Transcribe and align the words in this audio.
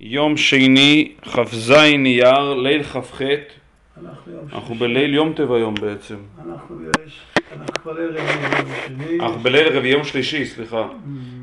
יום 0.00 0.36
שני, 0.36 1.12
כ"ז 1.22 1.70
אייר, 1.70 2.54
ליל 2.54 2.82
כ"ח, 2.82 3.22
אנחנו. 4.52 4.74
בליל 4.74 5.14
יום 5.14 5.32
טב 5.32 5.52
היום 5.52 5.74
בעצם. 5.74 6.16
אנחנו 6.38 7.90
ערב 7.90 8.16
יום 8.16 8.66
שני. 8.86 9.20
אנחנו 9.20 9.40
בליל 9.40 9.76
רביעי, 9.76 9.92
יום 9.92 10.04
שלישי, 10.04 10.46
סליחה. 10.46 10.88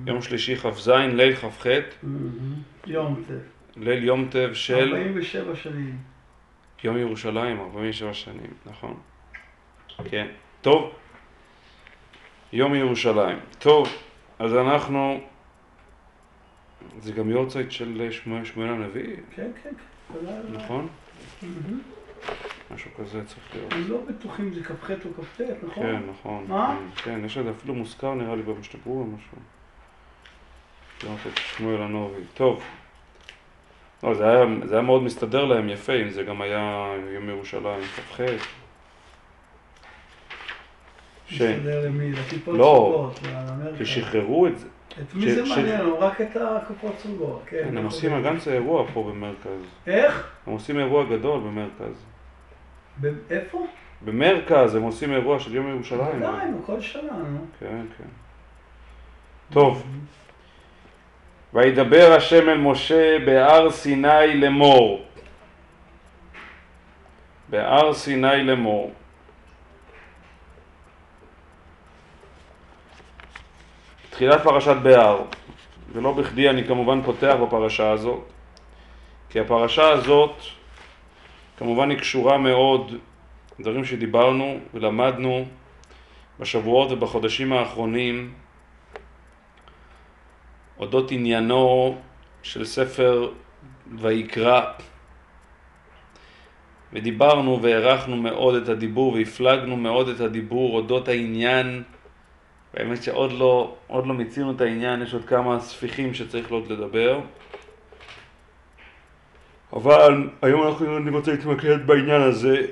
יום 0.08 0.22
שלישי 0.22 0.56
כ"ז, 0.56 0.90
ליל 0.90 1.36
כ"ח, 1.36 1.68
מהמם. 2.04 2.30
יום 2.88 3.24
טף. 3.28 3.78
ליל 3.78 4.04
יום 4.04 4.28
טב 4.32 4.50
של 4.54 4.96
47 4.96 5.56
שנים. 5.56 5.98
יום 6.84 6.98
ירושלים, 6.98 7.60
47 7.60 8.14
שנים, 8.14 8.54
נכון. 8.66 8.98
כן. 10.10 10.28
טוב. 10.62 10.92
יום 12.54 12.76
ירושלים. 12.76 13.38
טוב, 13.60 13.88
אז 14.40 14.54
אנחנו... 14.54 15.20
זה 17.02 17.12
גם 17.12 17.30
יורצייט 17.30 17.72
של 17.72 18.08
שמואל 18.12 18.46
שמואל 18.46 18.70
הנביא, 18.70 19.16
כן, 19.36 19.52
כן, 19.64 19.70
כן. 19.70 20.18
רבה. 20.18 20.58
נכון? 20.58 20.88
מהמם. 21.42 21.82
משהו 22.72 22.92
כזה 22.98 23.26
צריך 23.26 23.56
להיות. 23.56 23.74
הם 23.74 23.84
לא 23.88 23.98
בטוחים 24.08 24.46
אם 24.46 24.54
זה 24.54 24.64
כ"ח 24.64 24.92
או 24.92 25.24
כ"ט, 25.24 25.42
נכון? 25.64 25.84
כן, 25.84 26.02
נכון. 26.10 26.46
מה? 26.48 26.80
כן, 26.96 27.26
יש 27.26 27.38
לזה 27.38 27.50
אפילו 27.50 27.74
מוזכר 27.74 28.14
נראה 28.14 28.36
לי 28.36 28.42
במשתברו 28.42 29.00
או 29.00 29.06
משהו. 29.06 29.38
את 31.04 31.38
שמואל 31.58 31.82
הנובי. 31.82 32.22
טוב. 32.34 32.64
לא, 34.04 34.14
זה 34.14 34.30
היה, 34.30 34.46
זה 34.64 34.74
היה 34.76 34.84
מאוד 34.84 35.04
מסתדר 35.04 35.46
להם 35.46 35.70
יפה, 35.70 35.94
אם 35.94 36.10
זה 36.10 36.24
גם 36.24 36.42
היה 36.42 36.94
יום 37.14 37.30
ירושלים, 37.30 37.82
כ"ח. 37.82 38.22
ש... 41.28 41.42
מסתדר 41.42 41.86
למי? 41.86 42.12
לכיפות 42.12 42.58
לא. 42.58 43.12
כששחררו 43.80 44.48
את 44.48 44.60
זה, 44.60 44.68
את 45.02 45.16
מי 45.16 45.32
זה 45.36 45.44
מעניין? 45.44 45.82
רק 46.00 46.22
את 46.22 46.38
הכיפות 46.42 46.94
סרוגות. 47.00 47.42
כן, 47.46 47.58
כן, 47.58 47.68
הם 47.68 47.78
אנחנו 47.78 47.88
עושים. 47.90 48.24
גם 48.24 48.36
אירוע 48.52 48.86
פה 48.94 49.04
במרכז. 49.04 49.62
איך? 49.88 50.28
הם 50.48 50.54
עושים 50.54 50.80
אירוע 50.80 51.06
גדול 51.06 51.40
במרכז. 51.40 52.06
איפה? 53.30 53.68
במרכז 54.02 54.76
הם 54.76 54.82
עושים 54.82 55.14
אירוע 55.14 55.40
של 55.40 55.56
יום 55.56 55.70
ירושלים. 55.70 56.20
נו, 56.20 56.64
כל 56.66 56.82
שנה, 56.82 57.12
נו. 57.30 57.46
כן, 57.60 57.82
כן. 57.98 58.04
טוב. 59.54 59.84
וידבר 61.54 62.14
השם 62.18 62.50
אל 62.50 62.58
משה 62.58 63.18
בהר 63.26 63.72
סיני 63.72 64.42
לאמור. 64.42 65.06
בהר 67.50 67.94
סיני 67.94 68.44
לאמור. 68.44 68.92
תחילת 74.16 74.42
פרשת 74.44 74.76
בהר, 74.84 75.22
ולא 75.94 76.12
בכדי 76.12 76.50
אני 76.50 76.64
כמובן 76.64 77.02
פותח 77.02 77.36
בפרשה 77.44 77.92
הזאת, 77.92 78.32
כי 79.30 79.40
הפרשה 79.40 79.90
הזאת 79.90 80.36
כמובן 81.58 81.90
היא 81.90 81.98
קשורה 81.98 82.38
מאוד 82.38 82.92
דברים 83.60 83.86
שדיברנו 83.86 84.60
ולמדנו 84.74 85.46
בשבועות 86.40 86.92
ובחודשים 86.92 87.54
האחרונים 87.54 88.34
אודות 90.80 91.12
עניינו 91.12 91.98
של 92.44 92.66
ספר 92.66 93.32
ויקרא. 93.98 94.62
ודיברנו 96.94 97.62
והערכנו 97.62 98.18
מאוד 98.18 98.56
את 98.56 98.70
הדיבור 98.70 99.14
והפלגנו 99.14 99.78
מאוד 99.78 100.08
את 100.08 100.20
הדיבור 100.20 100.76
אודות 100.76 101.08
העניין 101.08 101.84
באמת 102.76 103.04
שעוד 103.04 103.32
לא, 103.32 103.76
עוד 103.88 104.08
לא 104.08 104.14
מיצינו 104.14 104.52
את 104.52 104.62
העניין, 104.62 105.02
יש 105.02 105.14
עוד 105.14 105.26
כמה 105.26 105.60
ספיחים 105.60 106.14
שצריך 106.14 106.52
עוד 106.52 106.72
לדבר. 106.72 107.20
אבל 109.74 110.30
היום 110.42 110.68
אנחנו, 110.68 110.98
אני 110.98 111.10
רוצה 111.10 111.32
להתמקד 111.32 111.88
בעניין 111.88 112.22
הזה. 112.22 112.66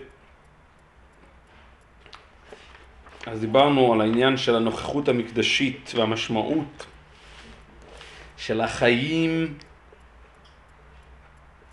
אז 3.25 3.39
דיברנו 3.39 3.93
על 3.93 4.01
העניין 4.01 4.37
של 4.37 4.55
הנוכחות 4.55 5.07
המקדשית 5.07 5.91
והמשמעות 5.95 6.85
של 8.37 8.61
החיים 8.61 9.53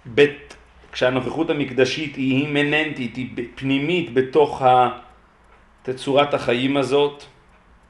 בית, 0.05 0.57
כשהנוכחות 0.93 1.51
המקדשית 1.51 2.17
היא 2.17 2.47
אימננטית, 2.47 3.17
היא 3.17 3.49
פנימית 3.55 4.15
בתוך 4.15 4.63
תצורת 5.83 6.35
החיים 6.35 6.77
הזאת, 6.77 7.25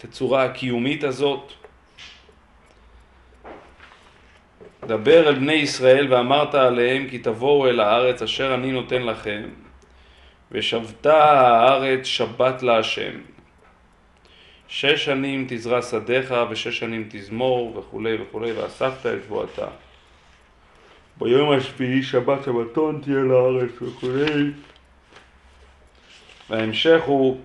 תצורה 0.00 0.44
הקיומית 0.44 1.04
הזאת. 1.04 1.52
דבר 4.86 5.28
אל 5.28 5.34
בני 5.34 5.52
ישראל 5.52 6.12
ואמרת 6.12 6.54
עליהם 6.54 7.08
כי 7.10 7.18
תבואו 7.18 7.68
אל 7.68 7.80
הארץ 7.80 8.22
אשר 8.22 8.54
אני 8.54 8.72
נותן 8.72 9.02
לכם 9.02 9.42
ושבתה 10.52 11.24
הארץ 11.24 12.04
שבת 12.04 12.62
להשם. 12.62 13.12
שש 14.68 15.04
שנים 15.04 15.46
תזרע 15.48 15.82
שדיך 15.82 16.34
ושש 16.50 16.78
שנים 16.78 17.08
תזמור 17.10 17.76
וכולי 17.78 18.16
וכולי 18.22 18.52
ואספת 18.52 19.06
את 19.06 19.22
שבועתה. 19.24 19.66
ביום 21.16 21.52
השביעי 21.52 22.02
שבת 22.02 22.44
שבתון 22.44 23.00
תהיה 23.02 23.18
לארץ 23.18 23.82
וכולי. 23.82 24.50
וההמשך 26.50 27.00
הוא 27.04 27.40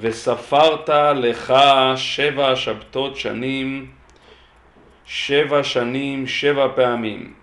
וספרת 0.00 0.88
לך 1.14 1.54
שבע 1.96 2.56
שבתות 2.56 3.16
שנים 3.16 3.90
שבע 5.04 5.64
שנים 5.64 6.26
שבע 6.26 6.68
פעמים 6.74 7.34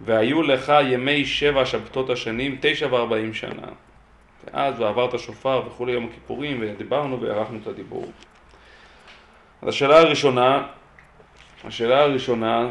והיו 0.00 0.42
לך 0.42 0.72
ימי 0.84 1.24
שבע 1.26 1.66
שבתות 1.66 2.10
השנים 2.10 2.58
תשע 2.60 2.88
וארבעים 2.90 3.34
שנה 3.34 3.68
ואז 4.44 4.80
ועברת 4.80 5.18
שופר 5.18 5.62
וכולי 5.66 5.92
יום 5.92 6.04
הכיפורים 6.04 6.58
ודיברנו 6.60 7.20
והערכנו 7.20 7.58
את 7.62 7.66
הדיבור. 7.66 8.12
אז 9.62 9.68
השאלה 9.68 9.98
הראשונה, 9.98 10.66
השאלה 11.64 12.00
הראשונה, 12.00 12.68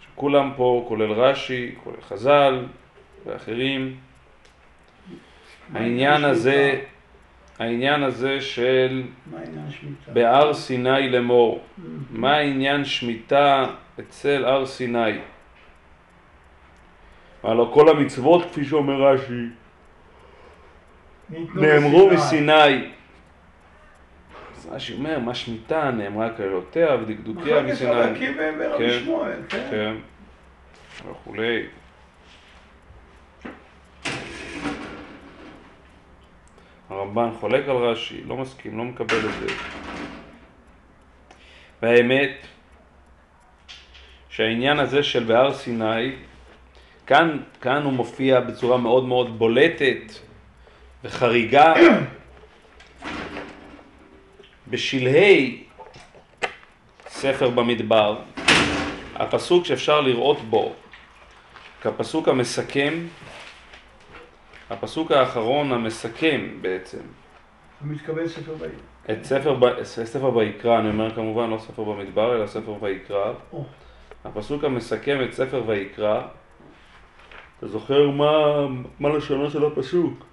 שכולם 0.00 0.52
פה, 0.56 0.84
כולל 0.88 1.12
רש"י, 1.12 1.74
כולל 1.84 2.00
חז"ל 2.00 2.66
ואחרים, 3.26 3.96
העניין 5.74 6.24
הזה, 6.24 6.80
העניין 7.58 8.02
הזה 8.02 8.40
של? 8.40 9.02
בהר 10.12 10.54
סיני 10.54 11.10
לאמור, 11.10 11.64
מה 12.10 12.36
העניין 12.36 12.84
שמיטה 12.84 13.66
אצל 14.00 14.44
הר 14.44 14.66
סיני? 14.66 15.18
הלא 17.42 17.70
כל 17.74 17.88
המצוות, 17.88 18.44
כפי 18.44 18.64
שאומר 18.64 19.02
רש"י, 19.02 19.46
נאמרו. 21.54 22.10
מסיני. 22.10 22.90
אז 24.56 24.68
רש"י 24.72 24.94
אומר, 24.94 25.18
מה 25.18 25.34
שמיטה 25.34 25.90
נאמרה 25.90 26.30
כללותיה 26.30 26.94
ודקדוקיה 26.94 27.62
מחלקת 27.62 27.72
מסיני. 27.72 27.90
רבקים 27.90 28.36
ברבי 28.58 28.90
כן, 28.90 29.00
שמואל, 29.00 29.38
כן? 29.48 29.66
כן, 29.70 29.94
וכולי. 31.10 31.62
הרמב"ן 36.90 37.30
חולק 37.40 37.68
על 37.68 37.76
רש"י, 37.76 38.22
לא 38.26 38.36
מסכים, 38.36 38.78
לא 38.78 38.84
מקבל 38.84 39.18
את 39.18 39.40
זה. 39.40 39.54
והאמת 41.82 42.46
שהעניין 44.30 44.78
הזה 44.78 45.02
של 45.02 45.24
בהר 45.24 45.54
סיני, 45.54 46.12
כאן, 47.06 47.38
כאן 47.60 47.82
הוא 47.82 47.92
מופיע 47.92 48.40
בצורה 48.40 48.78
מאוד 48.78 49.04
מאוד 49.04 49.38
בולטת 49.38 50.12
וחריגה 51.04 51.74
בשלהי 54.68 55.62
ספר 57.08 57.50
במדבר, 57.50 58.18
הפסוק 59.14 59.66
שאפשר 59.66 60.00
לראות 60.00 60.40
בו 60.40 60.72
כפסוק 61.80 62.28
המסכם, 62.28 62.94
הפסוק 64.70 65.10
האחרון 65.12 65.72
המסכם 65.72 66.40
בעצם. 66.60 66.98
מתכוון 67.84 68.28
ספר 68.28 68.54
בעיר. 68.54 68.78
את 69.10 69.24
ספר, 69.24 69.54
ב- 69.54 69.82
ספר 69.82 70.36
ויקרא, 70.36 70.78
אני 70.78 70.88
אומר 70.88 71.14
כמובן 71.14 71.50
לא 71.50 71.58
ספר 71.58 71.84
במדבר 71.84 72.36
אלא 72.36 72.46
ספר 72.46 72.82
ויקרא, 72.82 73.32
הפסוק 74.24 74.64
המסכם 74.64 75.18
את 75.24 75.32
ספר 75.32 75.62
ויקרא, 75.66 76.22
אתה 77.58 77.68
זוכר 77.68 78.10
מה, 78.10 78.66
מה 79.00 79.08
לשונו 79.08 79.50
של 79.50 79.64
הפסוק? 79.64 80.24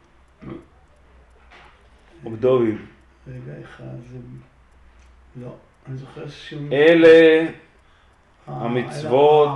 רב 2.26 2.36
דוד, 2.36 2.64
רגע 3.28 3.54
אחד, 3.64 3.84
זה... 4.06 4.18
לא, 5.42 5.56
אני 5.88 5.98
זוכר 5.98 6.28
שהוא... 6.28 6.72
אלה 6.72 7.48
המצוות. 8.48 9.50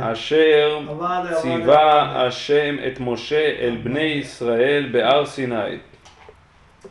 אשר 0.00 0.78
ציווה. 1.42 2.26
השם 2.26 2.76
את 2.86 3.00
משה 3.00 3.56
אל 3.60 3.76
בני 3.82 4.00
ישראל 4.00 4.88
בהר 4.92 5.26
סיני. 5.26 5.78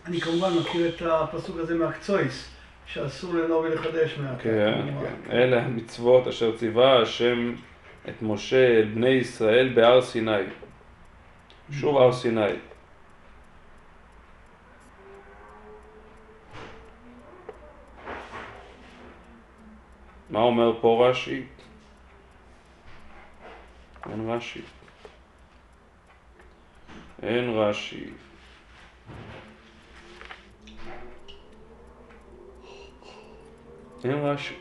אני 0.05 0.21
כמובן 0.21 0.49
מכיר 0.59 0.87
את 0.87 1.01
הפסוק 1.05 1.59
הזה 1.59 1.75
מהקצויס, 1.75 2.49
שאסור 2.85 3.33
לנובי 3.33 3.69
לחדש 3.69 4.17
מעתה. 4.17 4.43
כן. 4.43 4.81
כן. 5.01 5.31
אלה 5.31 5.61
המצוות 5.61 6.27
אשר 6.27 6.57
ציווה 6.57 7.01
השם 7.01 7.55
את 8.09 8.21
משה 8.21 8.67
אל 8.67 8.85
בני 8.93 9.09
ישראל 9.09 9.69
בהר 9.75 10.01
סיני. 10.01 10.43
שוב 11.71 11.97
הר 11.97 12.13
סיני. 12.13 12.41
מה 20.29 20.39
אומר 20.39 20.81
פה 20.81 21.07
רש"י? 21.09 21.43
אין 24.09 24.29
רש"י. 24.29 24.61
אין 27.23 27.49
רש"י. 27.49 28.05
אין 34.03 34.17
רש"י. 34.17 34.55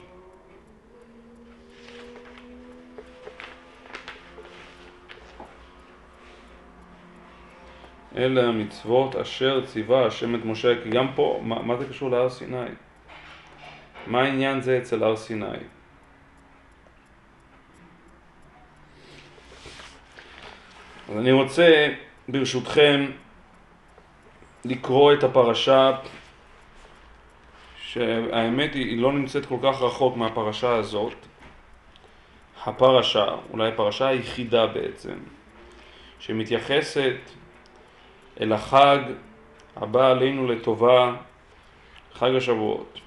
אלה 8.17 8.49
המצוות 8.49 9.17
אשר 9.17 9.67
ציווה 9.67 10.07
השם 10.07 10.35
את 10.35 10.45
משה, 10.45 10.83
כי 10.83 10.91
גם 10.91 11.07
פה, 11.15 11.41
מה, 11.43 11.63
מה 11.63 11.77
זה 11.77 11.89
קשור 11.89 12.11
להר 12.11 12.31
סיני? 12.31 12.57
מה 14.07 14.23
העניין 14.23 14.61
זה 14.61 14.79
אצל 14.79 15.05
הר 15.05 15.17
סיני? 15.17 15.47
אז 21.09 21.17
אני 21.19 21.33
רוצה, 21.33 21.95
ברשותכם, 22.29 23.11
לקרוא 24.65 25.13
את 25.13 25.25
הפרשה, 25.25 25.91
שהאמת 27.79 28.75
היא, 28.75 28.87
היא 28.87 29.03
לא 29.03 29.13
נמצאת 29.13 29.47
כל 29.47 29.59
כך 29.63 29.83
רחוק 29.83 30.17
מהפרשה 30.17 30.75
הזאת. 30.75 31.15
הפרשה, 32.65 33.27
אולי 33.51 33.69
הפרשה 33.69 34.09
היחידה 34.09 34.67
בעצם, 34.67 35.19
שמתייחסת 36.19 37.17
אל 38.41 38.53
החג 38.53 38.99
הבא 39.77 40.11
עלינו 40.11 40.47
לטובה, 40.47 41.15
חג 42.15 42.35
השבועות. 42.37 43.01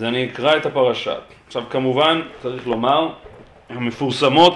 אז 0.00 0.04
אני 0.04 0.24
אקרא 0.24 0.56
את 0.56 0.66
הפרשה. 0.66 1.14
עכשיו 1.46 1.62
כמובן, 1.70 2.22
צריך 2.42 2.66
לומר, 2.66 3.08
המפורסמות, 3.68 4.54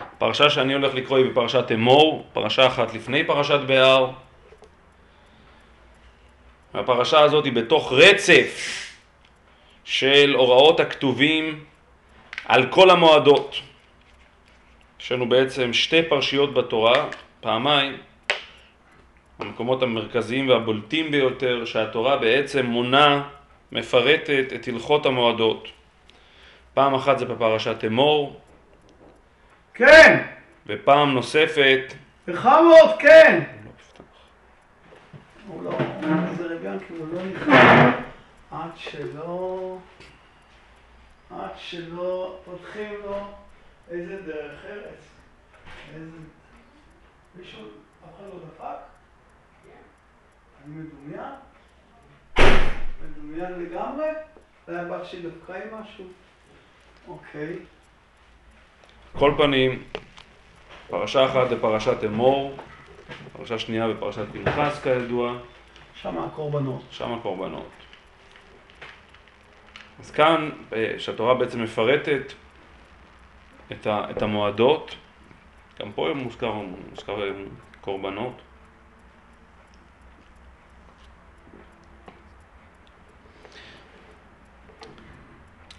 הפרשה 0.00 0.50
שאני 0.50 0.72
הולך 0.72 0.94
לקרוא 0.94 1.18
היא 1.18 1.30
בפרשת 1.30 1.72
אמור, 1.72 2.26
פרשה 2.32 2.66
אחת 2.66 2.94
לפני 2.94 3.24
פרשת 3.24 3.60
בהר. 3.66 4.10
הפרשה 6.74 7.20
הזאת 7.20 7.44
היא 7.44 7.52
בתוך 7.52 7.92
רצף 7.92 8.82
של 9.84 10.34
הוראות 10.36 10.80
הכתובים 10.80 11.64
על 12.44 12.66
כל 12.66 12.90
המועדות. 12.90 13.56
יש 15.00 15.12
לנו 15.12 15.28
בעצם 15.28 15.72
שתי 15.72 16.02
פרשיות 16.02 16.54
בתורה, 16.54 17.08
פעמיים, 17.40 17.96
המקומות 19.38 19.82
המרכזיים 19.82 20.48
והבולטים 20.48 21.10
ביותר, 21.10 21.64
שהתורה 21.64 22.16
בעצם 22.16 22.66
מונה, 22.66 23.22
מפרטת 23.72 24.46
את 24.54 24.68
הלכות 24.68 25.06
המועדות. 25.06 25.68
פעם 26.74 26.94
אחת 26.94 27.18
זה 27.18 27.24
בפרשת 27.24 27.84
אמור, 27.84 28.40
כן, 29.74 30.26
ופעם 30.66 31.14
נוספת, 31.14 31.94
בכבוד, 32.26 32.90
כן. 32.98 33.42
לא 33.64 33.70
אפתח. 33.80 34.02
הוא 35.46 35.62
לא, 35.62 35.78
זה 36.36 36.46
רגע 36.46 36.72
כי 36.88 36.94
הוא 36.94 37.08
לא 37.12 37.22
נכנס 37.26 37.94
עד 38.50 38.70
שלא, 38.76 39.78
עד 41.30 41.50
שלא 41.56 42.38
פותחים 42.44 42.94
לו 43.04 43.16
איזה 43.90 44.22
דרך 44.22 44.64
ארץ. 44.64 45.08
איזה... 45.94 46.16
מישהו, 47.34 47.60
אף 48.04 48.10
אחד 48.16 48.24
לא 48.32 48.40
דפק? 48.48 48.82
אני 50.66 50.74
מדומיין? 50.74 51.32
מדומיין 53.32 53.62
לגמרי? 53.62 54.06
אולי 54.68 54.80
הבת 54.80 55.04
שלי 55.06 55.22
דפקה 55.22 55.54
עם 55.54 55.80
משהו? 55.80 56.04
אוקיי. 57.08 57.56
כל 59.12 59.34
פנים, 59.36 59.82
פרשה 60.88 61.24
אחת 61.26 61.48
זה 61.48 61.60
פרשת 61.60 62.04
אמור, 62.04 62.56
פרשה 63.32 63.58
שנייה 63.58 63.88
בפרשת 63.88 64.24
פנחס 64.32 64.82
כידוע, 64.82 65.38
שם 65.94 66.18
הקורבנות. 66.18 66.82
שם 66.90 67.12
הקורבנות. 67.12 67.68
אז 70.00 70.10
כאן, 70.10 70.50
אה, 70.72 70.94
שהתורה 70.98 71.34
בעצם 71.34 71.62
מפרטת 71.62 72.32
את 73.82 74.22
המועדות, 74.22 74.96
גם 75.80 75.92
פה 75.92 76.08
מוזכר, 76.14 76.52
מוזכר 76.52 77.22
אה, 77.22 77.32
קורבנות. 77.80 78.42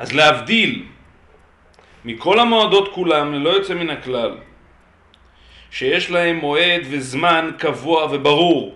אז 0.04 0.14
להבדיל 0.14 0.84
מכל 2.06 2.40
המועדות 2.40 2.94
כולם, 2.94 3.34
ללא 3.34 3.50
יוצא 3.50 3.74
מן 3.74 3.90
הכלל, 3.90 4.38
שיש 5.72 6.12
להם 6.12 6.36
מועד 6.36 6.82
וזמן 6.90 7.52
קבוע 7.58 8.08
וברור, 8.12 8.76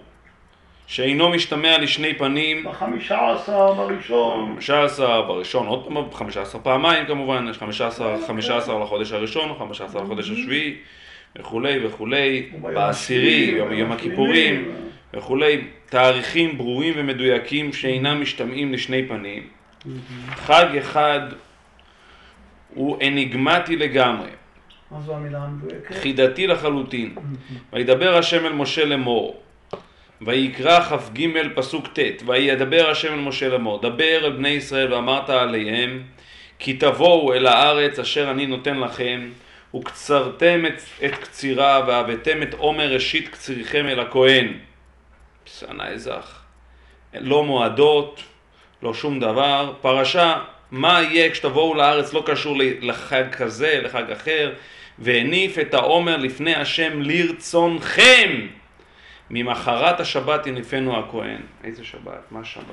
שאינו 0.88 1.30
משתמע 1.30 1.78
לשני 1.78 2.14
פנים, 2.14 2.64
בחמישה 2.64 3.32
עשר 3.32 3.74
בראשון. 3.74 4.56
15 4.56 5.22
בראשון, 5.22 5.68
עוד 5.68 5.86
פעם 5.86 6.12
15 6.14 6.62
פעמיים 6.62 7.06
כמובן, 7.06 7.48
יש 7.50 7.58
15, 7.58 8.18
15 8.28 8.84
לחודש 8.84 9.12
הראשון, 9.12 9.56
15 9.60 10.04
לחודש 10.04 10.30
השביעי 10.30 10.76
וכולי 11.40 11.86
וכולי, 11.86 12.50
בעשירי, 12.62 13.54
יום, 13.58 13.74
יום 13.74 13.92
הכיפורים. 13.92 14.72
וכולי, 15.14 15.62
תאריכים 15.90 16.58
ברורים 16.58 16.94
ומדויקים 16.98 17.74
שאינם 17.74 18.22
משתמעים 18.22 18.74
לשני 18.74 19.08
פנים. 19.08 19.57
חג 20.36 20.78
אחד 20.80 21.20
הוא 22.74 22.98
אניגמטי 23.02 23.76
לגמרי, 23.76 24.30
מה 24.92 25.02
זו 25.02 25.16
המילה 25.16 25.44
המדויקת? 25.44 25.96
חידתי 25.96 26.48
לחלוטין. 26.48 27.16
וידבר 27.74 28.18
השם 28.18 28.46
אל 28.46 28.54
משה 28.54 28.86
לאמור, 28.86 29.42
ויקרא 30.22 30.80
כ"ג 30.80 31.28
פסוק 31.56 31.88
ט', 31.88 32.00
וידבר 32.26 32.90
השם 32.90 33.14
אל 33.14 33.20
משה 33.20 33.48
לאמור, 33.48 33.82
דבר 33.82 34.26
אל 34.26 34.32
בני 34.32 34.50
ישראל 34.50 34.94
ואמרת 34.94 35.30
עליהם, 35.30 36.04
כי 36.60 36.74
תבואו 36.74 37.34
אל 37.34 37.48
הארץ 37.48 38.00
אשר 38.00 38.32
אני 38.32 38.46
נותן 38.46 38.80
לכם, 38.80 39.30
וקצרתם 39.76 40.66
את, 40.66 40.82
את 41.06 41.16
קצירה, 41.16 41.84
והבאתם 41.88 42.44
את 42.44 42.54
עומר 42.54 42.94
ראשית 42.94 43.28
קצירכם 43.28 43.86
אל 43.86 44.00
הכהן. 44.00 44.54
שנא 45.46 45.84
אזך. 45.84 46.42
לא 47.14 47.44
מועדות, 47.44 48.24
לא 48.84 48.94
שום 48.94 49.20
דבר. 49.20 49.74
פרשה, 49.82 50.36
מה 50.72 51.02
יהיה 51.02 51.30
כשתבואו 51.32 51.76
לארץ 51.76 52.14
לא 52.14 52.24
קשור 52.26 52.56
לחג 52.82 53.32
כזה, 53.32 53.80
לחג 53.84 54.12
אחר, 54.12 54.54
והניף 55.00 55.60
את 55.60 55.74
העומר 55.74 56.18
לפני 56.18 56.56
השם 56.56 57.02
לרצונכם. 57.02 58.48
ממחרת 59.30 60.00
השבת 60.00 60.48
יניפנו 60.48 61.00
הכהן. 61.00 61.42
איזה 61.64 61.84
שבת? 61.84 62.32
מה 62.32 62.44
שבת? 62.44 62.64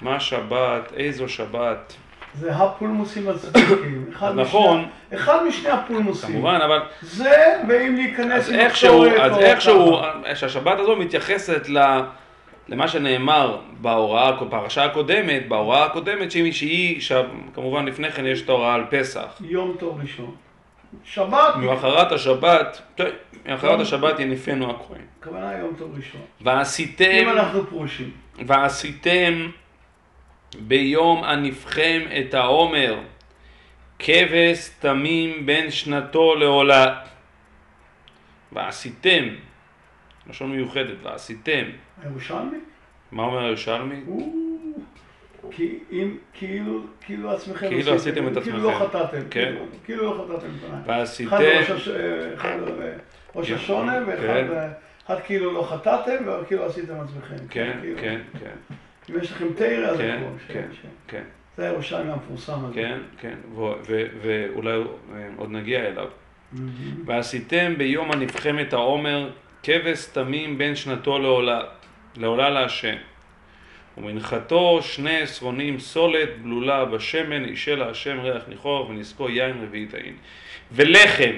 מה 0.00 0.20
שבת? 0.20 0.92
איזו 0.96 1.28
שבת? 1.28 1.92
זה 2.34 2.52
הפולמוסים 2.54 3.28
הצדיקים. 3.28 4.10
משני- 4.34 4.40
נכון. 4.42 4.88
אחד 5.14 5.38
משני 5.48 5.70
הפולמוסים. 5.70 6.30
כמובן, 6.30 6.58
אבל 6.64 6.80
זה, 7.02 7.34
ואם 7.68 7.94
להיכנס 7.96 8.44
אז 8.48 8.52
איכשהו, 8.52 9.04
אז 9.20 9.38
איכשהו. 9.38 10.00
שהשבת 10.34 10.78
הזו 10.78 10.96
מתייחסת 10.96 11.68
ל... 11.68 11.78
למה 12.68 12.88
שנאמר 12.88 13.60
בהוראה, 13.80 14.32
בפרשה 14.32 14.84
הקודמת, 14.84 15.48
בהוראה 15.48 15.84
הקודמת, 15.84 16.30
שהיא, 16.30 16.52
שהיא 16.52 17.00
שכמובן 17.00 17.86
לפני 17.86 18.12
כן 18.12 18.26
יש 18.26 18.42
את 18.42 18.48
ההוראה 18.48 18.74
על 18.74 18.84
פסח. 18.90 19.40
יום 19.40 19.76
טוב 19.78 20.00
ראשון. 20.00 20.34
שבת, 21.04 21.56
ממחרת 21.56 22.12
השבת, 22.12 22.82
ממחרת 23.46 23.80
השבת 23.80 24.20
יניפנו 24.20 24.70
הכהן. 24.70 25.00
הכוונה 25.20 25.52
יום 25.58 25.74
טוב 25.78 25.94
ראשון. 25.96 26.20
ועשיתם, 26.40 27.10
אם 27.22 27.28
אנחנו 27.28 27.66
פרושים. 27.66 28.10
ועשיתם 28.46 29.50
ביום 30.58 31.24
עניפכם 31.24 32.00
את 32.20 32.34
העומר, 32.34 32.98
כבש 33.98 34.70
תמים 34.78 35.46
בין 35.46 35.70
שנתו 35.70 36.34
לעולה. 36.34 36.94
ועשיתם, 38.52 39.24
לשון 40.30 40.50
מיוחדת, 40.50 40.96
ועשיתם. 41.02 41.64
הירושלמי? 42.02 42.56
מה 43.12 43.22
אומר 43.22 43.38
הירושלמי? 43.44 44.00
כי 45.50 45.78
אם, 45.92 46.16
כאילו, 46.32 46.80
כאילו 47.00 47.30
עצמכם 47.30 47.68
כאילו 47.68 47.94
עשיתם 47.94 48.28
את 48.28 48.42
כאילו 48.42 48.58
לא 48.58 48.70
עצמכם. 48.70 48.84
חטאתם. 48.86 49.20
כן. 49.30 49.44
כאילו- 49.52 49.66
כאילו 49.84 50.04
לא 50.04 50.24
חטאתם 50.24 50.46
לפניי. 50.56 50.80
ועשיתם, 50.86 51.34
אחד 51.34 51.42
בראש 51.42 51.70
הש- 51.70 51.88
אחד 52.34 52.56
בראש 53.34 53.50
השונה 53.50 53.98
ואחד 54.06 55.14
כן. 55.16 55.22
כאילו 55.24 55.52
לא 55.52 55.62
חטאתם, 55.62 56.14
וכאילו 56.42 56.64
עשיתם 56.66 56.94
עצמכם. 57.00 57.36
כן, 57.50 57.78
כאילו, 57.80 57.98
כן, 58.00 58.20
כן, 58.40 58.74
אם 59.10 59.20
יש 59.20 59.32
לכם 59.32 59.46
תרא, 59.56 59.86
אז 59.88 59.98
כן, 59.98 60.20
כן, 60.48 60.66
כן, 61.08 61.22
זה 61.56 61.68
הירושלמי 61.68 62.12
המפורסם 62.12 62.64
הזה. 62.64 62.74
כן, 62.74 62.98
כן, 63.20 63.34
ואולי 64.22 64.70
אה, 64.72 64.82
עוד 65.36 65.50
נגיע 65.50 65.80
אליו. 65.86 66.06
ועשיתם 67.04 67.74
ביום 67.78 68.12
הנבחמת 68.12 68.72
העומר 68.72 69.30
כבש 69.66 70.06
תמים 70.12 70.58
בין 70.58 70.76
שנתו 70.76 71.18
לעולה, 71.18 71.60
לעולה 72.16 72.50
להשם. 72.50 72.94
ומנחתו 73.98 74.82
שני 74.82 75.20
עשרונים 75.20 75.78
סולת 75.78 76.28
בלולה 76.42 76.84
בשמן, 76.84 77.44
אישה 77.44 77.74
להשם 77.74 78.20
ריח 78.20 78.42
ניחוח 78.48 78.88
ונזקו 78.88 79.30
יין 79.30 79.62
רביעית 79.62 79.94
העין. 79.94 80.16
ולחם 80.72 81.32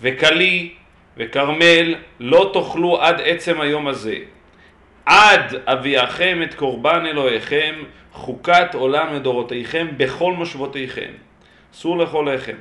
וכלי 0.00 0.74
וכרמל 1.16 1.94
לא 2.20 2.50
תאכלו 2.52 3.02
עד 3.02 3.20
עצם 3.24 3.60
היום 3.60 3.88
הזה. 3.88 4.16
עד 5.06 5.54
אביאכם 5.66 6.40
את 6.42 6.54
קורבן 6.54 7.06
אלוהיכם, 7.06 7.74
חוקת 8.12 8.74
עולם 8.74 9.14
לדורותיכם 9.14 9.88
בכל 9.96 10.32
מושבותיכם. 10.32 11.10
אסור 11.74 11.98
לאכול 11.98 12.34
לחם. 12.34 12.56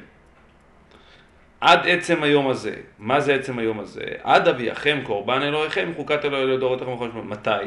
עד 1.63 1.87
עצם 1.87 2.23
היום 2.23 2.49
הזה. 2.49 2.75
מה 2.99 3.19
זה 3.19 3.35
עצם 3.35 3.59
היום 3.59 3.79
הזה? 3.79 4.05
עד 4.23 4.47
אביאכם 4.47 4.99
קורבן 5.03 5.41
אלוהיכם, 5.41 5.91
חוקת 5.95 6.25
אלוהי 6.25 6.45
לדורותיכם 6.45 6.95
בכל 6.95 7.05
מושבותיכם. 7.05 7.29
מתי? 7.29 7.65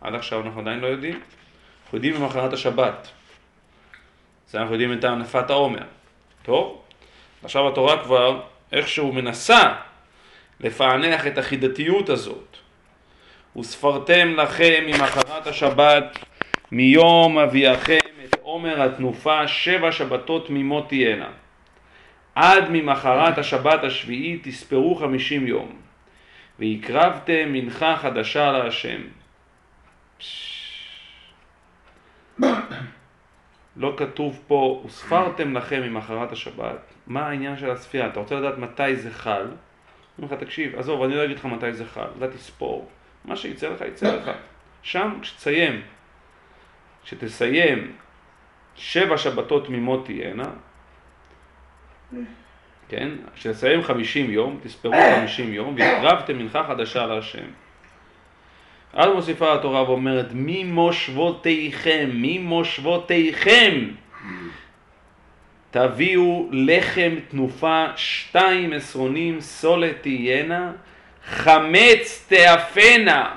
עד 0.00 0.14
עכשיו 0.14 0.40
אנחנו 0.40 0.60
עדיין 0.60 0.80
לא 0.80 0.86
יודעים. 0.86 1.20
אנחנו 1.84 1.98
יודעים 1.98 2.14
במחרת 2.14 2.52
השבת. 2.52 3.08
זה 4.48 4.58
אנחנו 4.58 4.74
יודעים 4.74 4.92
את 4.92 5.04
הנפת 5.04 5.50
העומר. 5.50 5.82
טוב? 6.42 6.82
עכשיו 7.44 7.68
התורה 7.68 8.04
כבר 8.04 8.40
איכשהו 8.72 9.12
מנסה 9.12 9.74
לפענח 10.60 11.26
את 11.26 11.38
החידתיות 11.38 12.08
הזאת. 12.08 12.56
וספרתם 13.56 14.34
לכם 14.36 14.84
ממחרת 14.86 15.46
השבת 15.46 16.18
מיום 16.72 17.38
אביאכם 17.38 17.98
את 18.24 18.36
עומר 18.42 18.82
התנופה 18.82 19.48
שבע 19.48 19.92
שבתות 19.92 20.46
תמימות 20.46 20.88
תהיינה. 20.88 21.30
עד 22.36 22.64
ממחרת 22.70 23.38
השבת 23.38 23.84
השביעית 23.84 24.48
תספרו 24.48 24.94
חמישים 24.94 25.46
יום. 25.46 25.76
והקרבתם 26.58 27.52
מנחה 27.52 27.96
חדשה 27.96 28.52
להשם. 28.52 29.00
לא 33.76 33.94
כתוב 33.96 34.42
פה, 34.46 34.82
וספרתם 34.86 35.56
לכם 35.56 35.82
ממחרת 35.82 36.32
השבת. 36.32 36.94
מה 37.06 37.26
העניין 37.26 37.56
של 37.56 37.70
הספירה? 37.70 38.06
אתה 38.06 38.20
רוצה 38.20 38.34
לדעת 38.34 38.58
מתי 38.58 38.96
זה 38.96 39.10
חל? 39.10 39.46
אומרים 40.18 40.36
לך, 40.36 40.44
תקשיב, 40.44 40.78
עזוב, 40.78 41.02
אני 41.02 41.14
לא 41.14 41.24
אגיד 41.24 41.36
לך 41.38 41.44
מתי 41.44 41.72
זה 41.72 41.86
חל, 41.86 42.08
אתה 42.18 42.28
תספור. 42.28 42.88
מה 43.24 43.36
שיצא 43.36 43.68
לך, 43.68 43.80
יצא 43.80 44.16
לך. 44.16 44.30
שם, 44.82 45.18
כשתסיים, 45.22 45.82
כשתסיים 47.04 47.92
שבע 48.74 49.18
שבתות 49.18 49.66
תמימות 49.66 50.04
תהיינה, 50.04 50.50
כן? 52.88 53.08
כשתסיים 53.34 53.82
חמישים 53.82 54.30
יום, 54.30 54.58
תספרו 54.62 54.92
חמישים 55.16 55.52
יום, 55.52 55.74
והקרבתם 55.78 56.38
מנחה 56.38 56.64
חדשה 56.68 57.06
להשם. 57.06 57.44
אז 58.92 59.10
מוסיפה 59.14 59.54
התורה 59.54 59.90
ואומרת, 59.90 60.26
ממושבותיכם, 60.32 62.10
ממושבותיכם, 62.12 63.88
תביאו 65.70 66.48
לחם 66.52 67.14
תנופה, 67.28 67.86
שתיים 67.96 68.72
עשרונים 68.72 69.40
סולת 69.40 70.02
תהיינה, 70.02 70.72
חמץ 71.24 72.26
תאפנה, 72.28 73.34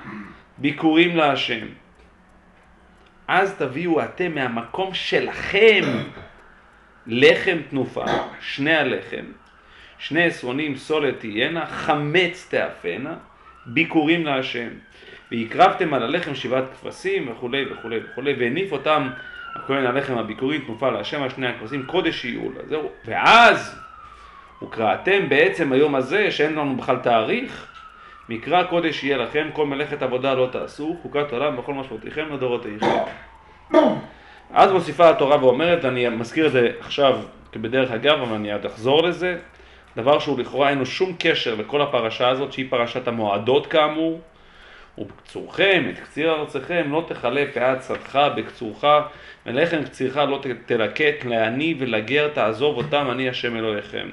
ביקורים 0.57 1.15
להשם. 1.15 1.67
אז 3.27 3.55
תביאו 3.57 4.03
אתם 4.03 4.35
מהמקום 4.35 4.93
שלכם 4.93 5.81
לחם 7.09 7.57
תנופה, 7.69 8.05
שני 8.41 8.75
הלחם, 8.75 9.25
שני 9.99 10.23
עשרונים 10.23 10.75
סולת 10.75 11.19
תהיינה, 11.19 11.65
חמץ 11.65 12.47
תאפנה, 12.49 13.15
ביקורים 13.65 14.25
להשם. 14.25 14.69
והקרבתם 15.31 15.93
על 15.93 16.03
הלחם 16.03 16.35
שבעת 16.35 16.63
כבשים 16.81 17.31
וכולי 17.31 17.65
וכולי 17.71 17.99
וכולי, 18.03 18.33
והניף 18.39 18.71
אותם 18.71 19.09
הכהן 19.55 19.85
הלחם 19.85 20.17
הביקורים 20.17 20.61
תנופה 20.61 20.89
להשם 20.89 21.23
על 21.23 21.29
שני 21.29 21.47
הכבשים, 21.47 21.85
קודש 21.85 22.25
יהיו 22.25 22.51
לה. 22.51 22.59
זהו. 22.67 22.91
ואז 23.05 23.79
וקראתם 24.63 25.29
בעצם 25.29 25.71
היום 25.71 25.95
הזה, 25.95 26.31
שאין 26.31 26.53
לנו 26.53 26.75
בכלל 26.75 26.97
תאריך, 26.97 27.67
מקרא 28.29 28.63
קודש 28.63 29.03
יהיה 29.03 29.17
לכם, 29.17 29.49
כל 29.53 29.65
מלאכת 29.65 30.01
עבודה 30.01 30.33
לא 30.33 30.49
תעשו, 30.51 30.97
חוקת 31.01 31.31
עולם 31.31 31.57
בכל 31.57 31.73
משמעותיכם 31.73 32.33
לדורותיכם. 32.33 32.87
אז 34.53 34.71
מוסיפה 34.71 35.09
התורה 35.09 35.45
ואומרת, 35.45 35.83
ואני 35.83 36.09
מזכיר 36.09 36.47
את 36.47 36.51
זה 36.51 36.71
עכשיו 36.79 37.19
כבדרך 37.51 37.91
אגב, 37.91 38.21
אבל 38.21 38.35
אני 38.35 38.51
עד 38.51 38.65
אחזור 38.65 39.03
לזה, 39.03 39.37
דבר 39.95 40.19
שהוא 40.19 40.39
לכאורה 40.39 40.69
אין 40.69 40.77
לו 40.77 40.85
שום 40.85 41.15
קשר 41.19 41.55
לכל 41.55 41.81
הפרשה 41.81 42.29
הזאת, 42.29 42.53
שהיא 42.53 42.65
פרשת 42.69 43.07
המועדות 43.07 43.67
כאמור, 43.67 44.21
ובקצורכם, 44.97 45.83
את 45.89 45.99
קציר 45.99 46.31
ארצכם, 46.31 46.87
לא 46.91 47.05
תכלה 47.07 47.45
פאת 47.53 47.83
שדך 47.83 48.27
בקצורך, 48.35 48.85
ולחם 49.45 49.83
קצירך 49.83 50.17
לא 50.17 50.41
תלקט, 50.65 51.25
לעני 51.25 51.75
ולגר 51.79 52.27
תעזוב 52.27 52.77
אותם, 52.77 53.07
אני 53.11 53.29
השם 53.29 53.55
אלוהיכם. 53.55 54.09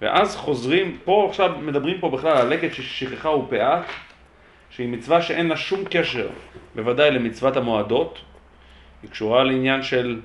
ואז 0.00 0.36
חוזרים, 0.36 0.98
פה 1.04 1.26
עכשיו 1.28 1.58
מדברים 1.60 2.00
פה 2.00 2.10
בכלל 2.10 2.36
על 2.36 2.48
לקט 2.48 2.74
ששכחה 2.74 3.30
ופאה, 3.30 3.82
שהיא 4.70 4.88
מצווה 4.88 5.22
שאין 5.22 5.48
לה 5.48 5.56
שום 5.56 5.80
קשר, 5.90 6.28
בוודאי 6.74 7.10
למצוות 7.10 7.56
המועדות, 7.56 8.18
היא 9.02 9.10
קשורה 9.10 9.44
לעניין 9.44 9.82
של, 9.82 10.20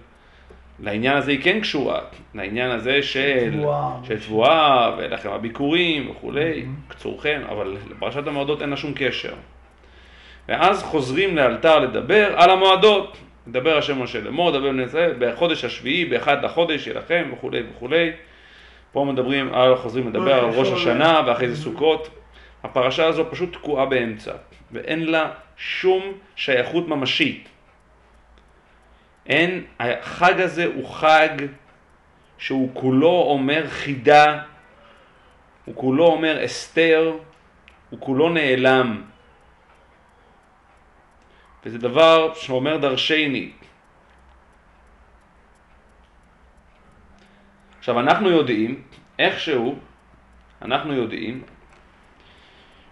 לעניין 0.79 1.17
הזה 1.17 1.31
היא 1.31 1.41
כן 1.43 1.59
קשורה, 1.59 1.99
לעניין 2.35 2.71
הזה 2.71 3.03
של, 3.03 3.51
תבואה. 3.57 3.89
של 4.03 4.19
תבואה 4.19 4.95
ולחם 4.97 5.29
הביקורים 5.29 6.09
וכולי, 6.11 6.61
Mhm. 6.65 6.91
קצורכם, 6.91 7.41
אבל 7.49 7.77
לפרשת 7.91 8.27
המועדות 8.27 8.61
אין 8.61 8.69
לה 8.69 8.77
שום 8.77 8.91
קשר. 8.95 9.33
ואז 10.49 10.83
חוזרים 10.83 11.35
לאלתר 11.35 11.79
לדבר 11.79 12.33
על 12.35 12.49
המועדות. 12.49 13.17
מדבר 13.47 13.77
השם 13.77 14.01
משה 14.01 14.21
לאמור, 14.21 14.51
דבר 14.51 14.69
בני 14.71 14.83
ישראל, 14.83 15.13
בחודש 15.19 15.65
השביעי, 15.65 16.05
באחד 16.05 16.45
לחודש 16.45 16.87
יילחם 16.87 17.23
וכולי 17.33 17.63
וכולי. 17.75 18.11
פה 18.91 19.05
מדברים 19.05 19.53
על, 19.53 19.75
חוזרים 19.75 20.07
לדבר 20.07 20.33
על 20.33 20.45
ראש 20.49 20.71
השנה 20.71 21.21
ואחרי 21.27 21.49
זה 21.49 21.63
סוכות. 21.63 22.09
הפרשה 22.65 23.05
הזו 23.05 23.25
פשוט 23.31 23.53
תקועה 23.53 23.85
באמצע, 23.85 24.33
ואין 24.71 25.05
לה 25.05 25.31
שום 25.57 26.03
שייכות 26.35 26.87
ממשית. 26.87 27.49
אין, 29.25 29.63
החג 29.79 30.39
הזה 30.41 30.65
הוא 30.65 30.89
חג 30.89 31.29
שהוא 32.37 32.69
כולו 32.73 33.21
אומר 33.21 33.67
חידה, 33.67 34.41
הוא 35.65 35.75
כולו 35.75 36.05
אומר 36.05 36.45
אסתר, 36.45 37.17
הוא 37.89 37.99
כולו 37.99 38.29
נעלם. 38.29 39.03
וזה 41.65 41.77
דבר 41.77 42.33
שאומר 42.33 42.77
דרשני. 42.77 43.51
עכשיו 47.79 47.99
אנחנו 47.99 48.29
יודעים, 48.29 48.81
איכשהו, 49.19 49.79
אנחנו 50.61 50.93
יודעים, 50.93 51.43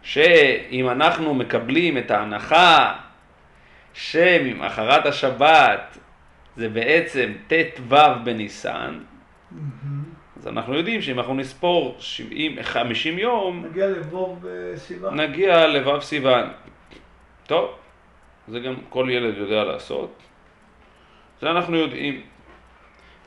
שאם 0.03 0.89
אנחנו 0.89 1.33
מקבלים 1.33 1.97
את 1.97 2.11
ההנחה 2.11 2.95
שממחרת 3.93 5.05
השבת 5.05 5.97
זה 6.55 6.69
בעצם 6.69 7.33
ט"ו 7.47 7.95
בניסן, 8.23 8.99
מהמם. 9.51 10.03
אז 10.37 10.47
אנחנו 10.47 10.73
יודעים 10.73 11.01
שאם 11.01 11.19
אנחנו 11.19 11.33
נספור 11.33 11.95
70, 11.99 12.63
50 12.63 13.19
יום, 13.19 13.65
נגיע 13.65 13.87
לבוב 13.87 14.39
בסיבה. 14.41 15.11
נגיע 15.11 15.67
לו' 15.67 16.01
סיוון. 16.01 16.49
טוב, 17.47 17.75
זה 18.47 18.59
גם 18.59 18.75
כל 18.89 19.07
ילד 19.11 19.37
יודע 19.37 19.63
לעשות. 19.63 20.17
זה 21.41 21.51
אנחנו 21.51 21.77
יודעים. 21.77 22.21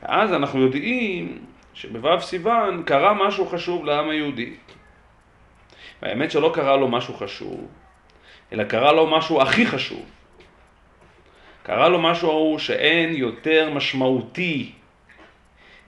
ואז 0.03 0.33
אנחנו 0.33 0.61
יודעים 0.61 1.39
שבו' 1.73 2.21
סיוון 2.21 2.83
קרה 2.83 3.13
משהו 3.27 3.45
חשוב 3.45 3.85
לעם 3.85 4.09
היהודי. 4.09 4.55
והאמת 6.01 6.31
שלא 6.31 6.51
קרה 6.53 6.75
לו 6.77 6.87
משהו 6.87 7.13
חשוב, 7.13 7.67
אלא 8.53 8.63
קרה 8.63 8.91
לו 8.91 9.07
משהו 9.07 9.41
הכי 9.41 9.65
חשוב. 9.65 10.05
קרה 11.63 11.89
לו 11.89 12.01
משהו 12.01 12.55
שאין 12.59 13.15
יותר 13.15 13.69
משמעותי 13.73 14.71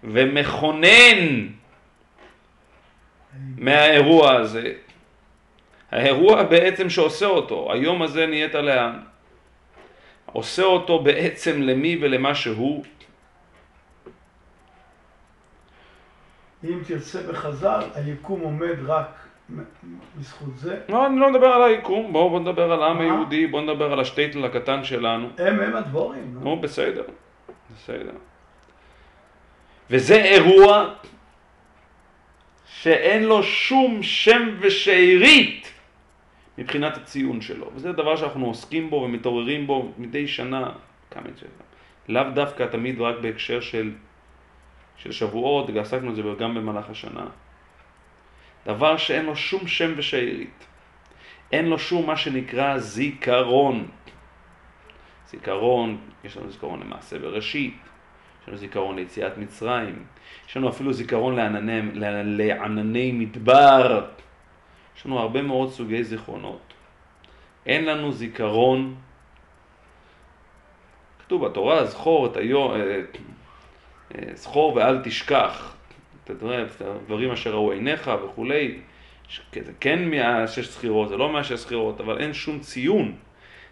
ומכונן 0.03 1.47
מהאירוע 3.57 4.35
הזה. 4.35 4.73
האירוע 5.91 6.43
בעצם 6.43 6.89
שעושה 6.89 7.25
אותו, 7.25 7.73
היום 7.73 8.01
הזה 8.01 8.25
נהיית 8.25 8.55
לעם. 8.55 8.99
עושה 10.25 10.63
אותו 10.63 10.99
בעצם 10.99 11.61
למי 11.61 11.97
ולמה 12.01 12.35
שהוא. 12.35 12.83
אם 16.63 16.79
תרצה 16.87 17.23
בחז"ל, 17.23 17.83
היקום 17.95 18.41
עומד 18.41 18.75
רק 18.85 19.28
בזכות 20.17 20.57
זה. 20.57 20.79
לא, 20.89 21.07
אני 21.07 21.19
לא 21.19 21.31
מדבר 21.31 21.47
על 21.47 21.63
היקום, 21.63 22.13
בואו 22.13 22.29
בוא 22.29 22.39
נדבר 22.39 22.71
על 22.71 22.83
העם 22.83 22.97
מה? 22.97 23.03
היהודי, 23.03 23.47
בואו 23.47 23.63
נדבר 23.63 23.93
על 23.93 23.99
השטייטל 23.99 24.45
הקטן 24.45 24.83
שלנו. 24.83 25.29
הם 25.37 25.59
הם 25.59 25.75
הדבורים, 25.75 26.35
לא? 26.35 26.41
נו, 26.41 26.59
בסדר, 26.59 27.03
בסדר. 27.75 28.13
וזה 29.89 30.15
אירוע 30.15 30.93
שאין 32.65 33.23
לו 33.23 33.43
שום 33.43 34.03
שם 34.03 34.49
ושארית 34.59 35.73
מבחינת 36.57 36.97
הציון 36.97 37.41
שלו. 37.41 37.71
וזה 37.75 37.91
דבר 37.91 38.15
שאנחנו 38.15 38.45
עוסקים 38.45 38.89
בו 38.89 38.95
ומתעוררים 38.95 39.67
בו 39.67 39.91
מדי 39.97 40.27
שנה, 40.27 40.71
כמה 41.11 41.27
זה, 41.39 41.45
לאו 42.07 42.23
דווקא 42.33 42.65
תמיד 42.65 43.01
רק 43.01 43.15
בהקשר 43.21 43.61
של, 43.61 43.91
של 44.97 45.11
שבועות, 45.11 45.69
עסקנו 45.69 46.11
בזה 46.11 46.21
גם 46.39 46.55
במהלך 46.55 46.89
השנה. 46.89 47.25
דבר 48.65 48.97
שאין 48.97 49.25
לו 49.25 49.35
שום 49.35 49.67
שם 49.67 49.93
ושארית. 49.97 50.65
אין 51.51 51.65
לו 51.65 51.79
שום 51.79 52.07
מה 52.07 52.17
שנקרא 52.17 52.77
זיכרון. 52.77 53.87
זיכרון, 55.29 55.97
יש 56.23 56.37
לנו 56.37 56.51
זיכרון 56.51 56.79
למעשה 56.79 57.19
בראשית, 57.19 57.77
יש 58.41 58.47
לנו 58.47 58.57
זיכרון 58.57 58.95
ליציאת 58.95 59.37
מצרים, 59.37 60.05
יש 60.47 60.57
לנו 60.57 60.69
אפילו 60.69 60.93
זיכרון 60.93 61.35
לענני, 61.35 61.81
לענני 62.23 63.11
מדבר, 63.11 64.05
יש 64.97 65.05
לנו 65.05 65.19
הרבה 65.19 65.41
מאוד 65.41 65.71
סוגי 65.71 66.03
זיכרונות. 66.03 66.73
אין 67.65 67.85
לנו 67.85 68.11
זיכרון, 68.11 68.95
כתוב 71.19 71.45
בתורה, 71.45 71.85
זכור 71.85 72.25
את 72.25 72.37
היום, 72.37 72.71
אה, 72.71 73.01
אה, 74.15 74.35
זכור 74.35 74.75
ואל 74.75 75.01
תשכח, 75.03 75.75
את 76.31 76.81
הדברים 76.81 77.31
אשר 77.31 77.53
ראו 77.53 77.71
עיניך 77.71 78.11
וכולי, 78.25 78.79
זה 79.53 79.71
כן 79.79 80.09
מהשש 80.09 80.69
זכירות, 80.69 81.09
זה 81.09 81.17
לא 81.17 81.33
מהשש 81.33 81.59
זכירות, 81.59 82.01
אבל 82.01 82.21
אין 82.21 82.33
שום 82.33 82.59
ציון. 82.59 83.15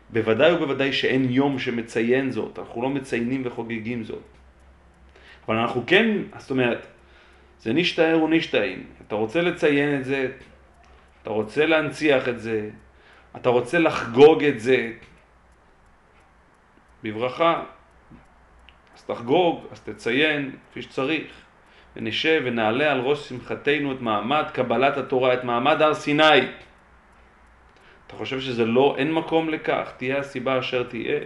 בוודאי 0.09 0.53
ובוודאי 0.53 0.93
שאין 0.93 1.29
יום 1.29 1.59
שמציין 1.59 2.31
זאת, 2.31 2.59
אנחנו 2.59 2.81
לא 2.81 2.89
מציינים 2.89 3.41
וחוגגים 3.45 4.03
זאת. 4.03 4.23
אבל 5.47 5.55
אנחנו 5.55 5.83
כן, 5.87 6.17
זאת 6.37 6.51
אומרת, 6.51 6.87
זה 7.59 7.73
נשתער 7.73 8.23
ונשתעין. 8.23 8.83
אתה 9.07 9.15
רוצה 9.15 9.41
לציין 9.41 9.99
את 9.99 10.05
זה, 10.05 10.31
אתה 11.21 11.29
רוצה 11.29 11.65
להנציח 11.65 12.29
את 12.29 12.39
זה, 12.39 12.69
אתה 13.35 13.49
רוצה 13.49 13.79
לחגוג 13.79 14.43
את 14.43 14.59
זה 14.59 14.91
בברכה, 17.03 17.63
אז 18.95 19.03
תחגוג, 19.03 19.65
אז 19.71 19.81
תציין 19.81 20.55
כפי 20.71 20.81
שצריך. 20.81 21.46
ונשב 21.97 22.41
ונעלה 22.45 22.91
על 22.91 22.99
ראש 22.99 23.29
שמחתנו 23.29 23.91
את 23.91 24.01
מעמד 24.01 24.45
קבלת 24.53 24.97
התורה, 24.97 25.33
את 25.33 25.43
מעמד 25.43 25.81
הר 25.81 25.93
סיני. 25.93 26.39
אתה 28.07 28.15
חושב 28.15 28.39
שזה 28.39 28.65
לא, 28.65 28.95
אין 28.97 29.13
מקום 29.13 29.49
לכך, 29.49 29.91
תהיה 29.97 30.19
הסיבה 30.19 30.59
אשר 30.59 30.83
תהיה. 30.83 31.19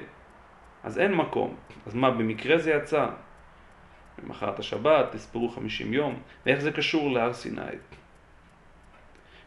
אז 0.84 1.00
אין 1.00 1.13
מקום. 1.13 1.56
אז 1.86 1.96
מה, 1.96 2.12
במקרה 2.12 2.58
זה 2.58 2.72
יצא. 2.72 3.08
במחרת 4.18 4.60
השבת, 4.60 5.12
תספרו 5.12 5.50
50 5.50 5.94
יום, 5.94 6.20
ואיך 6.46 6.60
זה 6.60 6.72
קשור 6.72 7.12
להר 7.12 7.34
סיני. 7.34 7.62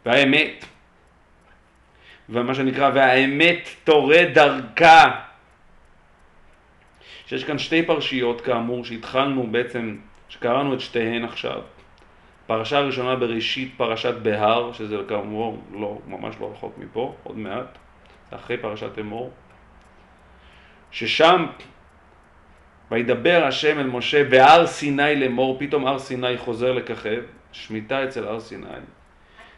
והאמת, 0.06 0.64
ומה 2.28 2.54
שנקרא, 2.54 2.90
והאמת 2.94 3.68
תורה 3.84 4.22
דרכה. 4.34 5.20
שיש 7.26 7.44
כאן 7.44 7.58
שתי 7.58 7.82
פרשיות 7.82 8.40
כאמור 8.40 8.84
שהתחלנו 8.84 9.46
בעצם, 9.46 9.96
שקראנו 10.34 10.74
את 10.74 10.80
שתיהן 10.80 11.24
עכשיו. 11.24 11.60
פרשה 12.46 12.80
ראשונה 12.80 13.16
בראשית 13.16 13.74
פרשת 13.76 14.14
בהר, 14.22 14.72
שזה 14.72 14.96
כאמור 15.08 15.62
לא, 15.72 15.98
ממש 16.06 16.34
לא 16.40 16.50
רחוק 16.52 16.78
מפה, 16.78 17.14
עוד 17.22 17.38
מעט, 17.38 17.78
אחרי 18.30 18.56
פרשת 18.56 18.98
אמור, 18.98 19.30
ששם 20.90 21.46
וידבר 22.90 23.44
השם 23.48 23.78
אל 23.78 23.86
משה 23.86 24.24
בהר 24.24 24.66
סיני 24.66 25.16
לאמור, 25.16 25.56
פתאום 25.60 25.86
הר 25.86 25.98
סיני 25.98 26.38
חוזר 26.38 26.72
לככב, 26.72 27.22
שמיטה 27.52 28.04
אצל 28.04 28.28
הר 28.28 28.40
סיני, 28.40 28.66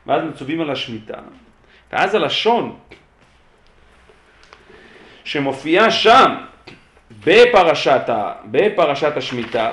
ואז 0.06 0.22
מצווים 0.24 0.60
על 0.60 0.70
השמיטה, 0.70 1.18
ואז 1.92 2.14
הלשון 2.14 2.78
שמופיעה 5.24 5.90
שם 5.90 6.34
בפרשת, 7.24 8.08
בפרשת 8.50 9.16
השמיטה, 9.16 9.72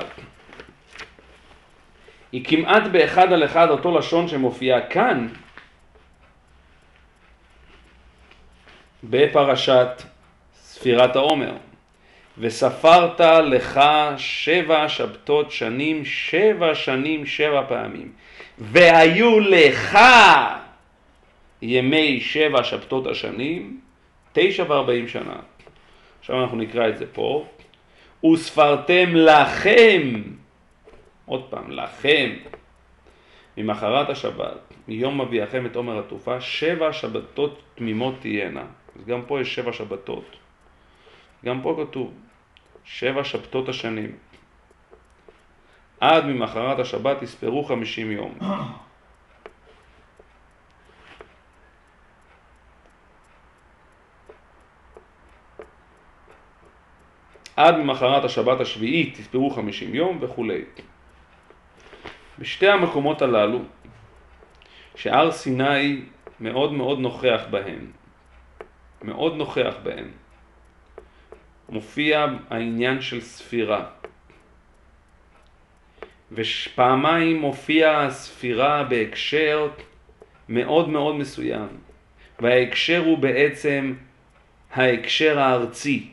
היא 2.34 2.46
כמעט 2.46 2.84
באחד 2.92 3.34
על 3.34 3.44
אחד 3.44 3.70
אותו 3.70 3.98
לשון 3.98 4.28
שמופיע 4.28 4.82
כאן 4.82 5.28
בפרשת 9.04 10.04
ספירת 10.56 11.16
העומר. 11.16 11.54
וספרת 12.38 13.20
לך 13.20 13.82
שבע 14.18 14.90
שבתות 14.90 15.52
שנים, 15.52 16.06
שבע 16.06 16.76
שנים, 16.76 17.26
שבע 17.26 17.64
פעמים. 17.68 18.12
והיו 18.58 19.40
לך 19.40 20.00
ימי 21.62 22.22
שבע 22.22 22.64
שבתות 22.64 23.08
השנים, 23.08 23.80
תשע 24.34 24.64
וארבעים 24.68 25.08
שנה. 25.08 25.36
עכשיו 26.20 26.44
אנחנו 26.44 26.58
נקרא 26.58 26.90
את 26.90 26.98
זה 26.98 27.06
פה. 27.14 27.46
וספרתם 28.34 29.16
לכם 29.16 30.22
עוד 31.26 31.48
פעם, 31.50 31.72
לכם, 31.72 32.30
ממחרת 33.58 34.10
השבת, 34.10 34.74
מיום 34.88 35.22
מביאכם 35.22 35.66
את 35.66 35.76
עומר 35.76 36.00
עטופה, 36.00 36.42
שבע 36.42 36.94
שבתות 36.94 37.62
תמימות 37.76 38.16
תהיינה. 38.20 38.66
אז 38.96 39.06
גם 39.06 39.22
פה 39.28 39.42
יש 39.42 39.56
שבע 39.56 39.74
שבתות. 39.74 40.36
גם 41.46 41.62
פה 41.62 41.84
כתוב, 41.84 42.14
שבע 42.84 43.24
שבתות 43.24 43.70
השנים. 43.70 44.16
עד 46.00 46.26
ממחרת 46.26 46.80
השבת 46.80 47.22
יספרו 47.22 47.64
חמישים 47.64 48.12
יום. 48.12 48.38
עד 57.56 57.76
ממחרת 57.78 58.24
השבת 58.24 58.60
השביעית 58.60 59.18
תספרו 59.18 59.50
חמישים 59.50 59.96
יום 59.96 60.18
וכולי. 60.22 60.62
בשתי 62.40 62.68
המקומות 62.68 63.22
הללו, 63.22 63.60
שהר 64.96 65.32
סיני 65.32 66.02
מאוד 66.40 66.74
מאוד 66.74 67.00
נוכח 67.00 67.42
בהם, 67.50 67.92
מאוד 69.02 69.36
נוכח 69.36 69.74
בהם, 69.84 70.12
מופיע 71.70 72.26
העניין 72.50 73.02
של 73.02 73.22
ספירה. 73.22 73.86
ופעמיים 76.32 77.38
מופיע 77.38 78.00
הספירה 78.00 78.84
בהקשר 78.84 79.70
מאוד 80.50 80.90
מאוד 80.90 81.16
מסוים, 81.16 81.68
וההקשר 82.40 83.04
הוא 83.06 83.18
בעצם 83.18 83.94
ההקשר 84.74 85.40
הארצי. 85.40 86.10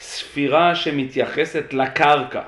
ספירה 0.00 0.74
שמתייחסת 0.74 1.72
לקרקע. 1.72 2.42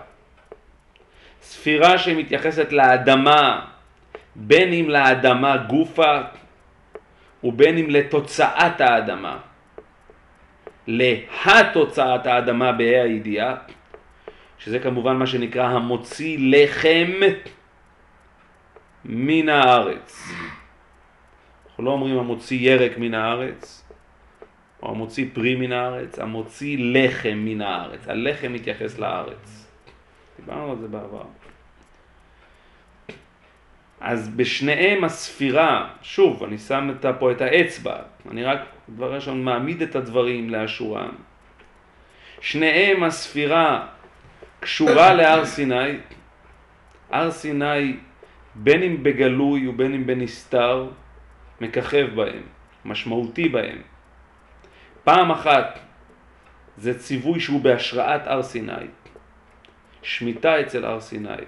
ספירה 1.45 1.99
שמתייחסת 1.99 2.73
לאדמה, 2.73 3.67
בין 4.37 4.73
אם 4.73 4.91
לאדמה 4.91 5.57
גופה 5.57 6.21
ובין 7.45 7.79
אם 7.79 7.91
לתוצאת 7.91 8.81
האדמה. 8.81 9.39
להתוצאת 10.87 12.27
האדמה 12.27 12.73
בה"א 12.73 13.03
הידיעה, 13.05 13.55
שזה 14.59 14.79
כמובן 14.79 15.17
מה 15.17 15.27
שנקרא 15.27 15.65
המוציא 15.65 16.39
לחם 16.41 17.13
מן 19.05 19.49
הארץ. 19.49 20.29
אנחנו 21.67 21.85
לא 21.85 21.91
אומרים 21.91 22.19
המוציא 22.19 22.71
ירק 22.71 22.99
מן 22.99 23.15
הארץ, 23.15 23.85
או 24.83 24.91
המוציא 24.91 25.27
פרי 25.33 25.55
מן 25.55 25.73
הארץ, 25.73 26.19
המוציא 26.19 26.77
לחם 26.81 27.39
מן 27.45 27.61
הארץ. 27.61 28.09
הלחם 28.09 28.53
מתייחס 28.53 28.99
לארץ. 28.99 29.64
דיברנו 30.37 30.71
על 30.71 30.79
זה 30.79 30.89
בעבר. 30.89 31.25
אז 34.01 34.29
בשניהם 34.29 35.05
הספירה, 35.05 35.91
שוב, 36.03 36.45
אני 36.45 36.59
שם 36.59 36.91
את, 36.91 37.07
פה 37.19 37.33
את 37.33 37.41
האצבע, 37.41 37.97
אני 38.31 38.45
רק 38.45 38.61
דבר 38.89 39.15
ראשון 39.15 39.45
מעמיד 39.45 39.83
את 39.83 39.97
הדברים 39.97 40.51
לאשורם. 40.51 41.15
שניהם 42.41 43.03
הספירה 43.03 43.87
קשורה 44.61 45.15
להר 45.15 45.45
סיני, 45.45 45.99
הר 47.11 47.31
סיני 47.31 47.97
בין 48.55 48.83
אם 48.83 49.03
בגלוי 49.03 49.69
ובין 49.69 49.95
אם 49.95 50.07
בנסתר, 50.07 50.89
מככב 51.61 52.07
בהם, 52.15 52.43
משמעותי 52.85 53.49
בהם. 53.49 53.79
פעם 55.05 55.31
אחת 55.31 55.79
זה 56.77 56.99
ציווי 56.99 57.41
שהוא 57.41 57.61
בהשראת 57.61 58.27
הר 58.27 58.43
סיני, 58.43 58.87
שמיטה 60.05 60.61
אצל 60.61 60.85
הר 60.85 61.01
סיני. 61.01 61.45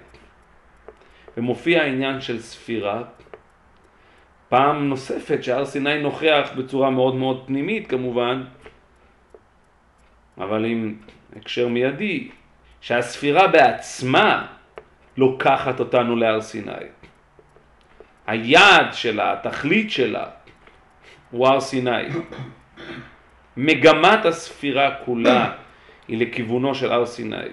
ומופיע 1.37 1.81
העניין 1.81 2.21
של 2.21 2.39
ספירה. 2.41 3.03
פעם 4.49 4.89
נוספת 4.89 5.43
שהר 5.43 5.65
סיני 5.65 6.01
נוכח 6.01 6.49
בצורה 6.57 6.89
מאוד 6.89 7.15
מאוד 7.15 7.43
פנימית 7.47 7.89
כמובן, 7.89 8.43
אבל 10.37 10.65
עם 10.65 10.95
הקשר 11.35 11.67
מיידי, 11.67 12.29
שהספירה 12.81 13.47
בעצמה 13.47 14.47
לוקחת 15.17 15.79
אותנו 15.79 16.15
להר 16.15 16.41
סיני. 16.41 16.71
היעד 18.27 18.93
שלה, 18.93 19.33
התכלית 19.33 19.91
שלה, 19.91 20.25
הוא 21.31 21.47
הר 21.47 21.59
סיני. 21.59 22.07
מגמת 23.57 24.25
הספירה 24.25 24.95
כולה 25.05 25.51
היא 26.07 26.17
לכיוונו 26.17 26.75
של 26.75 26.91
הר 26.91 27.05
סיני. 27.05 27.35
זה 27.35 27.49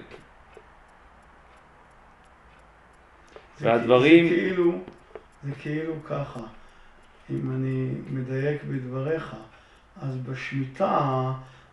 והדברים... 3.61 4.29
זה 4.29 4.35
כאילו, 4.35 4.73
זה 5.45 5.51
כאילו 5.63 5.95
ככה, 6.09 6.41
אם 7.31 7.51
אני 7.51 7.89
מדייק 8.11 8.65
בדבריך, 8.65 9.35
אז 10.03 10.17
בשמיטה 10.17 11.33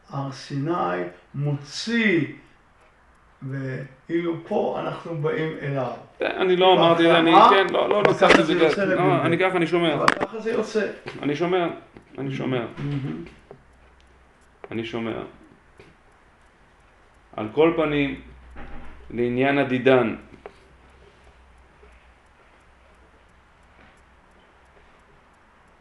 הר 0.10 0.32
סיני 0.32 1.04
מוציא, 1.36 2.26
ואילו 3.50 4.36
פה 4.48 4.78
אנחנו 4.80 5.18
באים 5.18 5.52
אליו. 5.62 5.92
אני 6.22 6.56
לא 6.56 6.74
אמרתי, 6.74 7.12
אני? 7.12 7.32
כן, 7.50 7.74
לא, 7.74 7.90
לא 7.90 7.96
וככה 7.96 8.12
נוסחתי 8.12 8.42
את 8.42 8.46
זה 8.76 8.86
לא. 8.86 9.22
אני 9.26 9.40
ככה, 9.40 9.58
אני 9.58 9.68
שומע, 9.68 9.94
אבל 9.94 10.08
ככה 10.08 10.40
זה 10.40 10.52
יוצא. 10.52 10.88
אני 11.22 11.36
שומע, 11.36 11.68
אני 12.18 12.36
שומע, 12.36 12.66
אני 14.72 14.86
שומע. 14.86 15.14
על 17.36 17.48
כל 17.54 17.74
פנים, 17.76 18.22
לעניין 19.10 19.58
הדידן, 19.58 20.16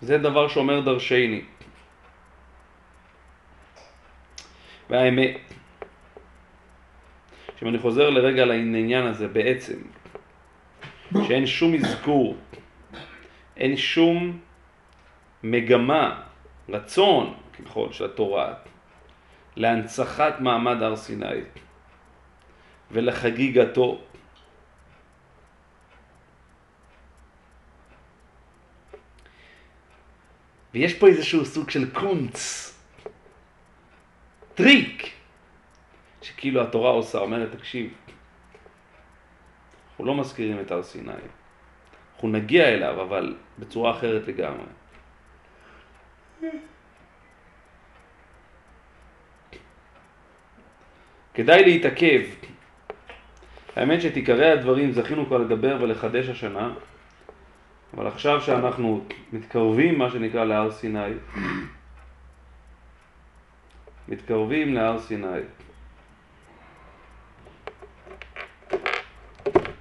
זה 0.00 0.18
דבר 0.18 0.48
שאומר 0.48 0.80
דרשני. 0.80 1.42
והאמת, 4.90 5.36
שאם 7.56 7.68
אני 7.68 7.78
חוזר 7.78 8.10
לרגע 8.10 8.44
לעניין 8.44 9.06
הזה 9.06 9.28
בעצם, 9.28 9.78
שאין 11.26 11.46
שום 11.46 11.74
אזכור, 11.74 12.36
אין 13.56 13.76
שום 13.76 14.38
מגמה, 15.42 16.22
רצון, 16.68 17.34
כביכול, 17.52 17.92
של 17.92 18.04
התורה, 18.04 18.54
להנצחת 19.56 20.40
מעמד 20.40 20.82
הר 20.82 20.96
סיני 20.96 21.40
ולחגיגתו. 22.90 24.00
ויש 30.74 30.94
פה 30.94 31.06
איזשהו 31.06 31.44
סוג 31.44 31.70
של 31.70 31.90
קונץ, 31.90 32.66
טריק, 34.54 35.10
שכאילו 36.22 36.62
התורה 36.62 36.90
עושה, 36.90 37.18
אומרת, 37.18 37.52
תקשיב, 37.52 37.92
אנחנו 39.90 40.04
לא 40.04 40.14
מזכירים 40.14 40.60
את 40.60 40.70
הר 40.70 40.82
סיני, 40.82 41.12
אנחנו 42.14 42.28
נגיע 42.28 42.68
אליו, 42.68 43.02
אבל 43.02 43.36
בצורה 43.58 43.90
אחרת 43.90 44.28
לגמרי. 44.28 44.64
כדאי 51.34 51.64
להתעכב. 51.64 52.20
האמת 53.76 54.00
שאת 54.02 54.16
עיקרי 54.16 54.50
הדברים 54.50 54.92
זכינו 54.92 55.26
כבר 55.26 55.38
לדבר 55.38 55.76
ולחדש 55.80 56.28
השנה, 56.28 56.74
אבל 57.94 58.06
עכשיו 58.06 58.40
שאנחנו 58.40 59.04
מתקרבים, 59.32 59.98
מה 59.98 60.10
שנקרא, 60.10 60.44
להר 60.44 60.70
סיני, 60.70 61.12
מתקרבים 64.08 64.74
להר 64.74 64.98
סיני. 64.98 65.40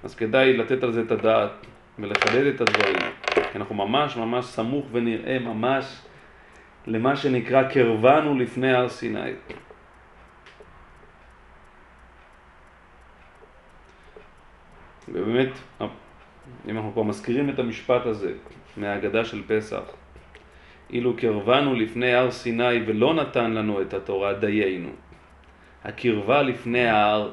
אז 0.02 0.14
כדאי 0.14 0.56
לתת 0.56 0.82
על 0.82 0.92
זה 0.92 1.00
את 1.00 1.10
הדעת 1.10 1.50
ולחדד 1.98 2.46
את 2.46 2.60
הדברים, 2.60 3.12
כי 3.32 3.58
אנחנו 3.58 3.74
ממש 3.74 4.16
ממש 4.16 4.44
סמוך 4.44 4.86
ונראה 4.92 5.38
ממש 5.38 6.02
למה 6.86 7.16
שנקרא 7.16 7.62
קרבנו 7.62 8.38
לפני 8.38 8.72
הר 8.72 8.88
סיני. 8.88 9.32
ובאמת, 15.08 15.52
אם 16.68 16.76
אנחנו 16.76 16.92
כבר 16.92 17.02
מזכירים 17.02 17.50
את 17.50 17.58
המשפט 17.58 18.06
הזה 18.06 18.32
מהאגדה 18.76 19.24
של 19.24 19.42
פסח, 19.46 19.82
אילו 20.90 21.16
קרבנו 21.16 21.74
לפני 21.74 22.14
הר 22.14 22.30
סיני 22.30 22.82
ולא 22.86 23.14
נתן 23.14 23.50
לנו 23.50 23.82
את 23.82 23.94
התורה, 23.94 24.32
דיינו. 24.32 24.88
הקרבה 25.84 26.42
לפני 26.42 26.88
ההר. 26.88 27.30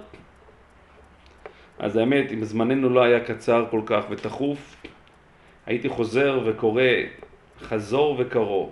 אז 1.80 1.98
האמת, 1.98 2.32
אם 2.32 2.44
זמננו 2.44 2.90
לא 2.90 3.04
היה 3.04 3.20
קצר 3.20 3.66
כל 3.72 3.82
כך 3.86 4.04
ותכוף, 4.10 4.76
הייתי 5.66 5.90
חוזר 5.90 6.40
וקורא 6.46 6.84
חזור 7.60 8.16
וקרוא 8.20 8.70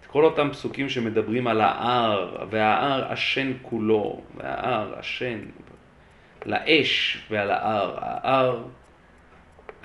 את 0.00 0.06
כל 0.06 0.24
אותם 0.24 0.48
פסוקים 0.50 0.88
שמדברים 0.88 1.46
על 1.46 1.60
ההר, 1.60 2.46
וההר 2.50 3.12
עשן 3.12 3.52
כולו, 3.62 4.20
וההר 4.36 4.94
עשן 4.98 5.38
לאש 6.46 7.22
ועל 7.30 7.50
ההר. 7.50 7.94
ההר, 7.98 8.62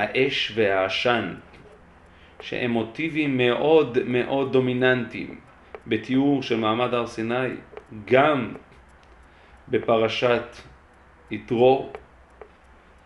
האש 0.01 0.51
והעשן, 0.55 1.33
שהם 2.41 2.71
מוטיבים 2.71 3.37
מאוד 3.37 3.97
מאוד 4.05 4.53
דומיננטיים 4.53 5.39
בתיאור 5.87 6.43
של 6.43 6.57
מעמד 6.57 6.93
הר 6.93 7.07
סיני, 7.07 7.49
גם 8.05 8.53
בפרשת 9.67 10.55
יתרו 11.31 11.91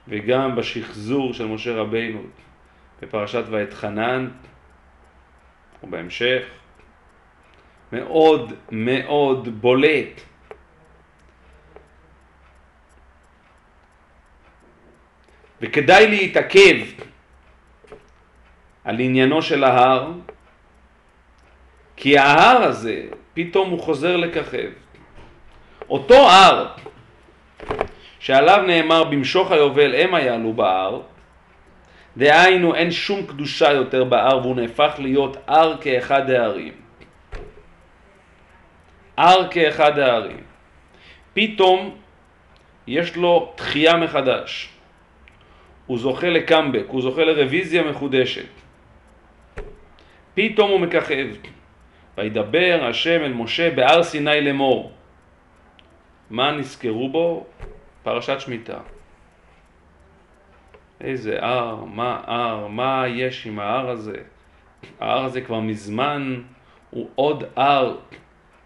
וגם 0.07 0.55
בשחזור 0.55 1.33
של 1.33 1.45
משה 1.45 1.75
רבינו 1.75 2.21
בפרשת 3.01 3.43
ואתחנן 3.49 4.29
ובהמשך, 5.83 6.43
מאוד 7.91 8.53
מאוד 8.71 9.61
בולט. 9.61 10.21
וכדאי 15.61 16.07
להתעכב 16.07 16.75
על 18.83 18.99
עניינו 18.99 19.41
של 19.41 19.63
ההר, 19.63 20.11
כי 21.95 22.17
ההר 22.17 22.63
הזה, 22.63 23.03
פתאום 23.33 23.69
הוא 23.69 23.79
חוזר 23.79 24.17
לככב. 24.17 24.69
אותו 25.89 26.29
הר 26.29 26.67
שעליו 28.19 28.63
נאמר 28.67 29.03
במשוך 29.03 29.51
היובל 29.51 29.95
המה 29.95 30.21
יעלו 30.21 30.53
בהר, 30.53 31.01
דהיינו 32.17 32.75
אין 32.75 32.91
שום 32.91 33.25
קדושה 33.25 33.71
יותר 33.71 34.03
בהר 34.03 34.37
והוא 34.37 34.55
נהפך 34.55 34.93
להיות 34.97 35.37
הר 35.47 35.77
כאחד 35.81 36.29
הערים. 36.29 36.73
הר 39.17 39.47
כאחד 39.51 39.99
הערים. 39.99 40.43
פתאום 41.33 41.97
יש 42.87 43.15
לו 43.15 43.53
תחייה 43.55 43.95
מחדש. 43.95 44.74
הוא 45.87 45.97
זוכה 45.97 46.29
לקאמבק, 46.29 46.85
הוא 46.87 47.01
זוכה 47.01 47.23
לרוויזיה 47.23 47.83
מחודשת. 47.83 48.49
פתאום 50.33 50.71
הוא 50.71 50.79
מככב. 50.79 51.27
וידבר 52.17 52.85
השם 52.89 53.21
אל 53.21 53.33
משה 53.33 53.71
בהר 53.75 54.03
סיני 54.03 54.41
לאמור. 54.41 54.91
מה 56.29 56.51
נזכרו 56.51 57.09
בו? 57.09 57.45
פרשת 58.03 58.39
שמיטה. 58.39 58.79
איזה 61.01 61.37
הר, 61.41 61.83
מה 61.83 62.21
הר, 62.25 62.67
מה 62.67 63.03
יש 63.07 63.47
עם 63.47 63.59
ההר 63.59 63.89
הזה? 63.89 64.17
ההר 64.99 65.25
הזה 65.25 65.41
כבר 65.41 65.59
מזמן 65.59 66.41
הוא 66.89 67.09
עוד 67.15 67.43
הר 67.55 67.97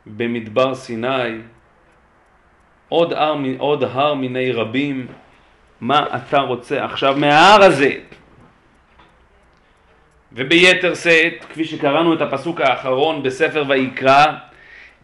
במדבר 0.05 0.75
סיני, 0.75 1.41
עוד 2.89 3.13
הר, 3.13 3.35
עוד 3.57 3.83
הר 3.83 4.13
מיני 4.13 4.51
רבים. 4.51 5.07
מה 5.81 6.05
אתה 6.15 6.37
רוצה 6.37 6.85
עכשיו 6.85 7.15
מההר 7.17 7.63
הזה? 7.63 7.91
וביתר 10.33 10.95
שאת, 10.95 11.45
כפי 11.49 11.65
שקראנו 11.65 12.13
את 12.13 12.21
הפסוק 12.21 12.61
האחרון 12.61 13.23
בספר 13.23 13.63
ויקרא, 13.67 14.25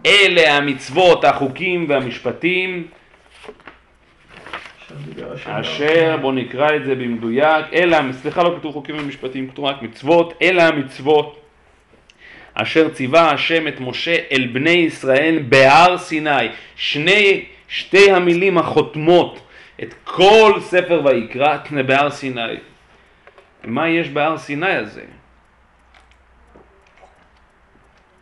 אלה 0.05 0.57
המצוות, 0.57 1.25
החוקים 1.25 1.85
והמשפטים 1.89 2.87
אשר, 5.45 6.17
בוא 6.21 6.33
נקרא 6.33 6.75
את 6.75 6.85
זה 6.85 6.95
במדויק, 6.95 7.65
אלא, 7.73 7.97
סליחה 8.11 8.43
לא 8.43 8.55
כתוב 8.59 8.73
חוקים 8.73 8.95
ומשפטים, 8.99 9.49
כתוב 9.49 9.65
רק 9.65 9.81
מצוות, 9.81 10.33
אלא 10.41 10.61
המצוות 10.61 11.41
אשר 12.53 12.89
ציווה 12.89 13.31
השם 13.31 13.67
את 13.67 13.79
משה 13.79 14.15
אל 14.31 14.47
בני 14.53 14.69
ישראל 14.69 15.39
בהר 15.49 15.97
סיני. 15.97 16.47
שני, 16.75 17.45
שתי 17.67 18.11
המילים 18.11 18.57
החותמות 18.57 19.39
את 19.83 19.93
כל 20.03 20.59
ספר 20.59 21.01
ויקרא 21.05 21.57
בהר 21.87 22.09
סיני. 22.09 22.55
מה 23.63 23.89
יש 23.89 24.09
בהר 24.09 24.37
סיני 24.37 24.75
הזה? 24.75 25.03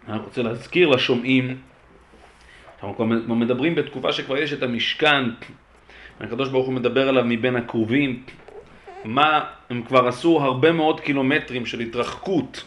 אני 0.08 0.18
רוצה 0.18 0.42
להזכיר 0.42 0.90
לשומעים, 0.90 1.58
אנחנו 2.84 3.36
מדברים 3.36 3.76
בתקופה 3.76 4.14
שכבר 4.14 4.38
יש 4.38 4.54
את 4.54 4.64
המשכן, 4.64 5.24
הקדוש 6.20 6.50
ברוך 6.50 6.66
הוא 6.66 6.74
מדבר 6.74 7.10
עליו 7.10 7.24
מבין 7.26 7.56
הקרובים, 7.56 8.24
מה 9.06 9.46
הם 9.70 9.84
כבר 9.84 10.08
עשו 10.08 10.42
הרבה 10.42 10.72
מאוד 10.72 11.00
קילומטרים 11.00 11.66
של 11.66 11.80
התרחקות 11.80 12.64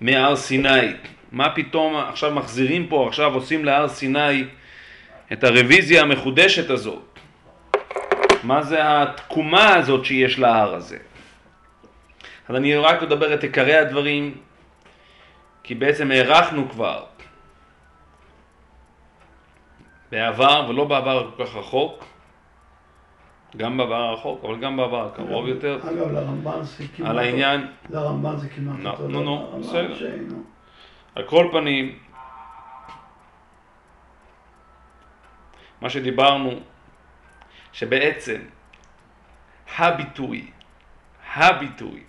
מהר 0.00 0.36
סיני, 0.36 0.92
מה 1.32 1.50
פתאום 1.54 1.96
עכשיו 1.96 2.34
מחזירים 2.34 2.86
פה, 2.86 3.08
עכשיו 3.08 3.34
עושים 3.34 3.64
להר 3.64 3.88
סיני 3.88 4.44
את 5.32 5.44
הרוויזיה 5.44 6.02
המחודשת 6.02 6.70
הזאת, 6.70 7.09
מה 8.42 8.62
זה 8.62 8.78
התקומה 8.82 9.74
הזאת 9.74 10.04
שיש 10.04 10.38
להר 10.38 10.74
הזה. 10.74 10.98
אז 12.48 12.56
אני 12.56 12.76
רק 12.76 13.02
אדבר 13.02 13.34
את 13.34 13.42
עיקרי 13.42 13.76
הדברים, 13.76 14.34
כי 15.62 15.74
בעצם 15.74 16.10
הארכנו 16.10 16.68
כבר 16.68 17.04
בעבר, 20.10 20.66
ולא 20.68 20.84
בעבר 20.84 21.30
כל 21.36 21.44
כך 21.44 21.56
רחוק, 21.56 22.04
גם 23.56 23.76
בעבר 23.76 23.94
הרחוק, 23.94 24.44
אבל 24.44 24.60
גם 24.60 24.76
בעבר 24.76 25.06
הקרוב 25.06 25.46
יותר. 25.46 25.78
אגב, 25.82 26.12
לרמב"ן 26.12 26.62
זה 26.62 26.84
כמעט... 26.96 27.10
על 27.10 27.18
העניין... 27.18 27.66
לרמב"ן 27.90 28.36
זה 28.36 28.48
כמעט 28.48 29.00
נו, 29.00 29.08
נו, 29.08 29.46
דבר. 29.48 29.58
בסדר. 29.58 30.34
על 31.14 31.24
כל 31.24 31.48
פנים, 31.52 31.98
מה 35.80 35.90
שדיברנו, 35.90 36.50
שבעצם 37.72 38.40
הביטוי, 39.78 40.46
הביטוי 41.34 42.00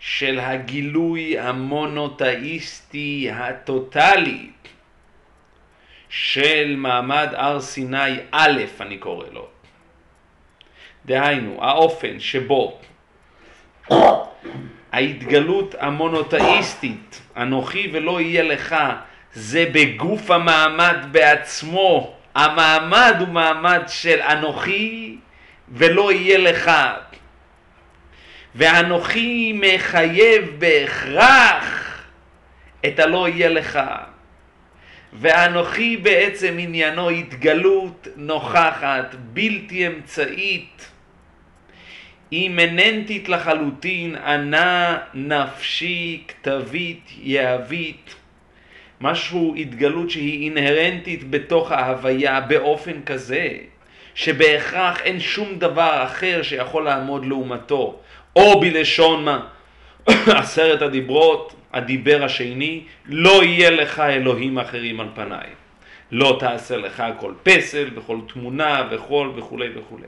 של 0.00 0.40
הגילוי 0.40 1.38
המונותאיסטי 1.38 3.30
הטוטלי 3.34 4.50
של 6.08 6.74
מעמד 6.76 7.28
הר 7.32 7.60
סיני 7.60 8.16
א', 8.30 8.62
אני 8.80 8.98
קורא 8.98 9.26
לו. 9.32 9.48
דהיינו, 11.06 11.64
האופן 11.64 12.20
שבו 12.20 12.78
ההתגלות 14.92 15.74
המונותאיסטית, 15.78 17.22
אנוכי 17.36 17.90
ולא 17.92 18.20
יהיה 18.20 18.42
לך, 18.42 18.76
זה 19.32 19.70
בגוף 19.72 20.30
המעמד 20.30 20.96
בעצמו. 21.10 22.17
המעמד 22.38 23.14
הוא 23.18 23.28
מעמד 23.28 23.82
של 23.86 24.20
אנוכי 24.20 25.16
ולא 25.68 26.12
יהיה 26.12 26.38
לך. 26.38 26.70
ואנוכי 28.54 29.52
מחייב 29.60 30.44
בהכרח 30.58 31.98
את 32.86 32.98
הלא 32.98 33.28
יהיה 33.28 33.48
לך. 33.48 33.80
ואנוכי 35.12 35.96
בעצם 35.96 36.56
עניינו 36.58 37.10
התגלות 37.10 38.08
נוכחת, 38.16 39.14
בלתי 39.14 39.86
אמצעית, 39.86 40.90
אימננטית 42.32 43.28
לחלוטין, 43.28 44.14
ענה 44.14 44.98
נפשי, 45.14 46.22
כתבית, 46.28 47.10
יהבית, 47.22 48.14
משהו, 49.00 49.54
התגלות 49.58 50.10
שהיא 50.10 50.44
אינהרנטית 50.44 51.30
בתוך 51.30 51.72
ההוויה 51.72 52.40
באופן 52.40 53.02
כזה, 53.06 53.48
שבהכרח 54.14 55.00
אין 55.00 55.20
שום 55.20 55.58
דבר 55.58 56.04
אחר 56.04 56.42
שיכול 56.42 56.84
לעמוד 56.84 57.26
לעומתו, 57.26 58.00
או 58.36 58.60
בלשון 58.60 59.24
מה, 59.24 59.46
עשרת 60.40 60.82
הדיברות, 60.82 61.54
הדיבר 61.72 62.24
השני, 62.24 62.84
לא 63.06 63.44
יהיה 63.44 63.70
לך 63.70 64.00
אלוהים 64.00 64.58
אחרים 64.58 65.00
על 65.00 65.08
פניי. 65.14 65.46
לא 66.12 66.36
תעשה 66.40 66.76
לך 66.76 67.02
כל 67.18 67.32
פסל 67.42 67.88
וכל 67.94 68.18
תמונה 68.32 68.88
וכל 68.90 69.30
וכולי 69.36 69.68
וכולי. 69.74 70.06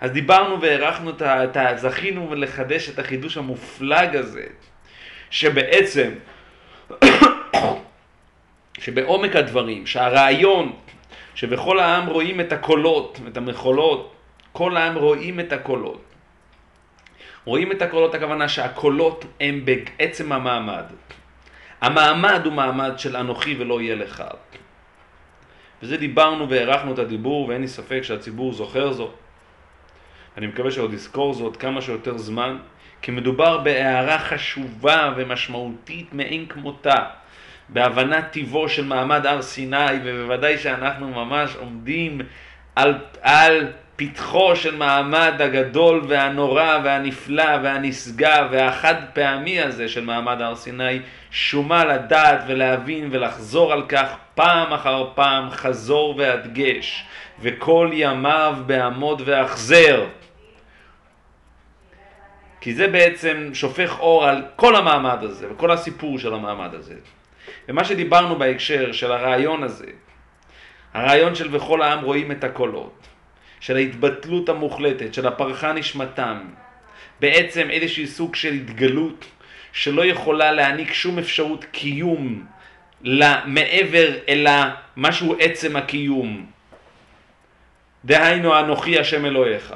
אז 0.00 0.10
דיברנו 0.10 0.60
והערכנו 0.60 1.10
את 1.20 1.56
ה... 1.56 1.76
זכינו 1.76 2.34
לחדש 2.34 2.88
את 2.88 2.98
החידוש 2.98 3.36
המופלג 3.36 4.16
הזה, 4.16 4.46
שבעצם, 5.30 6.10
שבעומק 8.80 9.36
הדברים, 9.36 9.86
שהרעיון 9.86 10.72
שבכל 11.34 11.78
העם 11.78 12.06
רואים 12.06 12.40
את 12.40 12.52
הקולות, 12.52 13.20
את 13.28 13.36
המחולות, 13.36 14.12
כל 14.52 14.76
העם 14.76 14.96
רואים 14.96 15.40
את 15.40 15.52
הקולות. 15.52 16.02
רואים 17.44 17.72
את 17.72 17.82
הקולות, 17.82 18.14
הכוונה 18.14 18.48
שהקולות 18.48 19.24
הם 19.40 19.64
בעצם 19.64 20.32
המעמד. 20.32 20.84
המעמד 21.80 22.40
הוא 22.44 22.52
מעמד 22.52 22.98
של 22.98 23.16
אנוכי 23.16 23.56
ולא 23.58 23.80
יהיה 23.80 23.94
לך. 23.94 24.24
וזה 25.82 25.96
דיברנו 25.96 26.48
והערכנו 26.48 26.92
את 26.92 26.98
הדיבור, 26.98 27.48
ואין 27.48 27.60
לי 27.60 27.68
ספק 27.68 28.00
שהציבור 28.02 28.52
זוכר 28.52 28.92
זאת. 28.92 29.14
אני 30.36 30.46
מקווה 30.46 30.70
שעוד 30.70 30.92
יזכור 30.92 31.34
זאת 31.34 31.56
כמה 31.56 31.80
שיותר 31.80 32.18
זמן, 32.18 32.58
כי 33.02 33.10
מדובר 33.10 33.58
בהערה 33.58 34.18
חשובה 34.18 35.12
ומשמעותית 35.16 36.14
מאין 36.14 36.46
כמותה, 36.46 37.19
בהבנת 37.72 38.30
טיבו 38.30 38.68
של 38.68 38.84
מעמד 38.84 39.26
הר 39.26 39.42
סיני, 39.42 39.76
ובוודאי 40.04 40.58
שאנחנו 40.58 41.08
ממש 41.08 41.56
עומדים 41.56 42.20
על, 42.76 42.98
על 43.22 43.66
פתחו 43.96 44.56
של 44.56 44.76
מעמד 44.76 45.32
הגדול 45.38 46.02
והנורא 46.08 46.78
והנפלא 46.84 47.56
והנשגב 47.62 48.46
והחד 48.50 48.94
פעמי 49.12 49.60
הזה 49.60 49.88
של 49.88 50.04
מעמד 50.04 50.42
הר 50.42 50.56
סיני, 50.56 51.00
שומה 51.30 51.84
לדעת 51.84 52.40
ולהבין 52.46 53.08
ולחזור 53.10 53.72
על 53.72 53.82
כך 53.88 54.16
פעם 54.34 54.72
אחר 54.72 55.10
פעם, 55.14 55.50
חזור 55.50 56.14
והדגש, 56.18 57.04
וכל 57.40 57.90
ימיו 57.92 58.56
בעמוד 58.66 59.22
והחזר. 59.24 60.06
כי 62.60 62.74
זה 62.74 62.88
בעצם 62.88 63.50
שופך 63.52 64.00
אור 64.00 64.26
על 64.26 64.42
כל 64.56 64.76
המעמד 64.76 65.18
הזה 65.22 65.46
וכל 65.52 65.70
הסיפור 65.70 66.18
של 66.18 66.34
המעמד 66.34 66.74
הזה. 66.74 66.94
ומה 67.68 67.84
שדיברנו 67.84 68.38
בהקשר 68.38 68.92
של 68.92 69.12
הרעיון 69.12 69.62
הזה, 69.62 69.90
הרעיון 70.94 71.34
של 71.34 71.56
וכל 71.56 71.82
העם 71.82 72.04
רואים 72.04 72.32
את 72.32 72.44
הקולות, 72.44 73.08
של 73.60 73.76
ההתבטלות 73.76 74.48
המוחלטת, 74.48 75.14
של 75.14 75.26
הפרחה 75.26 75.72
נשמתם, 75.72 76.38
בעצם 77.20 77.70
איזשהו 77.70 78.06
סוג 78.06 78.34
של 78.34 78.52
התגלות 78.52 79.26
שלא 79.72 80.04
יכולה 80.04 80.52
להעניק 80.52 80.92
שום 80.92 81.18
אפשרות 81.18 81.64
קיום 81.64 82.46
מעבר 83.46 84.08
אלא 84.28 84.52
משהו 84.96 85.36
עצם 85.40 85.76
הקיום. 85.76 86.46
דהיינו 88.04 88.58
אנוכי 88.60 88.98
השם 88.98 89.26
אלוהיך. 89.26 89.74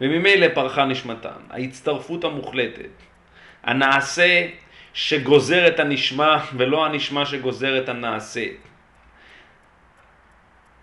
וממילא 0.00 0.46
פרחה 0.54 0.84
נשמתם, 0.84 1.40
ההצטרפות 1.50 2.24
המוחלטת, 2.24 2.90
הנעשה 3.66 4.46
שגוזר 4.94 5.68
את 5.68 5.80
הנשמע 5.80 6.36
ולא 6.56 6.86
הנשמע 6.86 7.26
שגוזר 7.26 7.78
את 7.78 7.88
הנעשה. 7.88 8.44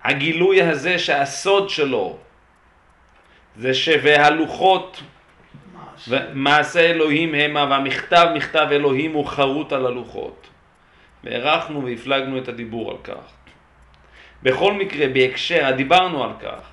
הגילוי 0.04 0.62
הזה 0.62 1.00
שהסוד 1.00 1.70
שלו 1.70 2.18
זה 3.56 3.74
שהלוחות 3.74 5.04
ומעשה 6.08 6.80
אלוהים 6.80 7.36
המה 7.36 7.66
והמכתב 7.70 8.28
מכתב 8.36 8.68
אלוהים 8.72 9.14
הוא 9.14 9.26
חרוט 9.26 9.74
על 9.74 9.86
הלוחות. 9.86 10.48
והערכנו 11.24 11.86
והפלגנו 11.86 12.38
את 12.38 12.48
הדיבור 12.48 12.92
על 12.92 12.98
כך. 13.04 13.34
בכל 14.44 14.74
מקרה, 14.74 15.08
בהקשר, 15.08 15.72
דיברנו 15.72 16.24
על 16.24 16.32
כך, 16.40 16.73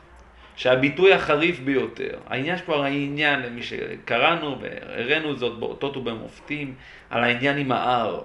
שהביטוי 0.56 1.12
החריף 1.12 1.60
ביותר, 1.60 2.18
העניין 2.26 2.58
שכבר 2.58 2.84
העניין, 2.84 3.40
למי 3.40 3.62
שקראנו 3.62 4.60
והראינו 4.60 5.36
זאת 5.36 5.58
באותות 5.58 5.96
ובמופתים, 5.96 6.74
על 7.10 7.24
העניין 7.24 7.58
עם 7.58 7.72
ההר. 7.72 8.22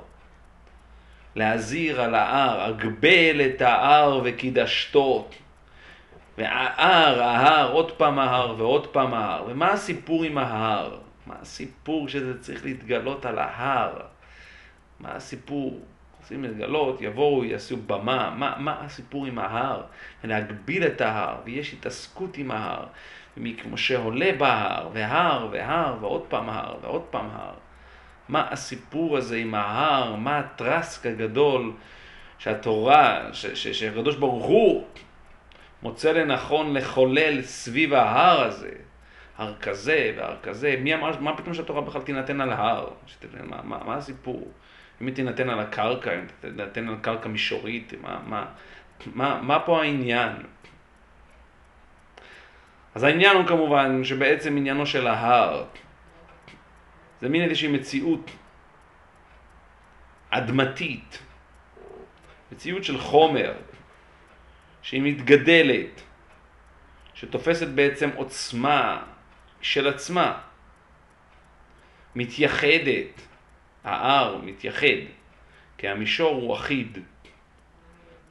להזהיר 1.35 2.01
על 2.01 2.15
ההר, 2.15 2.61
הגבל 2.61 3.41
את 3.45 3.61
ההר 3.61 4.21
וקידשתו. 4.23 5.27
וההר, 6.37 7.21
ההר, 7.21 7.71
עוד 7.71 7.91
פעם 7.91 8.19
ההר 8.19 8.55
ועוד 8.57 8.87
פעם 8.87 9.13
ההר. 9.13 9.43
ומה 9.47 9.71
הסיפור 9.71 10.23
עם 10.23 10.37
ההר? 10.37 10.97
מה 11.27 11.35
הסיפור 11.41 12.07
שזה 12.07 12.41
צריך 12.41 12.65
להתגלות 12.65 13.25
על 13.25 13.39
ההר? 13.39 13.99
מה 14.99 15.11
הסיפור? 15.11 15.79
רוצים 16.25 16.43
להתגלות, 16.43 17.01
יבואו, 17.01 17.45
יעשו 17.45 17.77
במה, 17.77 18.33
מה, 18.37 18.55
מה 18.57 18.77
הסיפור 18.81 19.25
עם 19.25 19.39
ההר? 19.39 19.83
ולהגביל 20.23 20.87
את 20.87 21.01
ההר, 21.01 21.35
ויש 21.45 21.73
התעסקות 21.73 22.37
עם 22.37 22.51
ההר, 22.51 22.85
כמו 23.57 23.77
שעולה 23.77 24.31
בהר, 24.37 24.89
והר, 24.93 25.47
והר, 25.51 25.97
ועוד 26.01 26.25
פעם 26.29 26.49
הר, 26.49 26.75
ועוד 26.81 27.01
פעם 27.01 27.29
הר. 27.33 27.53
מה 28.29 28.47
הסיפור 28.51 29.17
הזה 29.17 29.37
עם 29.37 29.55
ההר? 29.55 30.15
מה 30.15 30.39
הטרסק 30.39 31.05
הגדול 31.05 31.73
שהתורה, 32.37 33.29
שהקדוש 33.53 34.15
ברוך 34.15 34.45
הוא 34.45 34.87
מוצא 35.83 36.11
לנכון 36.11 36.73
לחולל 36.77 37.41
סביב 37.41 37.93
ההר 37.93 38.41
הזה, 38.41 38.71
הר 39.37 39.55
כזה 39.61 40.13
והר 40.17 40.35
כזה, 40.43 40.75
מי 40.79 40.93
אמר, 40.95 41.19
מה 41.19 41.37
פתאום 41.37 41.53
שהתורה 41.53 41.81
בכלל 41.81 42.01
תינתן 42.01 42.41
על 42.41 42.51
ההר? 42.51 42.89
מה, 43.43 43.57
מה, 43.63 43.83
מה 43.85 43.95
הסיפור? 43.95 44.51
אם 45.05 45.07
היא 45.07 45.15
תינתן 45.15 45.49
על 45.49 45.59
הקרקע, 45.59 46.13
אם 46.13 46.25
תינתן 46.41 46.87
על 46.87 46.95
קרקע 47.01 47.29
מישורית, 47.29 47.93
מה, 48.01 48.19
מה, 48.25 48.45
מה, 49.13 49.41
מה 49.41 49.59
פה 49.59 49.81
העניין? 49.81 50.31
אז 52.95 53.03
העניין 53.03 53.37
הוא 53.37 53.47
כמובן 53.47 54.03
שבעצם 54.03 54.57
עניינו 54.57 54.85
של 54.85 55.07
ההר 55.07 55.65
זה 57.21 57.29
מין 57.29 57.41
איזושהי 57.41 57.67
מציאות 57.67 58.31
אדמתית, 60.29 61.19
מציאות 62.51 62.83
של 62.83 62.97
חומר, 62.97 63.53
שהיא 64.81 65.01
מתגדלת, 65.01 66.01
שתופסת 67.13 67.67
בעצם 67.67 68.09
עוצמה 68.15 69.03
של 69.61 69.87
עצמה, 69.87 70.41
מתייחדת, 72.15 73.24
ההר 73.85 74.37
מתייחד, 74.43 75.05
כי 75.77 75.87
המישור 75.87 76.35
הוא 76.35 76.55
אחיד. 76.55 76.97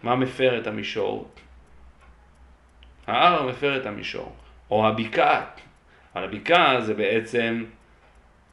מה 0.02 0.16
מפר 0.16 0.58
את 0.58 0.66
המישור? 0.66 1.30
ההר 3.06 3.46
מפר 3.46 3.76
את 3.76 3.86
המישור, 3.86 4.36
או 4.70 4.88
הבקעה. 4.88 5.44
אבל 6.14 6.24
הבקעה 6.24 6.80
זה 6.80 6.94
בעצם 6.94 7.64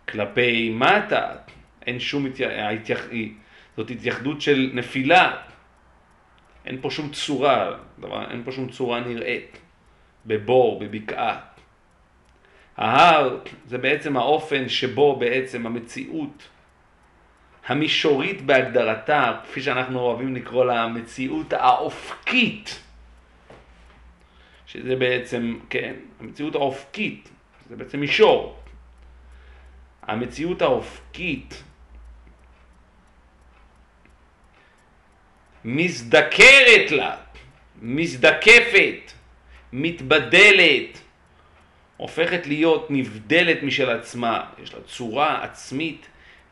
כלפי 0.09 0.69
מטה, 0.69 1.35
אין 1.85 1.99
שום 1.99 2.25
התייח... 2.25 3.01
זאת 3.77 3.89
התייחדות 3.89 4.41
של 4.41 4.69
נפילה, 4.73 5.37
אין 6.65 6.77
פה 6.81 6.91
שום 6.91 7.09
צורה, 7.09 7.77
דבר, 7.99 8.31
אין 8.31 8.43
פה 8.43 8.51
שום 8.51 8.69
צורה 8.69 8.99
נראית, 8.99 9.57
בבור, 10.25 10.79
בבקעה. 10.79 11.39
ההר 12.77 13.39
זה 13.65 13.77
בעצם 13.77 14.17
האופן 14.17 14.69
שבו 14.69 15.15
בעצם 15.15 15.65
המציאות 15.65 16.47
המישורית 17.67 18.41
בהגדרתה, 18.41 19.39
כפי 19.43 19.61
שאנחנו 19.61 19.99
אוהבים 19.99 20.35
לקרוא 20.35 20.65
לה, 20.65 20.83
המציאות 20.83 21.53
האופקית, 21.53 22.79
שזה 24.65 24.95
בעצם, 24.95 25.59
כן, 25.69 25.93
המציאות 26.19 26.55
האופקית, 26.55 27.29
זה 27.69 27.75
בעצם 27.75 27.99
מישור. 27.99 28.59
המציאות 30.01 30.61
האופקית 30.61 31.63
מזדקרת 35.65 36.91
לה, 36.91 37.17
מזדקפת, 37.81 39.11
מתבדלת, 39.73 40.97
הופכת 41.97 42.47
להיות 42.47 42.87
נבדלת 42.91 43.63
משל 43.63 43.89
עצמה, 43.89 44.45
יש 44.63 44.73
לה 44.73 44.79
צורה 44.81 45.43
עצמית 45.43 46.07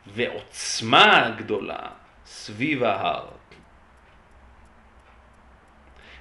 ועוצמה 0.06 1.34
גדולה 1.38 1.86
סביב 2.24 2.82
ההר. 2.82 3.28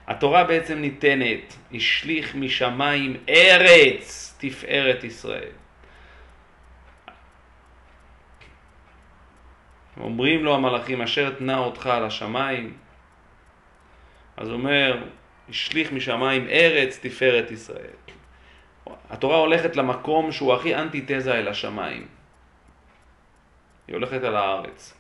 התורה 0.08 0.44
בעצם 0.44 0.78
ניתנת, 0.78 1.56
השליך 1.74 2.36
משמיים 2.36 3.18
ארץ 3.30 4.36
תפארת 4.40 5.04
ישראל. 5.04 5.52
אומרים 10.00 10.46
לו 10.46 10.56
המלאכים, 10.56 11.02
אשר 11.02 11.30
תנע 11.30 11.58
אותך 11.58 11.88
על 11.88 12.06
השמיים. 12.06 12.78
אז 14.38 14.48
הוא 14.48 14.58
אומר, 14.58 15.04
השליך 15.50 15.92
משמיים 15.92 16.48
ארץ 16.48 17.00
תפארת 17.02 17.52
ישראל. 17.52 17.98
התורה 19.10 19.38
הולכת 19.38 19.76
למקום 19.76 20.32
שהוא 20.32 20.54
הכי 20.54 20.76
אנטיתזה 20.76 21.34
אל 21.40 21.48
השמיים. 21.48 22.19
היא 23.90 23.96
הולכת 23.96 24.24
אל 24.24 24.36
הארץ. 24.36 24.94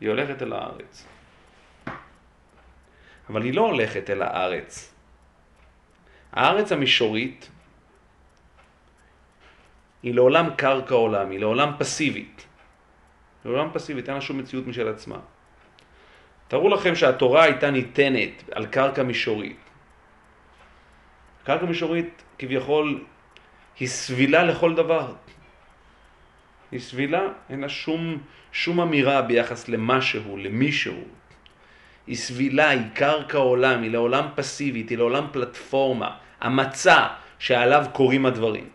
היא 0.00 0.08
הולכת 0.08 0.42
אל 0.42 0.52
הארץ. 0.52 1.06
אבל 3.30 3.42
היא 3.42 3.54
לא 3.54 3.60
הולכת 3.60 4.10
אל 4.10 4.22
הארץ. 4.22 4.94
הארץ 6.32 6.72
המישורית 6.72 7.50
היא 10.02 10.14
לעולם 10.14 10.54
קרקע 10.56 10.94
עולם, 10.94 11.30
היא 11.30 11.40
לעולם 11.40 11.72
פסיבית. 11.78 12.46
לעולם 13.44 13.68
פסיבית, 13.72 14.08
אין 14.08 14.14
לה 14.14 14.20
שום 14.20 14.38
מציאות 14.38 14.66
משל 14.66 14.88
עצמה. 14.88 15.18
תארו 16.48 16.68
לכם 16.68 16.94
שהתורה 16.94 17.42
הייתה 17.42 17.70
ניתנת 17.70 18.42
על 18.52 18.66
קרקע 18.66 19.02
מישורית. 19.02 19.60
קרקע 21.44 21.66
מישורית 21.66 22.22
כביכול 22.38 23.04
היא 23.80 23.88
סבילה 23.88 24.44
לכל 24.44 24.74
דבר. 24.74 25.14
היא 26.72 26.80
סבילה, 26.80 27.22
אין 27.50 27.60
לה 27.60 27.68
שום, 27.68 28.18
שום 28.52 28.80
אמירה 28.80 29.22
ביחס 29.22 29.68
למשהו, 29.68 30.36
למישהו. 30.36 31.00
היא 32.06 32.16
סבילה, 32.16 32.68
היא 32.68 32.82
קרקע 32.94 33.38
עולם, 33.38 33.82
היא 33.82 33.90
לעולם 33.90 34.28
פסיבית, 34.34 34.90
היא 34.90 34.98
לעולם 34.98 35.26
פלטפורמה, 35.32 36.10
המצע 36.40 37.06
שעליו 37.38 37.84
קורים 37.92 38.26
הדברים. 38.26 38.68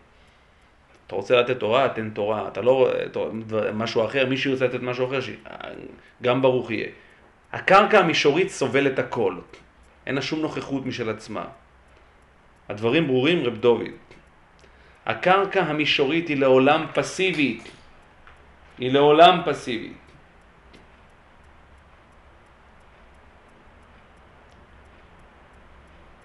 אתה 1.06 1.14
רוצה 1.14 1.36
לתת 1.36 1.60
תורה, 1.60 1.88
תן 1.88 2.10
תורה, 2.10 2.48
אתה 2.48 2.60
לא, 2.60 2.90
משהו 3.74 4.04
אחר, 4.04 4.26
מי 4.26 4.36
שירצה 4.36 4.64
לתת 4.64 4.82
משהו 4.82 5.06
אחר, 5.06 5.20
גם 6.22 6.42
ברוך 6.42 6.70
יהיה. 6.70 6.88
הקרקע 7.52 7.98
המישורית 7.98 8.48
סובלת 8.48 8.98
הכל, 8.98 9.36
אין 10.06 10.14
לה 10.14 10.22
שום 10.22 10.40
נוכחות 10.40 10.86
משל 10.86 11.10
עצמה. 11.10 11.44
הדברים 12.68 13.06
ברורים, 13.06 13.44
רב 13.44 13.56
דוד. 13.56 13.90
הקרקע 15.06 15.62
המישורית 15.62 16.28
היא 16.28 16.36
לעולם 16.36 16.86
פסיבית, 16.94 17.68
היא 18.78 18.92
לעולם 18.92 19.40
פסיבית. 19.44 19.96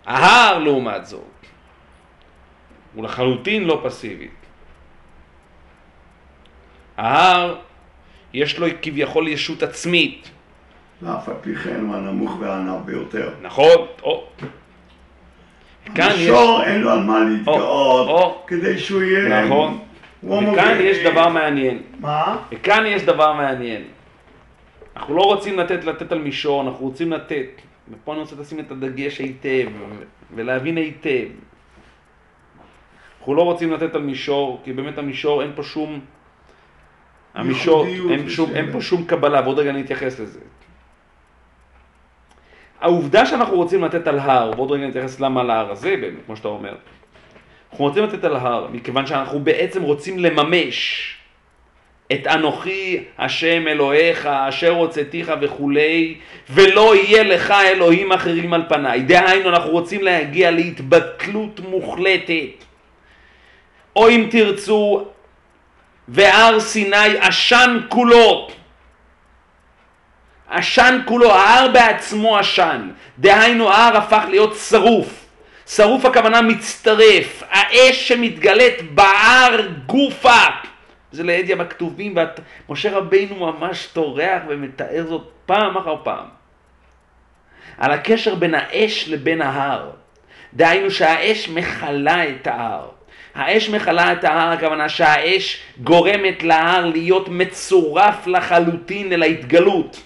ההר 0.05 0.59
לעומת 0.59 1.05
זאת, 1.05 1.21
הוא 2.93 3.03
לחלוטין 3.03 3.63
לא 3.63 3.81
פסיבית. 3.83 4.31
ההר, 6.97 7.55
יש 8.33 8.59
לו 8.59 8.67
כביכול 8.81 9.27
ישות 9.27 9.63
עצמית. 9.63 10.29
ואף 11.01 11.29
על 11.29 11.35
פי 11.41 11.55
כן 11.55 11.79
הוא 11.79 11.95
הנמוך 11.95 12.37
והענב 12.39 12.85
ביותר. 12.85 13.33
נכון, 13.41 13.87
או. 14.03 14.27
המישור 15.95 16.63
אין 16.63 16.81
לו 16.81 16.91
על 16.91 17.03
מה 17.03 17.19
להתגאות 17.19 18.43
כדי 18.47 18.79
שהוא 18.79 19.01
יהיה... 19.01 19.45
נכון. 19.45 19.86
וכאן 20.23 20.77
יש 20.79 20.97
דבר 21.05 21.29
מעניין. 21.29 21.81
מה? 21.99 22.37
וכאן 22.51 22.83
יש 22.85 23.03
דבר 23.03 23.33
מעניין. 23.33 23.83
אנחנו 24.95 25.15
לא 25.15 25.21
רוצים 25.21 25.59
לתת 25.59 25.85
לתת 25.85 26.11
על 26.11 26.19
מישור, 26.19 26.61
אנחנו 26.61 26.85
רוצים 26.85 27.11
לתת. 27.11 27.49
ופה 27.91 28.13
אני 28.13 28.21
רוצה 28.21 28.35
לשים 28.39 28.59
את 28.59 28.71
הדגש 28.71 29.19
היטב, 29.19 29.67
ולהבין 30.35 30.77
היטב. 30.77 31.27
אנחנו 33.19 33.35
לא 33.35 33.41
רוצים 33.41 33.71
לתת 33.71 33.95
על 33.95 34.01
מישור, 34.01 34.61
כי 34.63 34.73
באמת 34.73 34.97
המישור 34.97 35.41
אין 35.41 35.51
פה 35.55 35.63
שום 35.63 35.99
המישור, 37.33 37.85
אין, 37.85 38.29
שום, 38.29 38.49
אין 38.55 38.71
פה 38.71 38.81
שום 38.81 39.05
קבלה, 39.05 39.41
ועוד 39.41 39.59
רגע 39.59 39.69
אני 39.69 39.81
אתייחס 39.81 40.19
לזה. 40.19 40.39
העובדה 42.81 43.25
שאנחנו 43.25 43.55
רוצים 43.55 43.83
לתת 43.83 44.07
על 44.07 44.19
הר, 44.19 44.51
ועוד 44.55 44.71
רגע 44.71 44.83
אני 44.83 44.91
אתייחס 44.91 45.19
למה 45.19 45.41
על 45.41 45.49
ההר 45.49 45.71
הזה 45.71 45.95
באמת, 46.01 46.19
כמו 46.25 46.35
שאתה 46.35 46.47
אומר. 46.47 46.75
אנחנו 47.71 47.85
רוצים 47.85 48.03
לתת 48.03 48.23
על 48.23 48.35
הר, 48.35 48.67
מכיוון 48.71 49.07
שאנחנו 49.07 49.39
בעצם 49.39 49.81
רוצים 49.81 50.19
לממש 50.19 51.13
את 52.13 52.27
אנוכי 52.27 53.03
השם 53.17 53.67
אלוהיך, 53.67 54.25
אשר 54.25 54.69
הוצאתיך 54.69 55.31
וכולי, 55.41 56.17
ולא 56.49 56.95
יהיה 56.95 57.23
לך 57.23 57.51
אלוהים 57.51 58.11
אחרים 58.11 58.53
על 58.53 58.63
פניי. 58.69 59.01
דהיינו, 59.01 59.49
אנחנו 59.49 59.71
רוצים 59.71 60.03
להגיע 60.03 60.51
להתבטלות 60.51 61.59
מוחלטת. 61.59 62.63
או 63.95 64.09
אם 64.09 64.27
תרצו, 64.31 65.05
והר 66.07 66.59
סיני 66.59 67.17
עשן 67.19 67.79
כולו. 67.89 68.47
עשן 70.49 70.99
כולו, 71.05 71.31
ההר 71.31 71.67
בעצמו 71.71 72.37
עשן. 72.37 72.89
דהיינו 73.19 73.69
ההר 73.71 73.97
הפך 73.97 74.23
להיות 74.29 74.55
שרוף. 74.55 75.26
שרוף 75.67 76.05
הכוונה 76.05 76.41
מצטרף. 76.41 77.43
האש 77.49 78.07
שמתגלית 78.07 78.91
בהר 78.91 79.67
גופה. 79.85 80.45
זה 81.11 81.23
לידיה 81.23 81.55
בכתובים, 81.55 82.15
ומשה 82.69 82.97
רבינו 82.97 83.35
ממש 83.35 83.87
טורח 83.93 84.41
ומתאר 84.47 85.05
זאת 85.07 85.29
פעם 85.45 85.77
אחר 85.77 85.95
פעם. 86.03 86.25
על 87.77 87.91
הקשר 87.91 88.35
בין 88.35 88.55
האש 88.55 89.09
לבין 89.09 89.41
ההר. 89.41 89.89
דהיינו 90.53 90.91
שהאש 90.91 91.49
מכלה 91.49 92.29
את 92.29 92.47
ההר. 92.47 92.89
האש 93.35 93.69
מכלה 93.69 94.13
את 94.13 94.23
ההר, 94.23 94.51
הכוונה 94.51 94.89
שהאש 94.89 95.63
גורמת 95.83 96.43
להר 96.43 96.85
להיות 96.85 97.29
מצורף 97.29 98.27
לחלוטין 98.27 99.13
אל 99.13 99.23
ההתגלות. 99.23 100.01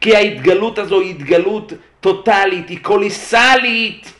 כי 0.00 0.16
ההתגלות 0.16 0.78
הזו 0.78 1.00
היא 1.00 1.10
התגלות 1.10 1.72
טוטאלית, 2.00 2.68
היא 2.68 2.78
קוליסלית. 2.82 4.12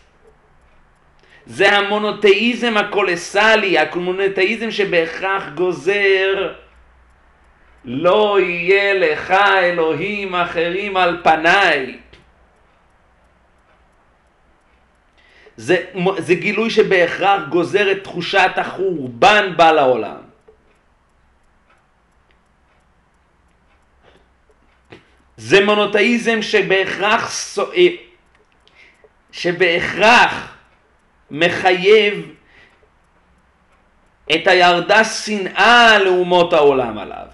זה 1.46 1.72
המונותאיזם 1.72 2.76
הקולסלי, 2.76 3.78
המונותאיזם 3.78 4.70
שבהכרח 4.70 5.48
גוזר 5.54 6.52
לא 7.84 8.40
יהיה 8.40 8.94
לך 8.94 9.30
אלוהים 9.62 10.34
אחרים 10.34 10.96
על 10.96 11.20
פניי. 11.24 11.98
זה, 15.56 15.84
זה 16.18 16.34
גילוי 16.34 16.70
שבהכרח 16.70 17.42
גוזר 17.48 17.92
את 17.92 18.04
תחושת 18.04 18.50
החורבן 18.56 19.52
בה 19.56 19.72
לעולם. 19.72 20.27
זה 25.38 25.64
מונותאיזם 25.64 26.42
שבהכרח, 26.42 27.58
אה, 27.58 27.86
שבהכרח 29.32 30.56
מחייב 31.30 32.34
את 34.34 34.46
הירדה 34.46 35.04
שנאה 35.04 35.98
לאומות 35.98 36.52
העולם 36.52 36.98
עליו. 36.98 37.26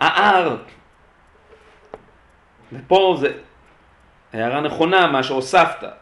ההר, 0.00 0.56
ופה 2.72 3.16
זה 3.20 3.32
הערה 4.32 4.60
נכונה 4.60 5.06
מה 5.06 5.22
שהוספת, 5.22 5.99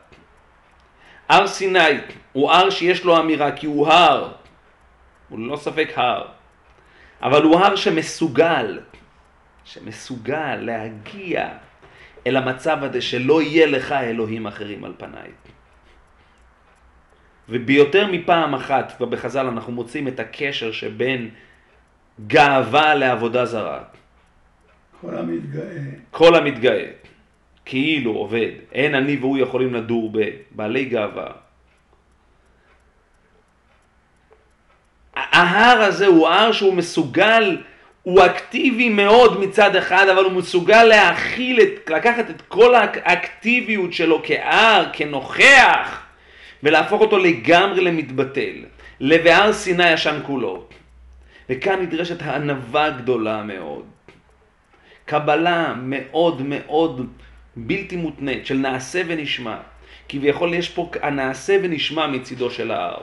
הר 1.29 1.47
סיני 1.47 1.99
הוא 2.33 2.51
הר 2.51 2.71
שיש 2.71 3.05
לו 3.05 3.21
אמירה 3.21 3.53
כי 3.53 3.67
הוא 3.67 3.89
הר, 3.89 4.33
הוא 5.29 5.39
ללא 5.39 5.57
ספק 5.57 5.89
הר, 5.97 6.27
אבל 7.23 7.43
הוא 7.43 7.61
הר 7.61 7.77
שמסוגל, 7.77 8.81
שמסוגל 9.65 10.57
להגיע 10.57 11.49
אל 12.27 12.37
המצב 12.37 12.85
הזה 12.85 13.01
שלא 13.01 13.43
יהיה 13.43 13.67
לך 13.67 13.93
אלוהים 13.93 14.47
אחרים 14.47 14.85
על 14.85 14.93
פניי. 14.99 15.31
וביותר 17.49 18.07
מפעם 18.13 18.55
אחת, 18.55 18.93
ובחז"ל 19.01 19.47
אנחנו 19.47 19.73
מוצאים 19.73 20.09
את 20.09 20.21
הקשר 20.21 20.73
שבין 20.73 21.31
גאווה 22.27 22.95
לעבודה 22.95 23.45
זרה. 23.45 23.83
כל 25.01 25.17
המתגאה. 25.17 25.81
כל 26.11 26.35
המתגאה, 26.35 26.91
כאילו 27.69 28.13
עובד, 28.13 28.51
אין 28.73 28.95
אני 28.95 29.17
והוא 29.17 29.39
יכולים 29.39 29.75
לדור 29.75 30.13
בבעלי 30.13 30.85
גאווה. 30.85 31.31
ההר 35.15 35.83
הזה 35.83 36.07
הוא 36.07 36.29
הר 36.29 36.53
שהוא 36.53 36.75
מסוגל, 36.75 37.57
הוא 38.03 38.27
אקטיבי 38.27 38.89
מאוד 38.89 39.41
מצד 39.41 39.77
אחד, 39.77 40.09
אבל 40.09 40.25
הוא 40.25 40.33
מסוגל 40.33 40.85
להכיל, 40.85 41.61
את, 41.61 41.91
לקחת 41.91 42.31
את 42.31 42.43
כל 42.49 42.75
האקטיביות 42.75 43.93
שלו 43.93 44.21
כהר, 44.25 44.85
כנוכח, 44.93 46.03
ולהפוך 46.63 47.01
אותו 47.01 47.19
לגמרי 47.19 47.81
למתבטל. 47.81 48.65
לבהר 49.01 49.53
סיני 49.53 49.93
ישן 49.93 50.21
כולו. 50.27 50.65
וכאן 51.51 51.81
נדרשת 51.81 52.23
הענווה 52.23 52.91
גדולה 52.91 53.43
מאוד. 53.43 53.85
קבלה 55.05 55.75
מאוד 55.77 56.43
מאוד 56.43 57.07
בלתי 57.67 57.97
מותנית 57.97 58.47
של 58.47 58.57
נעשה 58.57 59.03
ונשמע. 59.07 59.57
כביכול 60.09 60.55
יש 60.55 60.69
פה 60.69 60.91
הנעשה 61.03 61.57
ונשמע 61.63 62.07
מצידו 62.07 62.51
של 62.51 62.71
ההר. 62.71 63.03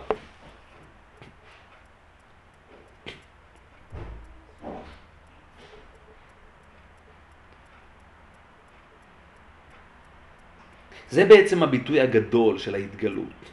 זה 11.10 11.26
בעצם 11.26 11.64
הביטוי 11.64 12.02
הגדול 12.02 12.58
של 12.58 12.76
ההתגלות. 12.76 13.52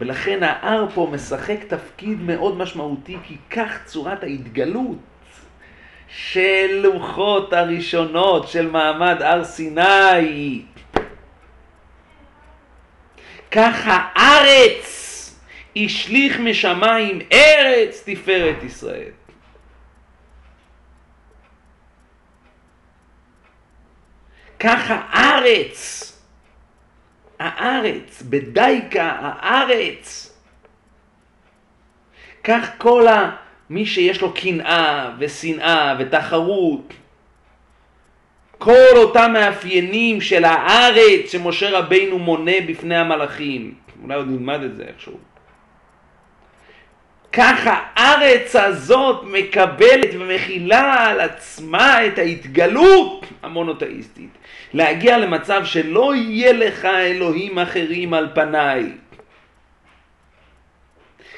ולכן 0.00 0.42
ההר 0.42 0.90
פה 0.94 1.10
משחק 1.12 1.58
תפקיד 1.68 2.20
מאוד 2.20 2.56
משמעותי, 2.56 3.16
כי 3.22 3.36
כך 3.50 3.84
צורת 3.84 4.22
ההתגלות 4.22 4.98
של 6.14 6.80
לוחות 6.82 7.52
הראשונות 7.52 8.48
של 8.48 8.70
מעמד 8.70 9.22
הר 9.22 9.44
סיני. 9.44 10.62
כך 13.50 13.74
הארץ 13.84 14.92
השליך 15.76 16.40
משמיים 16.40 17.18
ארץ 17.32 18.02
תפארת 18.06 18.62
ישראל. 18.62 19.10
כך 24.60 24.80
הארץ 24.88 26.08
הארץ, 27.38 28.22
בדייקה 28.22 29.16
הארץ. 29.20 30.32
כך 32.44 32.70
כל 32.78 33.08
ה... 33.08 33.41
מי 33.72 33.86
שיש 33.86 34.20
לו 34.20 34.32
קנאה 34.32 35.10
ושנאה 35.18 35.94
ותחרות, 35.98 36.92
כל 38.58 38.96
אותם 38.96 39.30
מאפיינים 39.32 40.20
של 40.20 40.44
הארץ 40.44 41.32
שמשה 41.32 41.78
רבינו 41.78 42.18
מונה 42.18 42.52
בפני 42.68 42.96
המלאכים. 42.96 43.74
אולי 44.02 44.14
עוד 44.14 44.28
נלמד 44.28 44.62
את 44.62 44.76
זה 44.76 44.84
איכשהו. 44.88 45.18
ככה 47.32 47.80
הארץ 47.94 48.56
הזאת 48.56 49.24
מקבלת 49.24 50.10
ומכילה 50.18 51.06
על 51.06 51.20
עצמה 51.20 52.06
את 52.06 52.18
ההתגלות 52.18 53.26
המונותאיסטית. 53.42 54.38
להגיע 54.74 55.18
למצב 55.18 55.64
שלא 55.64 56.14
יהיה 56.14 56.52
לך 56.52 56.84
אלוהים 56.84 57.58
אחרים 57.58 58.14
על 58.14 58.28
פניי. 58.34 58.84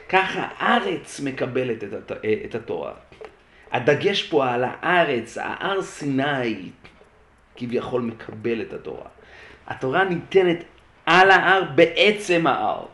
ככה 0.08 0.48
הארץ 0.58 1.20
מקבלת 1.20 1.84
את 2.44 2.54
התורה. 2.54 2.92
הדגש 3.72 4.22
פה 4.22 4.50
על 4.50 4.64
הארץ, 4.66 5.38
ההר 5.38 5.82
סיני, 5.82 6.70
כביכול 7.56 8.02
מקבל 8.02 8.62
את 8.62 8.72
התורה. 8.72 9.08
התורה 9.66 10.04
ניתנת 10.04 10.64
על 11.06 11.30
ההר 11.30 11.62
בעצם 11.74 12.46
ההר. 12.46 12.86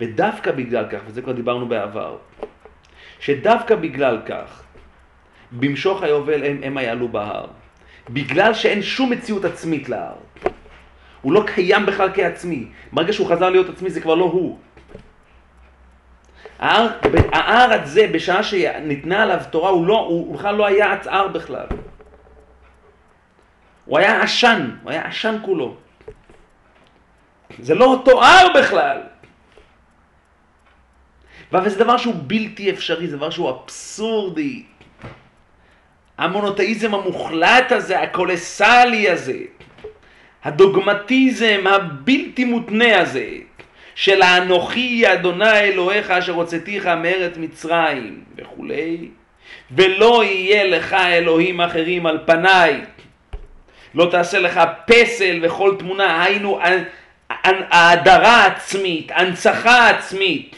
ודווקא 0.00 0.52
בגלל 0.52 0.84
כך, 0.90 0.98
וזה 1.06 1.22
כבר 1.22 1.32
דיברנו 1.32 1.68
בעבר, 1.68 2.18
שדווקא 3.20 3.74
בגלל 3.74 4.18
כך, 4.26 4.62
במשוך 5.52 6.02
היובל 6.02 6.44
הם, 6.44 6.60
הם 6.62 6.78
יעלו 6.78 7.08
בהר. 7.08 7.46
בגלל 8.10 8.54
שאין 8.54 8.82
שום 8.82 9.10
מציאות 9.10 9.44
עצמית 9.44 9.88
להר. 9.88 10.14
הוא 11.22 11.32
לא 11.32 11.44
קיים 11.54 11.86
בכלל 11.86 12.08
כעצמי. 12.14 12.68
ברגע 12.92 13.12
שהוא 13.12 13.28
חזר 13.28 13.50
להיות 13.50 13.68
עצמי 13.68 13.90
זה 13.90 14.00
כבר 14.00 14.14
לא 14.14 14.24
הוא. 14.24 14.58
ההר, 16.58 16.88
ההר 17.32 17.72
הזה, 17.72 18.06
בשעה 18.12 18.42
שניתנה 18.42 19.22
עליו 19.22 19.40
תורה, 19.50 19.70
הוא, 19.70 19.86
לא, 19.86 19.98
הוא 19.98 20.34
בכלל 20.34 20.54
לא 20.54 20.66
היה 20.66 20.96
הר 21.06 21.28
בכלל. 21.28 21.66
הוא 23.84 23.98
היה 23.98 24.22
עשן, 24.22 24.70
הוא 24.82 24.90
היה 24.90 25.06
עשן 25.06 25.36
כולו. 25.42 25.76
זה 27.58 27.74
לא 27.74 27.84
אותו 27.84 28.24
הר 28.24 28.46
בכלל. 28.58 29.00
אבל 31.52 31.68
זה 31.68 31.78
דבר 31.84 31.96
שהוא 31.96 32.14
בלתי 32.26 32.70
אפשרי, 32.70 33.08
זה 33.08 33.16
דבר 33.16 33.30
שהוא 33.30 33.50
אבסורדי. 33.50 34.64
המונותאיזם 36.18 36.94
המוחלט 36.94 37.72
הזה, 37.72 38.00
הקולסלי 38.00 39.10
הזה, 39.10 39.38
הדוגמטיזם 40.44 41.64
הבלתי 41.66 42.44
מותנה 42.44 43.00
הזה, 43.00 43.28
של 43.94 44.22
האנוכי 44.22 45.12
אדוני 45.12 45.58
אלוהיך 45.58 46.10
אשר 46.10 46.32
הוצאתיך 46.32 46.86
מארץ 46.86 47.32
מצרים 47.36 48.20
וכולי, 48.36 49.08
ולא 49.70 50.24
יהיה 50.24 50.64
לך 50.64 50.92
אלוהים 50.92 51.60
אחרים 51.60 52.06
על 52.06 52.18
פניי. 52.26 52.80
לא 53.94 54.08
תעשה 54.10 54.38
לך 54.38 54.60
פסל 54.86 55.38
וכל 55.42 55.74
תמונה, 55.78 56.22
היינו 56.24 56.60
האדרה 57.70 58.46
עצמית, 58.46 59.10
הנצחה 59.14 59.90
עצמית, 59.90 60.56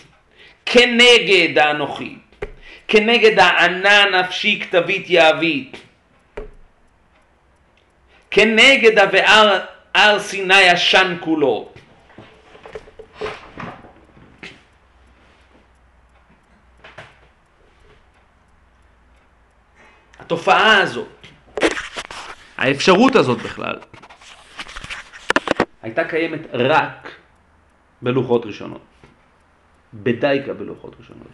כנגד 0.66 1.58
האנוכי. 1.58 2.14
כנגד 2.88 3.38
הענה 3.38 4.04
נפשי 4.20 4.60
כתבית 4.60 5.10
יהבית. 5.10 5.76
כנגד 8.30 8.98
הבאר 8.98 9.64
הר 9.94 10.18
סיני 10.18 10.60
ישן 10.60 11.16
כולו. 11.20 11.72
התופעה 20.18 20.78
הזאת, 20.78 21.26
האפשרות 22.56 23.16
הזאת 23.16 23.38
בכלל, 23.38 23.78
הייתה 25.82 26.04
קיימת 26.04 26.40
רק 26.52 27.10
בלוחות 28.02 28.46
ראשונות. 28.46 28.82
בדייקה 29.94 30.52
בלוחות 30.52 30.94
ראשונות. 30.98 31.28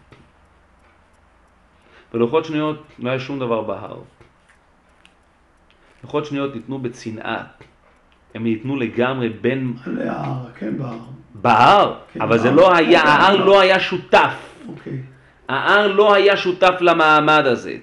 ולוחות 2.14 2.44
שניות 2.44 2.82
לא 2.98 3.10
היה 3.10 3.20
שום 3.20 3.38
דבר 3.38 3.62
בהר. 3.62 4.02
לוחות 6.04 6.26
שניות 6.26 6.54
ניתנו 6.54 6.78
בצנעה. 6.78 7.42
הם 8.34 8.44
ניתנו 8.44 8.76
לגמרי 8.76 9.28
בין... 9.28 9.74
על 9.86 10.08
ההר, 10.08 10.46
כן, 10.58 10.78
בהר. 10.78 10.98
בהר, 11.34 11.98
כן, 12.12 12.22
אבל 12.22 12.38
זה 12.38 12.50
בהר. 12.50 12.56
לא 12.56 12.76
היה, 12.76 13.00
כן, 13.00 13.06
ההר 13.06 13.36
בהר. 13.36 13.46
לא 13.46 13.60
היה 13.60 13.80
שותף. 13.80 14.34
אוקיי. 14.68 15.02
ההר 15.48 15.86
לא 15.86 16.14
היה 16.14 16.36
שותף 16.36 16.74
למעמד 16.80 17.46
הזה. 17.46 17.76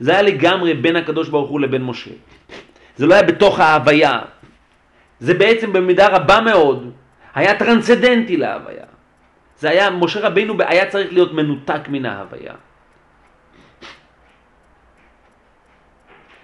זה 0.00 0.10
היה 0.12 0.22
לגמרי 0.22 0.74
בין 0.74 0.96
הקדוש 0.96 1.28
ברוך 1.28 1.50
הוא 1.50 1.60
לבין 1.60 1.82
משה. 1.82 2.10
זה 2.96 3.06
לא 3.06 3.14
היה 3.14 3.22
בתוך 3.22 3.60
ההוויה. 3.60 4.18
זה 5.20 5.34
בעצם 5.34 5.72
במידה 5.72 6.08
רבה 6.08 6.40
מאוד 6.40 6.92
היה 7.34 7.58
טרנסצדנטי 7.58 8.36
להוויה. 8.36 8.84
זה 9.58 9.70
היה, 9.70 9.90
משה 9.90 10.20
רבינו 10.20 10.54
היה 10.58 10.90
צריך 10.90 11.12
להיות 11.12 11.32
מנותק 11.32 11.88
מן 11.88 12.06
ההוויה. 12.06 12.54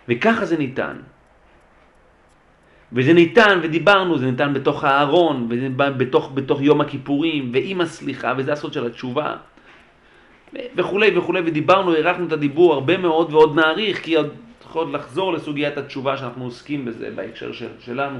וככה 0.09 0.44
זה 0.44 0.57
ניתן. 0.59 0.96
וזה 2.92 3.12
ניתן, 3.12 3.61
ודיברנו, 3.62 4.18
זה 4.18 4.30
ניתן 4.30 4.54
בתוך 4.54 4.84
הארון, 4.84 5.48
בא 5.76 5.90
בתוך, 5.90 6.61
יום 6.61 6.80
הכיפורים, 6.80 7.50
ועם 7.52 7.80
הסליחה, 7.80 8.34
וזה 8.36 8.52
הסוד 8.52 8.72
של 8.72 8.86
התשובה, 8.86 9.36
וכולי 10.76 11.18
וכולי, 11.18 11.40
ודיברנו, 11.46 11.92
הארכנו 11.92 12.26
את 12.26 12.32
הדיבור 12.32 12.74
הרבה 12.74 12.96
מאוד 12.96 13.32
ועוד 13.32 13.57
נאריך, 13.57 14.02
כי 14.02 14.14
עוד 14.14 14.34
יכול 14.62 14.94
לחזור 14.94 15.32
לסוגיית 15.32 15.78
התשובה 15.78 16.16
שאנחנו 16.16 16.44
עוסקים 16.44 16.84
בזה 16.84 17.11
בהקשר 17.14 17.52
של, 17.52 17.68
שלנו, 17.78 18.18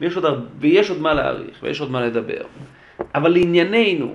ויש 0.00 0.16
עוד, 0.16 0.24
הר- 0.24 0.40
ויש 0.58 0.90
עוד 0.90 1.00
מה 1.00 1.14
להאריך, 1.14 1.58
ויש 1.62 1.80
עוד 1.80 1.90
מה 1.90 2.00
לדבר. 2.00 2.42
אבל 3.14 3.32
לענייננו, 3.32 4.14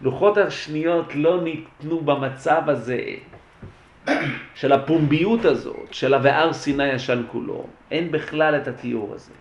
לוחות 0.00 0.38
השניות 0.38 1.14
לא 1.14 1.40
ניתנו 1.40 2.00
במצב 2.00 2.62
הזה 2.66 3.04
של 4.54 4.72
הפומביות 4.72 5.44
הזאת, 5.44 5.94
של 5.94 6.14
ה"ואר 6.14 6.52
סיני 6.52 6.92
ישן 6.92 7.22
כולו". 7.32 7.66
אין 7.90 8.12
בכלל 8.12 8.56
את 8.56 8.68
התיאור 8.68 9.14
הזה. 9.14 9.32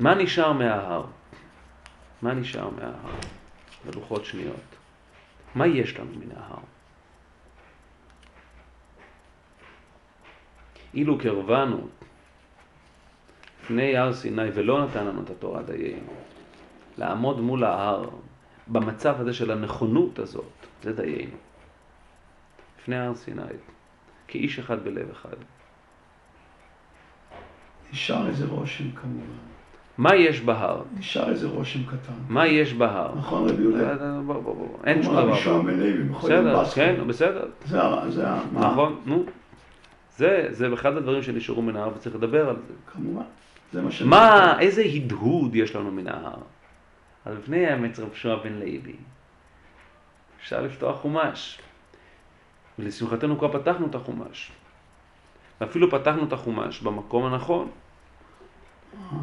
מה 0.00 0.14
נשאר 0.14 0.52
מההר? 0.52 1.04
מה 2.22 2.34
נשאר 2.34 2.70
מההר? 2.70 3.16
בלוחות 3.84 4.24
שניות. 4.24 4.76
מה 5.54 5.66
יש 5.66 5.98
לנו 5.98 6.10
מן 6.10 6.36
ההר? 6.36 6.58
אילו 10.94 11.18
קרבנו 11.18 11.88
לפני 13.66 13.96
הר 13.96 14.12
סיני 14.12 14.48
ולא 14.54 14.84
נתן 14.84 15.06
לנו 15.06 15.22
את 15.22 15.30
התורה 15.30 15.62
דיינו, 15.62 16.12
לעמוד 16.98 17.40
מול 17.40 17.64
ההר 17.64 18.08
במצב 18.68 19.14
הזה 19.18 19.34
של 19.34 19.50
הנכונות 19.50 20.18
הזאת, 20.18 20.66
זה 20.82 20.92
דיינו. 20.92 21.36
לפני 22.80 22.96
הר 22.96 23.14
סיני, 23.14 23.42
כאיש 24.28 24.58
אחד 24.58 24.84
בלב 24.84 25.10
אחד. 25.10 25.36
נשאר 27.92 28.28
איזה 28.28 28.46
רושם 28.46 28.90
כמובן. 28.90 29.26
מה 29.98 30.14
יש 30.14 30.40
בהר? 30.40 30.82
נשאר 30.98 31.30
איזה 31.30 31.48
רושם 31.48 31.86
קטן. 31.86 32.12
מה 32.28 32.46
יש 32.46 32.74
בהר? 32.74 33.14
נכון, 33.18 33.48
רבי 33.48 33.62
יהודה? 33.62 34.20
בוא, 34.26 34.42
בוא, 34.42 34.54
בוא. 34.54 34.78
אין 34.84 35.02
שום 35.02 35.16
אמר 35.16 35.40
דבר 35.40 35.62
בכל 35.62 36.30
יום 36.30 36.46
בסדר, 36.46 36.60
בסקו. 36.60 36.74
כן, 36.74 37.06
בסדר. 37.06 37.48
זה 38.08 38.28
ה... 38.28 38.40
נכון, 38.52 39.00
נו. 39.06 39.24
זה, 40.16 40.46
זה 40.50 40.74
אחד 40.74 40.96
הדברים 40.96 41.22
שנשארו 41.22 41.62
מן 41.62 41.76
ההר 41.76 41.90
וצריך 41.96 42.16
לדבר 42.16 42.48
על 42.48 42.56
זה. 42.68 42.74
כמובן. 42.92 43.22
מה 44.04 44.60
איזה 44.60 44.82
הדהוד 44.82 45.54
יש 45.54 45.76
לנו 45.76 45.90
מן 45.90 46.08
ההר? 46.08 46.38
אז 47.24 47.38
לפני 47.38 47.66
האמץ 47.66 47.98
רב 47.98 48.14
שועה 48.14 48.36
בן 48.36 48.52
לוי, 48.52 48.96
אפשר 50.40 50.62
לפתוח 50.62 51.00
חומש. 51.00 51.58
ולשמחתנו 52.78 53.38
כבר 53.38 53.60
פתחנו 53.60 53.86
את 53.86 53.94
החומש. 53.94 54.52
ואפילו 55.60 55.90
פתחנו 55.90 56.24
את 56.24 56.32
החומש 56.32 56.80
במקום 56.80 57.24
הנכון. 57.24 57.70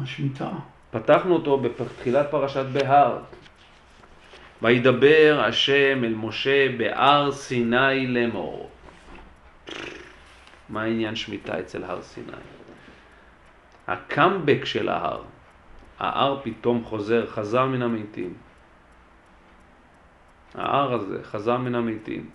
השמיטה. 0.02 0.50
פתחנו 0.90 1.34
אותו 1.34 1.58
בתחילת 1.60 2.30
פרשת 2.30 2.64
בהר. 2.72 3.18
וידבר 4.62 5.42
השם 5.46 6.04
אל 6.04 6.14
משה 6.14 6.78
בהר 6.78 7.32
סיני 7.32 8.06
לאמור. 8.06 8.70
מה 10.68 10.82
העניין 10.82 11.16
שמיטה 11.16 11.60
אצל 11.60 11.84
הר 11.84 12.02
סיני? 12.02 12.32
הקאמבק 13.88 14.64
של 14.64 14.88
ההר, 14.88 15.22
ההר 15.98 16.40
פתאום 16.42 16.84
חוזר, 16.84 17.26
חזר 17.26 17.66
מן 17.66 17.82
המתים. 17.82 18.34
ההר 20.54 20.92
הזה 20.94 21.24
חזר 21.24 21.58
מן 21.58 21.74
המתים. 21.74 22.30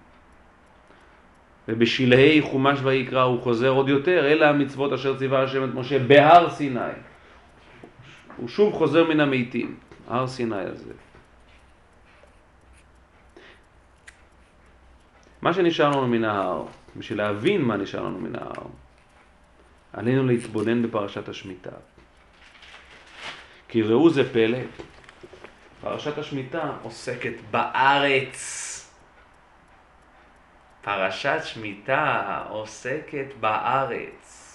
ובשלהי 1.67 2.41
חומש 2.41 2.79
ויקרא 2.83 3.21
הוא 3.21 3.41
חוזר 3.41 3.69
עוד 3.69 3.89
יותר, 3.89 4.25
אלה 4.25 4.49
המצוות 4.49 4.93
אשר 4.93 5.17
ציווה 5.17 5.43
השם 5.43 5.63
את 5.63 5.73
משה 5.73 5.99
בהר 5.99 6.49
סיני. 6.49 6.79
הוא 8.37 8.47
שוב 8.47 8.73
חוזר 8.73 9.07
מן 9.07 9.19
המתים, 9.19 9.75
הר 10.07 10.27
סיני 10.27 10.61
הזה. 10.61 10.93
מה 15.41 15.53
שנשאר 15.53 15.89
לנו 15.89 16.07
מן 16.07 16.23
ההר, 16.23 16.65
בשביל 16.97 17.17
להבין 17.17 17.61
מה 17.61 17.77
נשאר 17.77 18.03
לנו 18.03 18.19
מן 18.19 18.35
ההר, 18.35 18.67
עלינו 19.93 20.27
להתבונן 20.27 20.83
בפרשת 20.83 21.29
השמיטה. 21.29 21.71
כי 23.67 23.81
ראו 23.81 24.09
זה 24.09 24.33
פלא, 24.33 24.57
פרשת 25.81 26.17
השמיטה 26.17 26.71
עוסקת 26.81 27.33
בארץ. 27.51 28.75
פרשת 30.81 31.39
שמיטה 31.43 32.43
עוסקת 32.49 33.27
בארץ. 33.39 34.45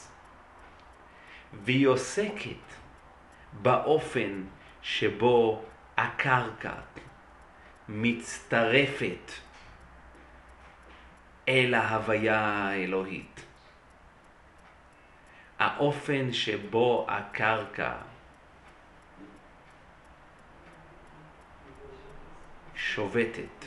והיא 1.52 1.86
עוסקת 1.86 2.74
באופן 3.52 4.42
שבו 4.82 5.64
הקרקע 5.96 6.74
מצטרפת 7.88 9.32
אל 11.48 11.74
ההוויה 11.74 12.40
האלוהית. 12.40 13.44
האופן 15.58 16.32
שבו 16.32 17.06
הקרקע 17.08 17.92
שובתת. 22.74 23.64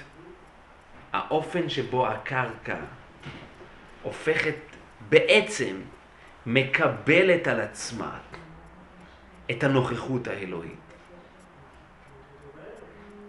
האופן 1.13 1.69
שבו 1.69 2.07
הקרקע 2.07 2.77
הופכת 4.03 4.55
בעצם 5.09 5.81
מקבלת 6.45 7.47
על 7.47 7.61
עצמה 7.61 8.19
את 9.51 9.63
הנוכחות 9.63 10.27
האלוהית. 10.27 10.79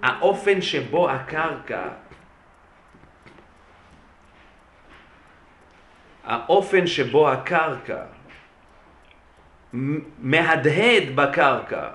האופן 0.02 0.62
שבו 0.62 1.10
הקרקע 1.10 1.88
האופן 6.24 6.86
שבו 6.86 7.30
הקרקע 7.30 8.04
מהדהד 9.72 11.02
בקרקע, 11.14 11.88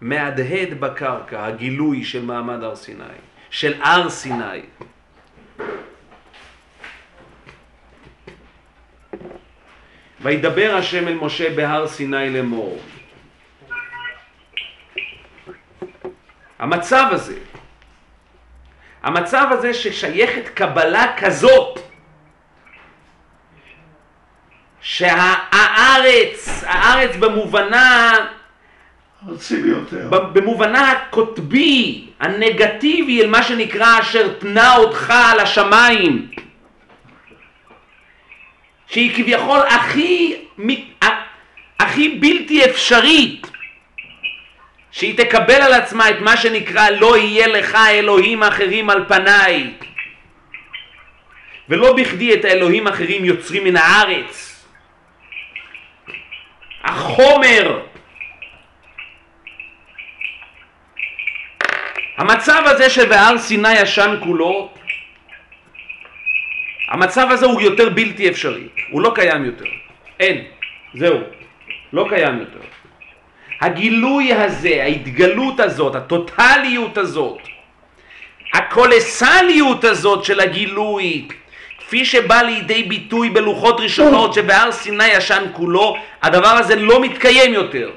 מהדהד 0.00 0.80
בקרקע 0.80 1.46
הגילוי 1.46 2.04
של 2.04 2.24
מעמד 2.24 2.62
הר 2.62 2.76
סיני, 2.76 3.04
של 3.50 3.82
הר 3.82 4.10
סיני. 4.10 4.60
וידבר 10.20 10.74
השם 10.78 11.08
אל 11.08 11.14
משה 11.14 11.56
בהר 11.56 11.86
סיני 11.88 12.30
לאמור. 12.30 12.78
המצב 16.58 17.06
הזה, 17.10 17.38
המצב 19.02 19.46
הזה 19.50 19.74
ששייכת 19.74 20.48
קבלה 20.48 21.14
כזאת, 21.16 21.87
שהארץ, 24.80 26.64
הארץ 26.66 27.16
במובנה, 27.16 28.12
ארצי 29.28 29.62
ביותר. 29.62 30.08
במובנה 30.10 30.92
הקוטבי, 30.92 32.04
הנגטיבי, 32.20 33.22
אל 33.22 33.26
מה 33.26 33.42
שנקרא 33.42 33.98
אשר 34.00 34.28
תנה 34.38 34.76
אותך 34.76 35.12
על 35.32 35.40
השמיים, 35.40 36.28
שהיא 38.86 39.16
כביכול 39.16 39.58
הכי, 39.58 40.36
הכי 41.80 42.08
בלתי 42.08 42.64
אפשרית, 42.64 43.46
שהיא 44.90 45.18
תקבל 45.18 45.62
על 45.62 45.72
עצמה 45.72 46.10
את 46.10 46.20
מה 46.20 46.36
שנקרא 46.36 46.90
לא 46.90 47.16
יהיה 47.16 47.46
לך 47.46 47.74
אלוהים 47.90 48.42
אחרים 48.42 48.90
על 48.90 49.04
פניי. 49.08 49.72
ולא 51.68 51.96
בכדי 51.96 52.34
את 52.34 52.44
האלוהים 52.44 52.86
האחרים 52.86 53.24
יוצרים 53.24 53.64
מן 53.64 53.76
הארץ. 53.76 54.47
החומר, 56.84 57.80
המצב 62.16 62.62
הזה 62.66 62.90
של 62.90 63.06
והר 63.10 63.38
סיני 63.38 63.74
ישן 63.74 64.16
כולו, 64.24 64.70
המצב 66.88 67.26
הזה 67.30 67.46
הוא 67.46 67.60
יותר 67.60 67.88
בלתי 67.88 68.28
אפשרי, 68.28 68.68
הוא 68.90 69.02
לא 69.02 69.12
קיים 69.14 69.44
יותר, 69.44 69.64
אין, 70.20 70.44
זהו, 70.94 71.18
לא 71.92 72.06
קיים 72.08 72.38
יותר. 72.38 72.58
הגילוי 73.60 74.32
הזה, 74.32 74.82
ההתגלות 74.82 75.60
הזאת, 75.60 75.94
הטוטליות 75.94 76.98
הזאת, 76.98 77.38
הקולסליות 78.54 79.84
הזאת 79.84 80.24
של 80.24 80.40
הגילוי, 80.40 81.28
כפי 81.88 82.04
שבא 82.04 82.42
לידי 82.42 82.82
ביטוי 82.82 83.30
בלוחות 83.30 83.80
ראשונות 83.80 84.34
שבהר 84.34 84.72
סיני 84.72 85.06
ישן 85.06 85.44
כולו, 85.52 85.96
הדבר 86.22 86.48
הזה 86.48 86.76
לא 86.76 87.02
מתקיים 87.02 87.54
יותר. 87.54 87.90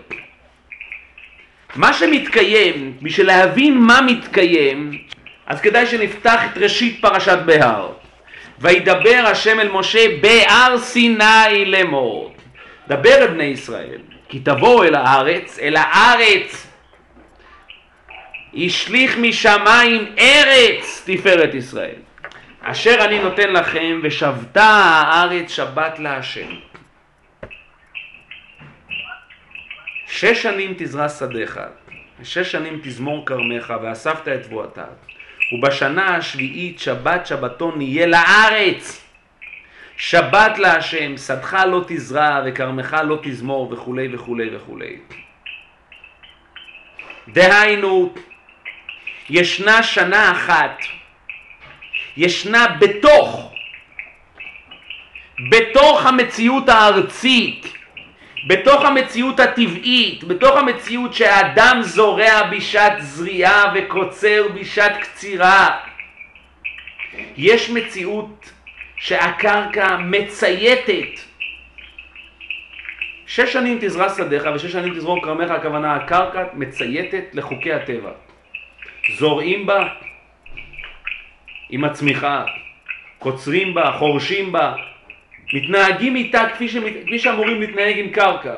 מה 1.76 1.94
שמתקיים, 1.94 2.94
בשביל 3.02 3.28
להבין 3.28 3.78
מה 3.78 4.02
מתקיים, 4.02 4.98
אז 5.48 5.62
כדאי 5.62 5.86
שנפתח 5.86 6.42
את 6.46 6.58
ראשית 6.58 7.02
פרשת 7.02 7.38
בהר. 7.46 7.92
וידבר 8.60 9.24
השם 9.26 9.60
אל 9.60 9.72
משה 9.72 10.08
בהר 10.22 10.78
סיני 10.78 11.66
לאמור. 11.66 12.34
דבר 12.88 13.16
אל 13.16 13.28
בני 13.28 13.44
ישראל, 13.44 14.02
כי 14.30 14.40
תבואו 14.40 14.84
אל 14.84 14.96
הארץ, 14.96 15.60
אל 15.62 15.76
הארץ 15.78 16.68
השליך 18.54 19.18
משמיים 19.18 20.16
ארץ 20.20 21.04
תפארת 21.06 21.54
ישראל. 21.54 22.11
אשר 22.64 22.96
אני 23.06 23.20
נותן 23.20 23.54
לכם, 23.54 24.00
ושבתה 24.04 24.64
הארץ 24.64 25.52
שבת 25.52 26.00
להשם. 26.00 26.50
שש 30.08 30.44
שנים 30.44 30.74
תזרע 30.78 31.10
שדיך, 31.10 31.60
ושש 32.20 32.52
שנים 32.52 32.80
תזמור 32.84 33.26
כרמך, 33.26 33.74
ואספת 33.82 34.28
את 34.28 34.44
תבואתה. 34.44 34.86
ובשנה 35.54 36.16
השביעית 36.16 36.80
שבת 36.80 37.26
שבתון 37.26 37.82
יהיה 37.82 38.08
לארץ. 38.08 39.08
שבת 39.98 40.58
להשם, 40.58 41.18
שדך 41.18 41.58
לא 41.68 41.84
תזרע 41.88 42.42
וכרמך 42.46 42.98
לא 43.04 43.20
תזמור 43.24 43.74
וכולי 43.74 44.16
וכולי 44.16 44.56
וכולי. 44.56 44.98
דהיינו, 47.28 48.14
ישנה 49.30 49.84
שנה 49.84 50.32
אחת, 50.32 50.78
ישנה 52.18 52.68
בתוך, 52.80 53.54
בתוך 55.52 56.06
המציאות 56.06 56.70
הארצית, 56.70 57.74
בתוך 58.48 58.86
המציאות 58.86 59.40
הטבעית, 59.40 60.24
בתוך 60.24 60.58
המציאות 60.58 61.14
שהאדם 61.14 61.80
זורע 61.82 62.44
בשעת 62.52 62.94
זריעה 63.02 63.74
וקוצר 63.76 64.48
בשעת 64.54 64.98
קצירה, 64.98 65.78
יש 67.38 67.70
מציאות 67.70 68.52
שהקרקע 68.98 69.98
מצייתת. 69.98 71.20
שש 73.28 73.54
שנים 73.54 73.78
תזרע 73.82 74.10
שדיך 74.10 74.44
ושש 74.56 74.72
שנים 74.72 74.94
תזרום 74.94 75.22
כרמך, 75.22 75.52
הכוונה 75.52 75.96
הקרקע 75.96 76.44
מצייתת 76.54 77.26
לחוקי 77.34 77.74
הטבע. 77.74 78.12
זורעים 79.18 79.66
בה 79.66 79.88
עם 81.72 81.84
הצמיחה, 81.84 82.46
קוצרים 83.20 83.74
בה, 83.74 83.92
חורשים 84.00 84.52
בה, 84.52 84.74
מתנהגים 85.54 86.16
איתה 86.16 86.50
כפי, 86.54 86.70
שמת, 86.70 86.94
כפי 87.06 87.20
שאמורים 87.20 87.62
להתנהג 87.62 88.00
עם 88.00 88.10
קרקע. 88.10 88.54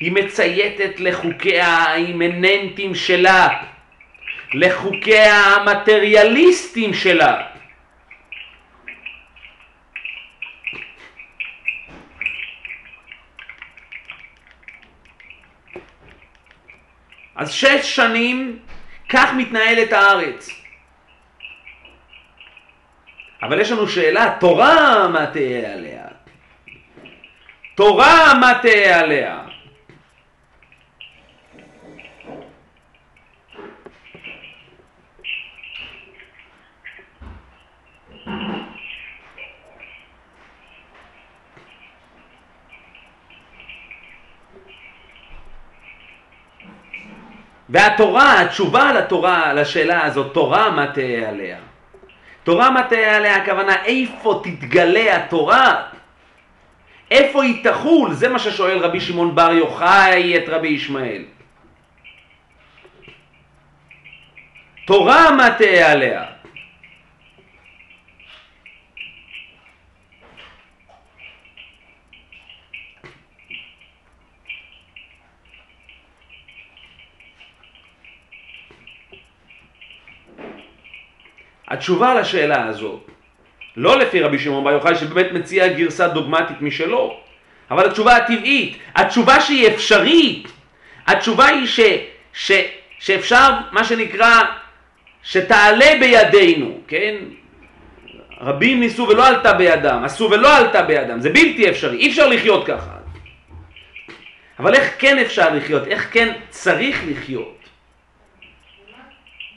היא 0.00 0.12
מצייתת 0.12 1.00
לחוקיה 1.00 1.68
האימננטיים 1.68 2.94
שלה, 2.94 3.48
לחוקיה 4.54 5.34
המטריאליסטיים 5.34 6.94
שלה. 6.94 7.42
אז 17.36 17.52
שש 17.52 17.96
שנים 17.96 18.58
כך 19.08 19.32
מתנהלת 19.36 19.92
הארץ. 19.92 20.61
אבל 23.42 23.60
יש 23.60 23.72
לנו 23.72 23.88
שאלה, 23.88 24.36
תורה 24.40 25.08
מה 25.08 25.26
תהיה 25.26 25.72
עליה? 25.72 26.04
תורה 27.74 28.34
מה 28.40 28.52
תהיה 28.62 29.00
עליה? 29.00 29.38
והתורה, 47.68 48.40
התשובה 48.40 48.92
לתורה, 48.92 49.52
לשאלה 49.52 50.04
הזאת, 50.04 50.34
תורה 50.34 50.70
מה 50.70 50.86
תהיה 50.86 51.28
עליה? 51.28 51.71
תורה 52.44 52.70
מה 52.70 52.82
תהיה 52.82 53.16
עליה, 53.16 53.36
הכוונה 53.36 53.84
איפה 53.84 54.40
תתגלה 54.44 55.16
התורה? 55.16 55.82
איפה 57.10 57.42
היא 57.42 57.64
תחול? 57.64 58.12
זה 58.12 58.28
מה 58.28 58.38
ששואל 58.38 58.78
רבי 58.78 59.00
שמעון 59.00 59.34
בר 59.34 59.52
יוחאי 59.52 60.36
את 60.36 60.48
רבי 60.48 60.68
ישמעאל. 60.68 61.24
תורה 64.86 65.30
מה 65.30 65.50
תהיה 65.50 65.92
עליה? 65.92 66.24
התשובה 81.72 82.14
לשאלה 82.14 82.66
הזאת, 82.66 83.00
לא 83.76 83.98
לפי 83.98 84.20
רבי 84.20 84.38
שמעון 84.38 84.64
בר 84.64 84.70
יוחאי 84.70 84.94
שבאמת 84.94 85.32
מציע 85.32 85.68
גרסה 85.68 86.08
דוגמטית 86.08 86.60
משלו, 86.60 87.16
אבל 87.70 87.86
התשובה 87.86 88.16
הטבעית, 88.16 88.78
התשובה 88.94 89.40
שהיא 89.40 89.68
אפשרית, 89.68 90.48
התשובה 91.06 91.46
היא 91.46 91.66
ש, 91.66 91.80
ש, 92.34 92.52
שאפשר, 92.98 93.50
מה 93.72 93.84
שנקרא, 93.84 94.42
שתעלה 95.22 95.90
בידינו, 96.00 96.80
כן? 96.88 97.14
רבים 98.40 98.80
ניסו 98.80 99.08
ולא 99.08 99.26
עלתה 99.26 99.52
בידם, 99.52 100.00
עשו 100.04 100.30
ולא 100.30 100.56
עלתה 100.56 100.82
בידם, 100.82 101.20
זה 101.20 101.30
בלתי 101.30 101.70
אפשרי, 101.70 101.96
אי 101.96 102.08
אפשר 102.08 102.28
לחיות 102.28 102.66
ככה. 102.66 102.96
אבל 104.58 104.74
איך 104.74 104.94
כן 104.98 105.18
אפשר 105.18 105.54
לחיות, 105.54 105.86
איך 105.86 106.08
כן 106.12 106.32
צריך 106.50 107.02
לחיות? 107.08 107.58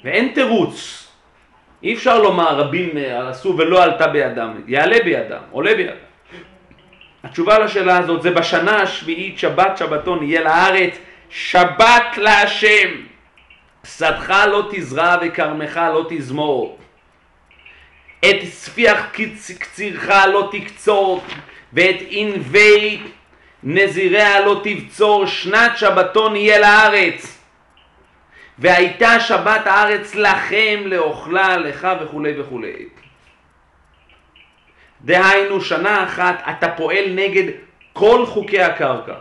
ואין 0.03 0.32
תירוץ 0.36 1.05
אי 1.84 1.93
אפשר 1.93 2.21
לומר 2.21 2.55
רבים 2.55 2.97
אה, 2.97 3.30
עשו 3.30 3.55
ולא 3.57 3.84
עלתה 3.84 4.07
בידם, 4.07 4.53
יעלה 4.67 4.97
בידם, 5.03 5.41
עולה 5.51 5.76
בידם. 5.76 5.95
התשובה 7.23 7.59
לשאלה 7.59 7.97
הזאת 7.97 8.21
זה 8.21 8.32
בשנה 8.32 8.82
השביעית 8.82 9.39
שבת 9.39 9.78
שבתון 9.78 10.23
יהיה 10.23 10.41
לארץ 10.41 10.97
שבת 11.30 12.17
להשם. 12.17 12.89
שדך 13.86 14.45
לא 14.51 14.67
תזרע 14.71 15.15
וכרמך 15.21 15.80
לא 15.93 16.05
תזמור. 16.09 16.78
את 18.19 18.36
ספיח 18.49 19.05
קצירך 19.59 20.09
לא 20.09 20.49
תקצור 20.51 21.23
ואת 21.73 21.95
ענבי 22.09 23.01
נזיריה 23.63 24.39
לא 24.39 24.61
תבצור. 24.63 25.26
שנת 25.26 25.78
שבתון 25.78 26.36
יהיה 26.36 26.59
לארץ 26.59 27.35
והייתה 28.60 29.20
שבת 29.20 29.68
הארץ 29.68 30.16
לכם 30.16 30.84
לאוכלה 30.86 31.58
לך 31.58 31.88
וכולי 32.01 32.41
וכולי. 32.41 32.86
דהיינו 35.01 35.62
שנה 35.62 36.03
אחת 36.03 36.43
אתה 36.49 36.72
פועל 36.72 37.06
נגד 37.16 37.51
כל 37.93 38.26
חוקי 38.26 38.62
הקרקע 38.62 39.16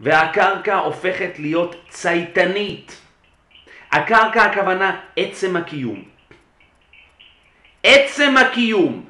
והקרקע 0.00 0.76
הופכת 0.76 1.38
להיות 1.38 1.74
צייתנית. 1.88 3.00
הקרקע 3.92 4.42
הכוונה 4.44 5.00
עצם 5.16 5.56
הקיום. 5.56 6.04
עצם 7.82 8.36
הקיום. 8.36 9.06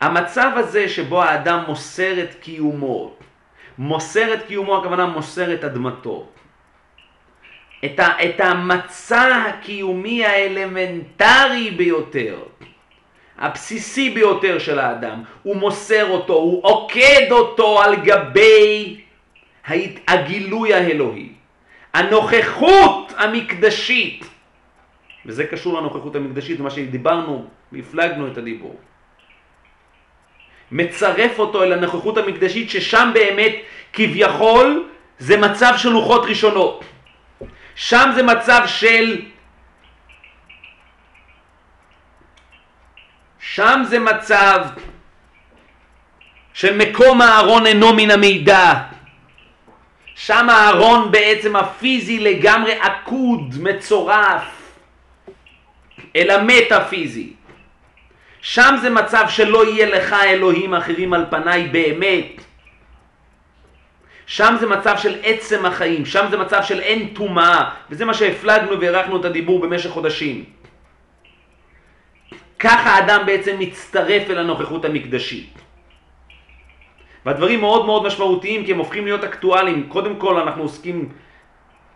המצב 0.00 0.50
הזה 0.56 0.88
שבו 0.88 1.22
האדם 1.22 1.64
מוסר 1.66 2.22
את 2.22 2.34
קיומו, 2.34 3.16
מוסר 3.78 4.34
את 4.34 4.46
קיומו 4.46 4.78
הכוונה 4.78 5.06
מוסר 5.06 5.54
את 5.54 5.64
אדמתו, 5.64 6.28
את, 7.84 8.00
ה, 8.00 8.08
את 8.24 8.40
המצע 8.40 9.36
הקיומי 9.36 10.24
האלמנטרי 10.24 11.70
ביותר, 11.70 12.38
הבסיסי 13.38 14.10
ביותר 14.10 14.58
של 14.58 14.78
האדם, 14.78 15.22
הוא 15.42 15.56
מוסר 15.56 16.10
אותו, 16.10 16.34
הוא 16.34 16.60
עוקד 16.62 17.26
אותו 17.30 17.82
על 17.82 17.96
גבי 17.96 19.00
הגילוי 20.08 20.74
האלוהי. 20.74 21.28
הנוכחות 21.94 23.12
המקדשית, 23.16 24.24
וזה 25.26 25.46
קשור 25.46 25.80
לנוכחות 25.80 26.16
המקדשית, 26.16 26.60
מה 26.60 26.70
שדיברנו, 26.70 27.46
הפלגנו 27.78 28.26
את 28.26 28.38
הדיבור. 28.38 28.76
מצרף 30.72 31.38
אותו 31.38 31.62
אל 31.62 31.72
הנוכחות 31.72 32.18
המקדשית 32.18 32.70
ששם 32.70 33.10
באמת 33.14 33.54
כביכול 33.92 34.88
זה 35.18 35.36
מצב 35.36 35.72
של 35.76 35.88
לוחות 35.88 36.24
ראשונות. 36.24 36.84
שם 37.74 38.10
זה 38.14 38.22
מצב 38.22 38.62
של... 38.66 39.22
שם 43.38 43.82
זה 43.84 43.98
מצב 43.98 44.60
של 46.54 46.76
מקום 46.76 47.20
הארון 47.20 47.66
אינו 47.66 47.92
מן 47.92 48.10
המידע. 48.10 48.74
שם 50.14 50.50
הארון 50.50 51.10
בעצם 51.10 51.56
הפיזי 51.56 52.18
לגמרי 52.18 52.72
עקוד, 52.72 53.54
מצורף, 53.60 54.72
אל 56.16 56.30
המטאפיזי. 56.30 57.32
שם 58.40 58.74
זה 58.82 58.90
מצב 58.90 59.24
שלא 59.28 59.68
יהיה 59.68 59.86
לך 59.86 60.12
אלוהים 60.12 60.74
אחרים 60.74 61.12
על 61.12 61.26
פניי 61.30 61.68
באמת. 61.68 62.42
שם 64.26 64.56
זה 64.60 64.66
מצב 64.66 64.94
של 64.98 65.14
עצם 65.22 65.66
החיים, 65.66 66.06
שם 66.06 66.26
זה 66.30 66.36
מצב 66.36 66.62
של 66.62 66.80
אין 66.80 67.08
טומאה, 67.08 67.70
וזה 67.90 68.04
מה 68.04 68.14
שהפלגנו 68.14 68.80
והארכנו 68.80 69.20
את 69.20 69.24
הדיבור 69.24 69.60
במשך 69.60 69.90
חודשים. 69.90 70.44
ככה 72.58 72.90
האדם 72.90 73.26
בעצם 73.26 73.56
מצטרף 73.58 74.30
אל 74.30 74.38
הנוכחות 74.38 74.84
המקדשית. 74.84 75.58
והדברים 77.26 77.60
מאוד 77.60 77.86
מאוד 77.86 78.06
משמעותיים 78.06 78.64
כי 78.64 78.72
הם 78.72 78.78
הופכים 78.78 79.04
להיות 79.04 79.24
אקטואליים. 79.24 79.86
קודם 79.88 80.16
כל 80.16 80.40
אנחנו 80.40 80.62
עוסקים, 80.62 81.08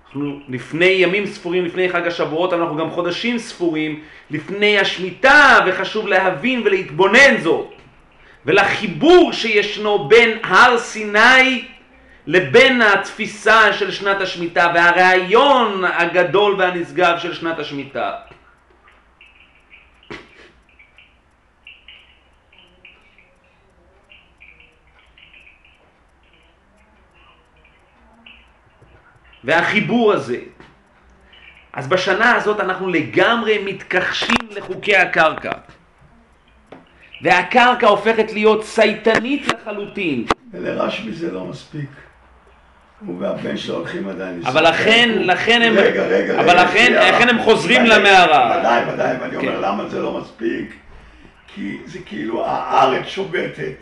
אנחנו 0.07 0.41
לפני 0.49 0.87
ימים 0.87 1.27
ספורים, 1.27 1.65
לפני 1.65 1.89
חג 1.89 2.07
השבועות, 2.07 2.53
אנחנו 2.53 2.77
גם 2.77 2.91
חודשים 2.91 3.39
ספורים 3.39 4.01
לפני 4.31 4.79
השמיטה, 4.79 5.59
וחשוב 5.67 6.07
להבין 6.09 6.63
ולהתבונן 6.65 7.37
זאת. 7.39 7.73
ולחיבור 8.47 9.33
שישנו 9.33 10.09
בין 10.09 10.39
הר 10.43 10.79
סיני 10.79 11.65
לבין 12.29 12.83
התפיסה 12.83 13.73
של 13.73 13.91
שנת 13.91 14.21
השמיטה 14.21 14.73
והרעיון 14.75 15.85
הגדול 15.85 16.55
והנשגב 16.59 17.19
של 17.19 17.35
שנת 17.35 17.59
השמיטה. 17.59 18.15
והחיבור 29.45 30.13
הזה. 30.13 30.41
אז 31.73 31.89
בשנה 31.89 32.35
הזאת 32.35 32.61
אנחנו 32.61 32.89
לגמרי 32.89 33.65
מתכחשים 33.65 34.49
לחוקי 34.51 34.97
הקרקע. 34.97 35.53
והקרקע 37.23 37.87
הופכת 37.87 38.33
להיות 38.33 38.63
צייתנית 38.63 39.49
לחלוטין. 39.49 40.25
ולרשב"י 40.53 41.13
זה 41.13 41.33
לא 41.33 41.45
מספיק. 41.45 42.08
הוא 43.07 43.17
והבן 43.19 43.57
שלו 43.57 43.75
הולכים 43.75 44.09
עדיין... 44.09 44.41
אבל 44.47 44.69
לכן, 44.69 45.09
לכן 45.19 45.63
הם... 45.63 45.75
רגע, 45.79 46.07
רגע, 46.07 46.41
אבל 46.41 46.63
לכן, 46.63 47.29
הם 47.29 47.43
חוזרים 47.43 47.85
למערה. 47.87 48.57
ודאי, 48.61 48.95
ודאי, 48.95 49.17
ואני 49.21 49.31
כן. 49.31 49.37
אומר 49.37 49.61
למה 49.61 49.89
זה 49.89 50.01
לא 50.01 50.21
מספיק? 50.21 50.75
כי 51.55 51.77
זה 51.87 51.99
כאילו 52.07 52.47
הארץ 52.47 53.07
שובתת 53.07 53.75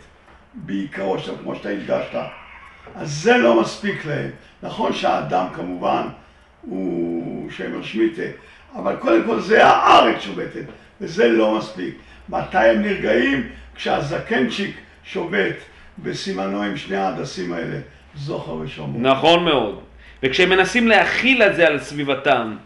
בעיקרו 0.53 1.19
שם, 1.19 1.33
כמו 1.43 1.55
שאתה 1.55 1.69
הדגשת. 1.69 2.15
אז 2.95 3.11
זה 3.11 3.37
לא 3.37 3.61
מספיק 3.61 4.05
להם. 4.05 4.29
נכון 4.63 4.93
שהאדם 4.93 5.45
כמובן 5.53 6.07
הוא 6.61 7.51
שם 7.51 7.83
שמיטה, 7.83 8.21
אבל 8.75 8.95
קודם 8.95 9.23
כל 9.25 9.39
זה 9.39 9.65
הארץ 9.65 10.21
שובתת, 10.21 10.65
וזה 11.01 11.27
לא 11.27 11.57
מספיק. 11.57 11.95
מתי 12.29 12.57
הם 12.57 12.81
נרגעים? 12.81 13.49
כשהזקנצ'יק 13.75 14.77
שובת 15.03 15.55
בסימנו 15.99 16.63
עם 16.63 16.77
שני 16.77 16.97
ההדסים 16.97 17.53
האלה, 17.53 17.77
זוכר 18.17 18.53
ושומרון. 18.53 19.05
נכון 19.05 19.45
מאוד. 19.45 19.79
וכשהם 20.23 20.49
מנסים 20.49 20.87
להכיל 20.87 21.43
את 21.43 21.55
זה 21.55 21.67
על 21.67 21.79
סביבתם, 21.79 22.57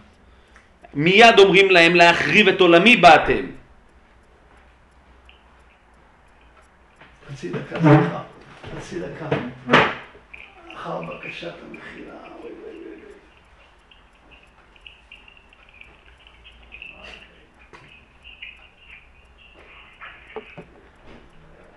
מיד 0.93 1.39
אומרים 1.39 1.71
להם 1.71 1.95
להחריב 1.95 2.47
את 2.47 2.61
עולמי 2.61 2.95
באתם. 2.95 3.45
חצי 7.31 7.49
דקה, 7.49 7.79
סליחה. 7.81 8.21
חצי 8.77 8.99
דקה. 8.99 9.35
אחר 10.73 11.01
בקשת 11.01 11.53
המחילה. 11.69 12.13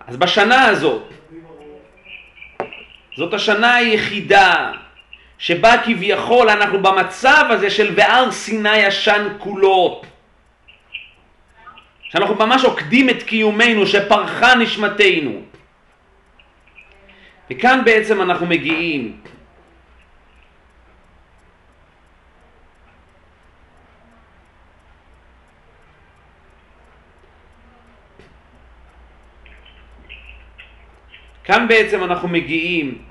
אז 0.07 0.17
בשנה 0.17 0.65
הזאת, 0.65 1.14
זאת 3.17 3.33
השנה 3.33 3.75
היחידה 3.75 4.71
שבה 5.37 5.77
כביכול 5.85 6.49
אנחנו 6.49 6.81
במצב 6.81 7.45
הזה 7.49 7.69
של 7.69 7.93
והר 7.95 8.31
סיני 8.31 8.77
ישן 8.77 9.27
כולו. 9.37 10.01
שאנחנו 12.03 12.35
ממש 12.35 12.63
עוקדים 12.63 13.09
את 13.09 13.23
קיומנו, 13.23 13.87
שפרחה 13.87 14.55
נשמתנו. 14.55 15.41
וכאן 17.51 17.81
בעצם 17.85 18.21
אנחנו 18.21 18.45
מגיעים 18.45 19.17
כאן 31.45 31.67
בעצם 31.67 32.03
אנחנו 32.03 32.27
מגיעים 32.27 33.05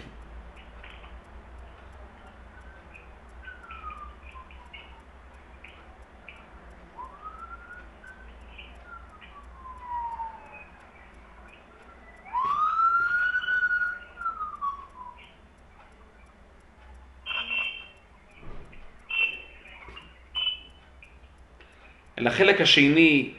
אל 22.18 22.26
החלק 22.26 22.60
השני, 22.60 23.30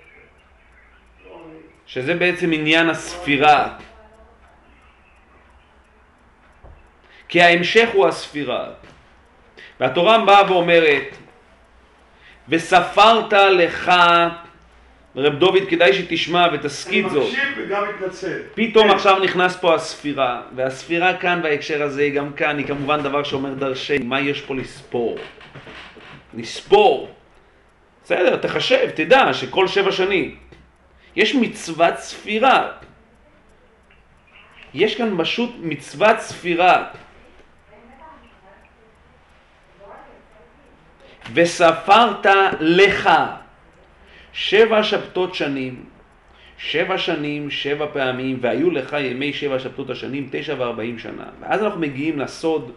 שזה 1.86 2.14
בעצם 2.14 2.54
עניין 2.54 2.90
הספירה. 2.90 3.78
כי 7.28 7.42
ההמשך 7.42 7.90
הוא 7.94 8.08
הספירה. 8.08 8.66
והתורה 9.80 10.26
באה 10.26 10.52
ואומרת, 10.52 11.18
וספרת 12.50 13.34
לך, 13.34 13.92
רב 15.16 15.36
דוד 15.40 15.64
כדאי 15.70 15.94
שתשמע 15.94 16.48
ותסכית 16.54 17.06
אני 17.06 17.14
זאת. 17.14 17.28
מקשיב 17.28 17.50
וגם 17.58 17.84
מתנצל. 17.90 18.40
פתאום 18.56 18.88
כן. 18.88 18.94
עכשיו 18.94 19.20
נכנס 19.20 19.56
פה 19.56 19.76
הספירה, 19.76 20.42
והספירה 20.56 21.18
כאן 21.18 21.42
בהקשר 21.44 21.84
הזה, 21.84 22.10
גם 22.10 22.34
כאן, 22.34 22.58
היא 22.58 22.68
כמובן 22.68 23.04
דבר 23.04 23.24
שאומר 23.24 23.54
דרשני, 23.54 24.06
מה 24.06 24.20
יש 24.20 24.42
פה 24.42 24.56
לספור? 24.56 25.18
לספור. 26.34 27.16
בסדר, 28.04 28.38
תחשב, 28.38 28.90
תדע 28.96 29.34
שכל 29.34 29.68
שבע 29.68 29.92
שנים 29.92 30.36
יש 31.16 31.36
מצוות 31.36 31.98
ספירה. 31.98 32.72
יש 34.74 34.96
כאן 34.96 35.16
פשוט 35.18 35.56
מצוות 35.60 36.20
ספירה. 36.20 36.88
וספרת 41.34 42.26
לך 42.60 43.10
שבע 44.34 44.84
שבתות 44.84 45.36
שנים, 45.36 45.84
שבע 46.58 46.98
שנים, 46.98 47.50
שבע 47.50 47.88
פעמים, 47.94 48.38
והיו 48.42 48.72
לך 48.72 48.96
ימי 49.00 49.34
שבע 49.34 49.60
שבתות 49.60 49.90
השנים, 49.90 50.30
תשע 50.32 50.56
וארבעים 50.58 51.00
שנה. 51.00 51.26
ואז 51.42 51.64
אנחנו 51.64 51.80
מגיעים 51.80 52.20
לסוד 52.20 52.72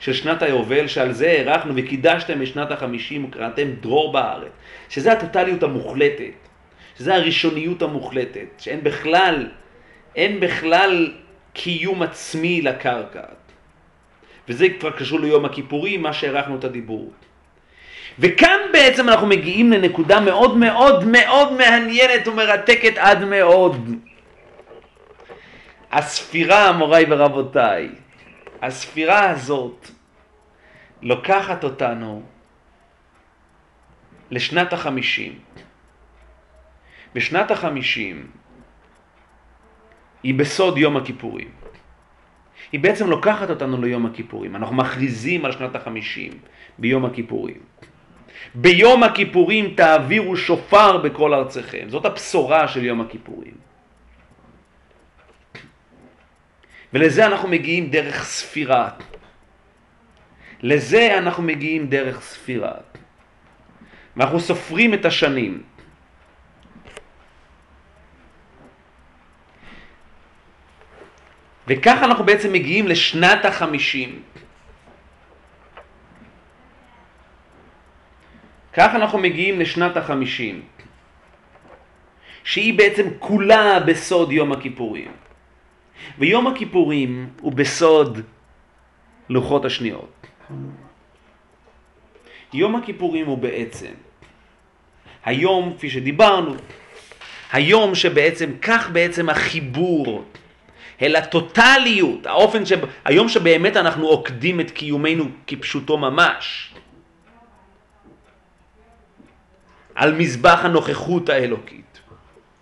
של 0.00 0.12
שנת 0.12 0.42
היובל, 0.42 0.86
שעל 0.86 1.12
זה 1.12 1.30
הארכנו 1.30 1.72
וקידשתם 1.76 2.42
את 2.42 2.46
שנת 2.46 2.70
החמישים 2.70 3.24
וקראתם 3.24 3.68
דרור 3.80 4.12
בארץ, 4.12 4.52
שזה 4.88 5.12
הטוטליות 5.12 5.62
המוחלטת, 5.62 6.48
שזה 6.98 7.14
הראשוניות 7.14 7.82
המוחלטת, 7.82 8.46
שאין 8.58 8.84
בכלל, 8.84 9.48
אין 10.16 10.40
בכלל 10.40 11.12
קיום 11.52 12.02
עצמי 12.02 12.62
לקרקע. 12.62 13.22
וזה 14.48 14.66
כבר 14.80 14.90
קשור 14.90 15.20
ליום 15.20 15.44
הכיפורים, 15.44 16.02
מה 16.02 16.12
שהארכנו 16.12 16.56
את 16.56 16.64
הדיבור. 16.64 17.10
וכאן 18.20 18.60
בעצם 18.72 19.08
אנחנו 19.08 19.26
מגיעים 19.26 19.72
לנקודה 19.72 20.20
מאוד 20.20 20.56
מאוד 20.56 21.04
מאוד 21.04 21.52
מעניינת 21.52 22.28
ומרתקת 22.28 22.98
עד 22.98 23.24
מאוד. 23.24 23.90
הספירה, 25.92 26.72
מוריי 26.72 27.04
ורבותיי, 27.08 27.88
הספירה 28.62 29.30
הזאת 29.30 29.88
לוקחת 31.02 31.64
אותנו 31.64 32.22
לשנת 34.30 34.72
החמישים. 34.72 35.38
בשנת 37.14 37.50
החמישים 37.50 38.26
היא 40.22 40.34
בסוד 40.34 40.78
יום 40.78 40.96
הכיפורים. 40.96 41.48
היא 42.72 42.80
בעצם 42.80 43.10
לוקחת 43.10 43.50
אותנו 43.50 43.82
ליום 43.82 44.06
הכיפורים. 44.06 44.56
אנחנו 44.56 44.76
מכריזים 44.76 45.44
על 45.44 45.52
שנת 45.52 45.74
החמישים 45.74 46.32
ביום 46.78 47.04
הכיפורים. 47.04 47.60
ביום 48.54 49.02
הכיפורים 49.02 49.74
תעבירו 49.74 50.36
שופר 50.36 50.96
בכל 50.96 51.34
ארציכם. 51.34 51.88
זאת 51.88 52.04
הבשורה 52.04 52.68
של 52.68 52.84
יום 52.84 53.00
הכיפורים. 53.00 53.54
ולזה 56.92 57.26
אנחנו 57.26 57.48
מגיעים 57.48 57.90
דרך 57.90 58.24
ספירה. 58.24 58.88
לזה 60.62 61.18
אנחנו 61.18 61.42
מגיעים 61.42 61.86
דרך 61.86 62.20
ספירה. 62.20 62.72
ואנחנו 64.16 64.40
סופרים 64.40 64.94
את 64.94 65.04
השנים. 65.04 65.62
וככה 71.68 72.04
אנחנו 72.04 72.24
בעצם 72.24 72.52
מגיעים 72.52 72.88
לשנת 72.88 73.44
החמישים. 73.44 74.22
ככה 78.72 78.96
אנחנו 78.96 79.18
מגיעים 79.18 79.60
לשנת 79.60 79.96
החמישים, 79.96 80.62
שהיא 82.44 82.78
בעצם 82.78 83.06
כולה 83.18 83.80
בסוד 83.80 84.32
יום 84.32 84.52
הכיפורים. 84.52 85.10
ויום 86.18 86.46
הכיפורים 86.46 87.28
הוא 87.40 87.52
בסוד 87.52 88.20
לוחות 89.28 89.64
השניות. 89.64 90.26
יום 92.52 92.76
הכיפורים 92.76 93.26
הוא 93.26 93.38
בעצם 93.38 93.92
היום, 95.24 95.74
כפי 95.76 95.90
שדיברנו, 95.90 96.54
היום 97.52 97.94
שבעצם, 97.94 98.50
כך 98.62 98.90
בעצם 98.90 99.28
החיבור 99.28 100.24
אל 101.02 101.16
הטוטליות, 101.16 102.26
האופן 102.26 102.66
ש... 102.66 102.72
היום 103.04 103.28
שבאמת 103.28 103.76
אנחנו 103.76 104.06
עוקדים 104.06 104.60
את 104.60 104.70
קיומנו 104.70 105.24
כפשוטו 105.46 105.98
ממש, 105.98 106.74
על 109.94 110.14
מזבח 110.14 110.60
הנוכחות 110.62 111.28
האלוקית. 111.28 112.00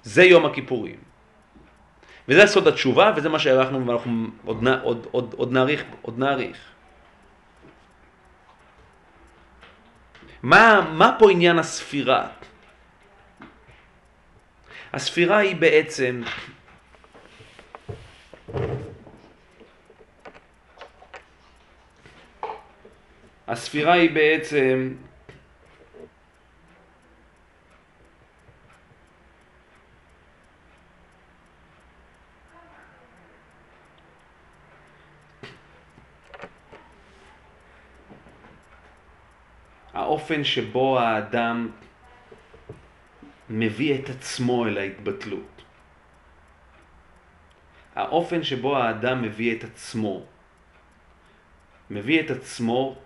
זה 0.02 0.24
יום 0.24 0.46
הכיפורים. 0.46 0.96
וזה 2.28 2.46
סוד 2.46 2.68
התשובה, 2.68 3.12
וזה 3.16 3.28
מה 3.28 3.38
שהערכנו 3.38 3.86
ואנחנו 3.86 4.26
עוד, 4.44 4.64
עוד, 4.82 5.06
עוד, 5.10 5.34
עוד 5.36 5.52
נאריך, 5.52 5.84
עוד 6.02 6.18
נאריך. 6.18 6.58
מה, 10.42 10.90
מה 10.92 11.16
פה 11.18 11.30
עניין 11.30 11.58
הספירה? 11.58 12.28
הספירה 14.92 15.38
היא 15.38 15.56
בעצם 15.56 16.22
הספירה 23.48 23.92
היא 23.92 24.10
בעצם 24.10 24.94
האופן 39.98 40.44
שבו 40.44 41.00
האדם 41.00 41.70
מביא 43.50 43.98
את 43.98 44.08
עצמו 44.10 44.66
אל 44.66 44.78
ההתבטלות. 44.78 45.62
האופן 47.94 48.42
שבו 48.42 48.76
האדם 48.76 49.22
מביא 49.22 49.56
את 49.56 49.64
עצמו, 49.64 50.22
מביא 51.90 52.20
את 52.20 52.30
עצמו 52.30 52.96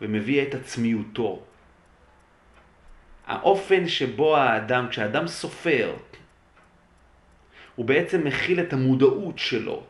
ומביא 0.00 0.42
את 0.42 0.54
עצמיותו. 0.54 1.42
האופן 3.26 3.88
שבו 3.88 4.36
האדם, 4.36 4.88
כשהאדם 4.90 5.28
סופר, 5.28 5.96
הוא 7.76 7.86
בעצם 7.86 8.24
מכיל 8.24 8.60
את 8.60 8.72
המודעות 8.72 9.38
שלו 9.38 9.84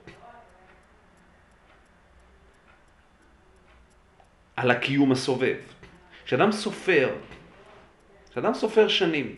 על 4.56 4.70
הקיום 4.70 5.12
הסובב. 5.12 5.69
כשאדם 6.30 6.52
סופר, 6.52 7.10
כשאדם 8.30 8.54
סופר 8.54 8.88
שנים, 8.88 9.36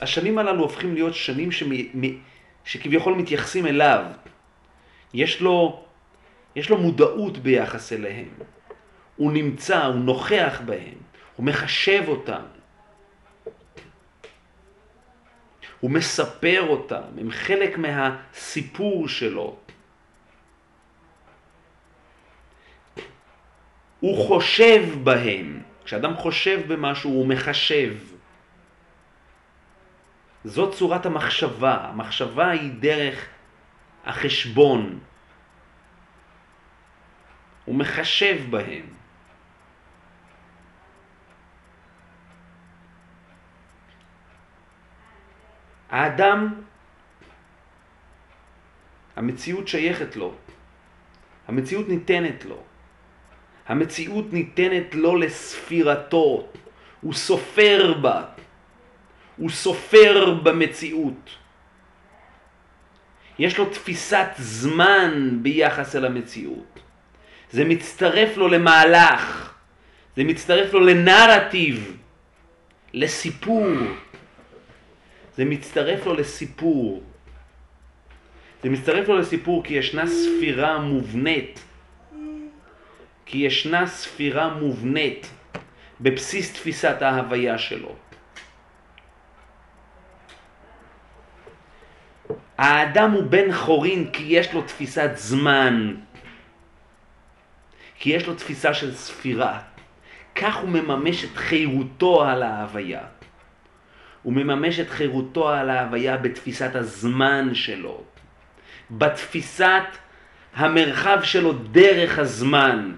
השנים 0.00 0.38
הללו 0.38 0.62
הופכים 0.62 0.94
להיות 0.94 1.14
שנים. 1.14 1.50
שכביכול 2.64 3.14
מתייחסים 3.14 3.66
אליו. 3.66 4.04
יש 5.14 5.40
לו, 5.40 5.84
יש 6.56 6.70
לו 6.70 6.78
מודעות 6.78 7.38
ביחס 7.38 7.92
אליהם. 7.92 8.28
הוא 9.16 9.32
נמצא, 9.32 9.84
הוא 9.84 9.94
נוכח 9.94 10.60
בהם, 10.66 10.98
הוא 11.36 11.46
מחשב 11.46 12.04
אותם. 12.08 12.42
הוא 15.80 15.90
מספר 15.90 16.66
אותם, 16.68 17.02
הם 17.18 17.30
חלק 17.30 17.78
מהסיפור 17.78 19.08
שלו. 19.08 19.63
הוא 24.04 24.28
חושב 24.28 25.04
בהם. 25.04 25.62
כשאדם 25.84 26.16
חושב 26.16 26.72
במשהו 26.72 27.10
הוא 27.10 27.26
מחשב. 27.26 27.96
זאת 30.44 30.74
צורת 30.74 31.06
המחשבה. 31.06 31.88
המחשבה 31.88 32.50
היא 32.50 32.72
דרך 32.80 33.26
החשבון. 34.04 34.98
הוא 37.64 37.74
מחשב 37.74 38.50
בהם. 38.50 38.86
האדם, 45.90 46.62
המציאות 49.16 49.68
שייכת 49.68 50.16
לו, 50.16 50.34
המציאות 51.48 51.88
ניתנת 51.88 52.44
לו. 52.44 52.73
המציאות 53.66 54.32
ניתנת 54.32 54.94
לו 54.94 55.16
לספירתו, 55.16 56.46
הוא 57.00 57.12
סופר 57.12 57.94
בה, 58.00 58.22
הוא 59.36 59.50
סופר 59.50 60.34
במציאות. 60.34 61.30
יש 63.38 63.58
לו 63.58 63.64
תפיסת 63.64 64.28
זמן 64.38 65.38
ביחס 65.42 65.96
אל 65.96 66.04
המציאות. 66.04 66.80
זה 67.50 67.64
מצטרף 67.64 68.36
לו 68.36 68.48
למהלך, 68.48 69.54
זה 70.16 70.24
מצטרף 70.24 70.72
לו 70.72 70.80
לנרטיב, 70.80 71.96
לסיפור. 72.94 73.68
זה 75.36 75.44
מצטרף 75.44 76.06
לו 76.06 76.14
לסיפור. 76.14 77.02
זה 78.62 78.70
מצטרף 78.70 79.08
לו 79.08 79.18
לסיפור 79.18 79.64
כי 79.64 79.74
ישנה 79.74 80.06
ספירה 80.06 80.78
מובנית 80.78 81.60
כי 83.34 83.38
ישנה 83.38 83.86
ספירה 83.86 84.48
מובנית 84.48 85.30
בבסיס 86.00 86.52
תפיסת 86.52 87.02
ההוויה 87.02 87.58
שלו. 87.58 87.96
האדם 92.58 93.10
הוא 93.10 93.24
בן 93.24 93.52
חורין 93.52 94.10
כי 94.12 94.22
יש 94.22 94.52
לו 94.52 94.62
תפיסת 94.62 95.10
זמן, 95.14 95.94
כי 97.98 98.10
יש 98.10 98.26
לו 98.26 98.34
תפיסה 98.34 98.74
של 98.74 98.94
ספירה. 98.94 99.60
כך 100.34 100.56
הוא 100.56 100.68
מממש 100.68 101.24
את 101.24 101.36
חירותו 101.36 102.24
על 102.24 102.42
ההוויה. 102.42 103.02
הוא 104.22 104.32
מממש 104.32 104.80
את 104.80 104.90
חירותו 104.90 105.50
על 105.50 105.70
ההוויה 105.70 106.16
בתפיסת 106.16 106.74
הזמן 106.74 107.54
שלו, 107.54 108.02
בתפיסת 108.90 109.84
המרחב 110.54 111.18
שלו 111.22 111.52
דרך 111.52 112.18
הזמן. 112.18 112.94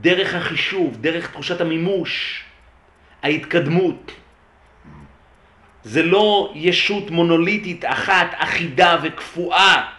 דרך 0.00 0.34
החישוב, 0.34 0.96
דרך 1.00 1.30
תחושת 1.30 1.60
המימוש, 1.60 2.44
ההתקדמות. 3.22 4.12
זה 5.84 6.02
לא 6.02 6.52
ישות 6.54 7.10
מונוליטית 7.10 7.84
אחת, 7.84 8.26
אחידה 8.34 8.96
וקפואה. 9.02 9.90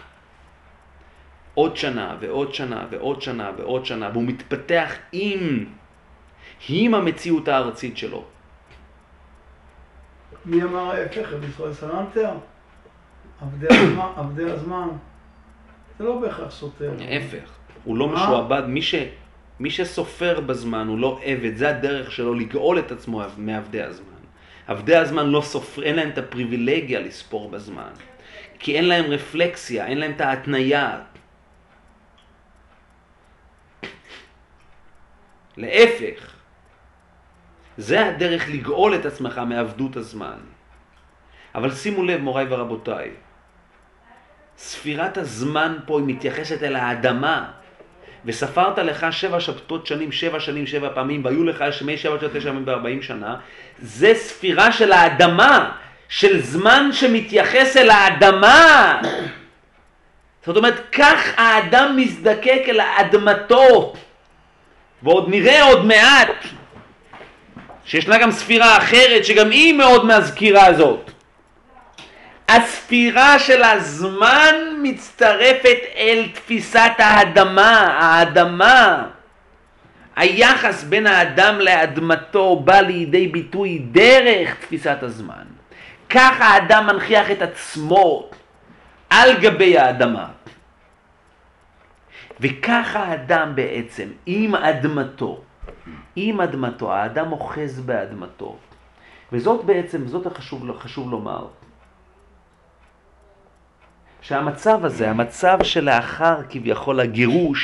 עוד 1.54 1.78
שנה 1.78 2.16
ועוד 2.20 2.54
שנה 2.54 2.86
ועוד 2.90 3.22
שנה 3.22 3.52
ועוד 3.58 3.86
שנה, 3.86 4.10
והוא 4.14 4.24
מתפתח 4.24 4.96
עם, 5.12 5.66
עם 6.70 6.94
המציאות 6.94 7.48
הארצית 7.48 7.98
שלו. 7.98 8.26
מי 10.46 10.64
אמר 10.64 10.92
ההפך? 10.92 11.34
רבי 11.34 11.46
ישראל 11.48 11.74
סלנטר? 11.74 12.32
עבדי 14.16 14.52
הזמן. 14.52 14.88
זה 16.00 16.04
לא 16.04 16.20
בהכרח 16.20 16.52
סותר. 16.52 16.94
ההפך, 17.00 17.50
הוא 17.84 17.98
לא? 17.98 18.10
משועבד, 18.10 18.64
מי, 18.68 18.82
ש, 18.82 18.96
מי 19.60 19.70
שסופר 19.70 20.40
בזמן 20.40 20.88
הוא 20.88 21.00
לא 21.00 21.20
עבד, 21.24 21.56
זה 21.56 21.70
הדרך 21.70 22.12
שלו 22.12 22.34
לגאול 22.34 22.80
את 22.80 22.92
עצמו 22.92 23.22
מעבדי 23.38 23.82
הזמן. 23.82 24.18
עבדי 24.68 24.96
הזמן 24.96 25.30
לא 25.30 25.42
סופר, 25.42 25.84
אין 25.84 25.96
להם 25.96 26.10
את 26.10 26.18
הפריבילגיה 26.18 27.00
לספור 27.00 27.50
בזמן, 27.50 27.92
כי 28.60 28.76
אין 28.76 28.88
להם 28.88 29.06
רפלקסיה, 29.06 29.88
אין 29.88 29.98
להם 29.98 30.12
את 30.12 30.22
ההתניה. 30.22 31.00
להפך, 35.58 36.34
זה 37.78 38.06
הדרך 38.06 38.50
לגאול 38.50 38.96
את 38.96 39.06
עצמך 39.06 39.42
מעבדות 39.48 39.96
הזמן. 39.96 40.38
אבל 41.56 41.72
שימו 41.72 42.04
לב, 42.04 42.22
מוריי 42.22 42.46
ורבותיי, 42.50 43.12
ספירת 44.58 45.18
הזמן 45.18 45.78
פה 45.86 46.00
היא 46.00 46.08
מתייחסת 46.08 46.64
אל 46.64 46.76
האדמה. 46.76 47.52
וספרת 48.28 48.78
לך 48.78 49.08
שבע 49.12 49.40
שבתות 49.40 49.88
שנים, 49.88 50.12
שבע 50.12 50.40
שנים, 50.40 50.68
שבע 50.68 50.90
פעמים, 50.94 51.26
והיו 51.26 51.44
לך 51.44 51.64
שמי 51.72 51.98
שבע 51.98 52.20
שעות 52.20 52.32
תשע 52.36 52.50
ימים 52.50 52.66
בארבעים 52.66 53.02
שנה, 53.02 53.36
זה 53.80 54.14
ספירה 54.16 54.72
של 54.72 54.92
האדמה, 54.92 55.72
של 56.10 56.42
זמן 56.42 56.90
שמתייחס 56.92 57.78
אל 57.78 57.90
האדמה. 57.90 59.02
זאת 60.46 60.58
אומרת, 60.58 60.82
כך 60.92 61.34
האדם 61.38 61.98
מזדקק 61.98 62.62
אל 62.68 62.80
אדמתו. 62.82 63.94
ועוד 65.04 65.30
נראה 65.30 65.64
עוד 65.64 65.86
מעט 65.86 66.32
שישנה 67.86 68.18
גם 68.18 68.32
ספירה 68.32 68.78
אחרת 68.78 69.26
שגם 69.26 69.50
היא 69.50 69.74
מאוד 69.74 70.06
מזכירה 70.06 70.74
זאת. 70.74 71.12
הספירה 72.48 73.40
של 73.40 73.64
הזמן 73.64 74.56
מצטרפת 74.84 75.78
אל 75.96 76.28
תפיסת 76.34 76.92
האדמה, 76.98 77.72
האדמה. 78.00 79.08
היחס 80.16 80.84
בין 80.84 81.08
האדם 81.08 81.60
לאדמתו 81.60 82.56
בא 82.56 82.82
לידי 82.82 83.28
ביטוי 83.28 83.80
דרך 83.92 84.56
תפיסת 84.56 84.98
הזמן. 85.02 85.44
כך 86.10 86.42
האדם 86.42 86.88
מנכיח 86.88 87.32
את 87.32 87.42
עצמו 87.42 88.30
על 89.10 89.38
גבי 89.42 89.78
האדמה. 89.78 90.28
וככה 92.40 93.00
האדם 93.00 93.56
בעצם, 93.56 94.08
עם 94.26 94.56
אדמתו, 94.56 95.42
עם 96.16 96.42
אדמתו, 96.42 96.94
האדם 96.94 97.32
אוחז 97.32 97.80
באדמתו. 97.80 98.58
וזאת 99.32 99.66
בעצם, 99.66 100.08
זאת 100.08 100.26
החשוב 100.26 100.78
חשוב 100.80 101.12
לומר. 101.12 101.48
שהמצב 104.28 104.86
הזה, 104.86 105.10
המצב 105.10 105.64
שלאחר 105.64 106.42
כביכול 106.50 107.00
הגירוש, 107.00 107.64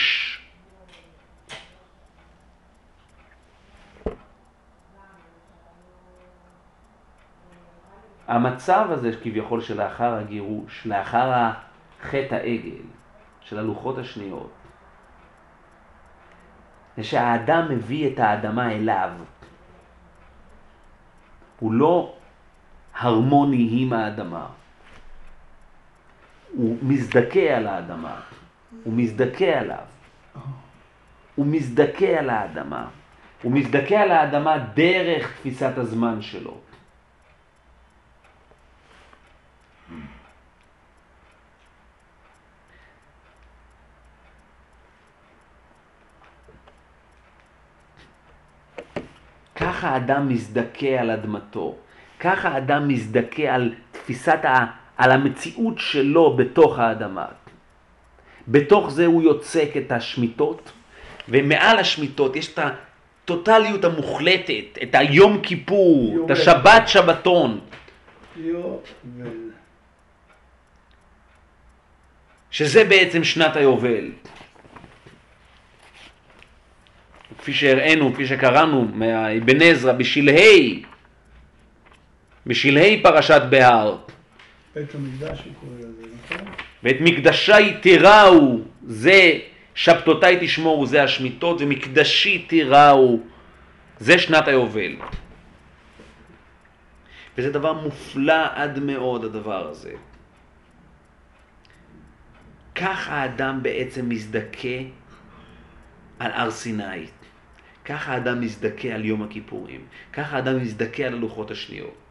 המצב 8.27 8.87
הזה 8.89 9.11
כביכול 9.23 9.61
שלאחר 9.61 10.13
הגירוש, 10.13 10.87
לאחר 10.87 11.51
חטא 12.01 12.35
העגל, 12.35 12.81
של 13.41 13.59
הלוחות 13.59 13.97
השניות, 13.97 14.51
זה 16.97 17.03
שהאדם 17.03 17.69
מביא 17.69 18.13
את 18.13 18.19
האדמה 18.19 18.71
אליו. 18.71 19.11
הוא 21.59 21.73
לא 21.73 22.15
הרמוני 22.93 23.69
עם 23.71 23.93
האדמה. 23.93 24.47
הוא 26.53 26.77
מזדכה 26.81 27.39
על 27.39 27.67
האדמה, 27.67 28.19
הוא 28.83 28.93
מזדכה 28.93 29.45
עליו, 29.45 29.85
הוא 31.35 31.45
מזדכה 31.45 32.05
על 32.05 32.29
האדמה, 32.29 32.87
הוא 33.43 33.51
מזדכה 33.51 33.95
על 33.95 34.11
האדמה 34.11 34.57
דרך 34.73 35.31
תפיסת 35.39 35.77
הזמן 35.77 36.21
שלו. 36.21 36.57
ככה 49.55 49.89
האדם 49.89 50.29
מזדכה 50.29 50.99
על 50.99 51.11
אדמתו, 51.11 51.75
ככה 52.19 52.49
האדם 52.49 52.87
מזדכה 52.87 53.43
על 53.43 53.75
תפיסת 53.91 54.45
ה... 54.45 54.82
על 54.97 55.11
המציאות 55.11 55.79
שלו 55.79 56.37
בתוך 56.37 56.79
האדמה. 56.79 57.25
בתוך 58.47 58.91
זה 58.91 59.05
הוא 59.05 59.21
יוצק 59.23 59.69
את 59.77 59.91
השמיטות, 59.91 60.71
ומעל 61.29 61.79
השמיטות 61.79 62.35
יש 62.35 62.53
את 62.53 62.59
הטוטליות 62.59 63.85
המוחלטת, 63.85 64.77
את 64.83 64.95
היום 64.95 65.41
כיפור, 65.41 66.25
את 66.25 66.31
השבת 66.31 66.87
שבתון. 66.87 67.59
שזה 72.51 72.83
בעצם 72.83 73.23
שנת 73.23 73.55
היובל. 73.55 74.11
כפי 77.37 77.53
שהראינו, 77.53 78.13
כפי 78.13 78.27
שקראנו 78.27 78.87
מאבן 78.93 79.61
עזרא 79.61 79.93
בשלהי, 79.93 80.83
בשלהי 82.45 83.03
פרשת 83.03 83.41
בהר. 83.49 83.97
בית 84.75 84.95
המקדש 84.95 85.39
הוא 85.45 85.53
קורא 85.59 85.79
לזה, 85.79 86.03
נכון? 86.23 86.53
ואת 86.83 86.95
מקדשי 86.99 87.77
תיראו, 87.81 88.59
זה 88.83 89.39
שבתותיי 89.75 90.37
תשמורו, 90.41 90.85
זה 90.85 91.03
השמיטות, 91.03 91.61
ומקדשי 91.61 92.45
תיראו, 92.47 93.19
זה 93.99 94.19
שנת 94.19 94.47
היובל. 94.47 94.95
וזה 97.37 97.51
דבר 97.51 97.73
מופלא 97.73 98.45
עד 98.55 98.79
מאוד 98.79 99.25
הדבר 99.25 99.67
הזה. 99.67 99.93
כך 102.75 103.09
האדם 103.09 103.63
בעצם 103.63 104.09
מזדכה 104.09 104.77
על 106.19 106.31
הר 106.31 106.51
סיני. 106.51 107.05
כך 107.85 108.09
האדם 108.09 108.41
מזדכה 108.41 108.87
על 108.87 109.05
יום 109.05 109.23
הכיפורים. 109.23 109.85
כך 110.13 110.33
האדם 110.33 110.61
מזדכה 110.61 111.03
על 111.03 111.13
הלוחות 111.13 111.51
השניות. 111.51 112.02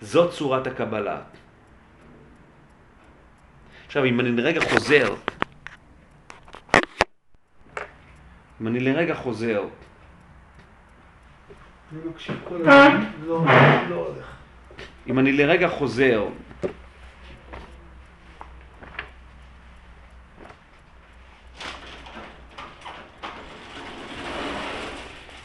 זאת 0.00 0.30
צורת 0.32 0.66
הקבלה. 0.66 1.18
עכשיו, 3.86 4.04
אם 4.04 4.20
אני 4.20 4.32
לרגע 4.32 4.60
חוזר, 4.60 5.14
אם 8.60 8.66
אני 8.66 8.80
לרגע 8.80 9.14
חוזר, 9.14 9.64
לא 13.26 13.44
לא. 13.88 14.12
אם 15.06 15.18
אני 15.18 15.32
לרגע 15.32 15.68
חוזר, 15.68 16.26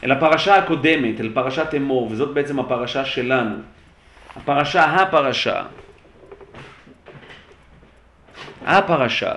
אל 0.04 0.12
הפרשה 0.12 0.56
הקודמת, 0.56 1.20
אל 1.20 1.32
פרשת 1.34 1.68
אמור, 1.78 2.12
וזאת 2.12 2.34
בעצם 2.34 2.60
הפרשה 2.60 3.06
שלנו. 3.06 3.56
הפרשה, 4.36 4.84
הפרשה. 4.84 5.68
הפרשה. 8.62 9.36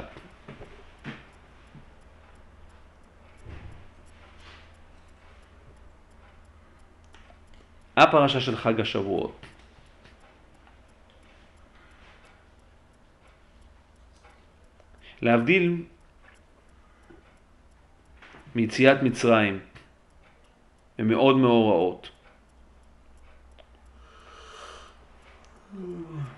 הפרשה 7.97 8.41
של 8.41 8.57
חג 8.57 8.81
השבועות. 8.81 9.47
להבדיל 15.23 15.85
מיציאת 18.55 19.03
מצרים 19.03 19.61
ומאוד 20.99 21.37
מאורעות. 21.37 22.14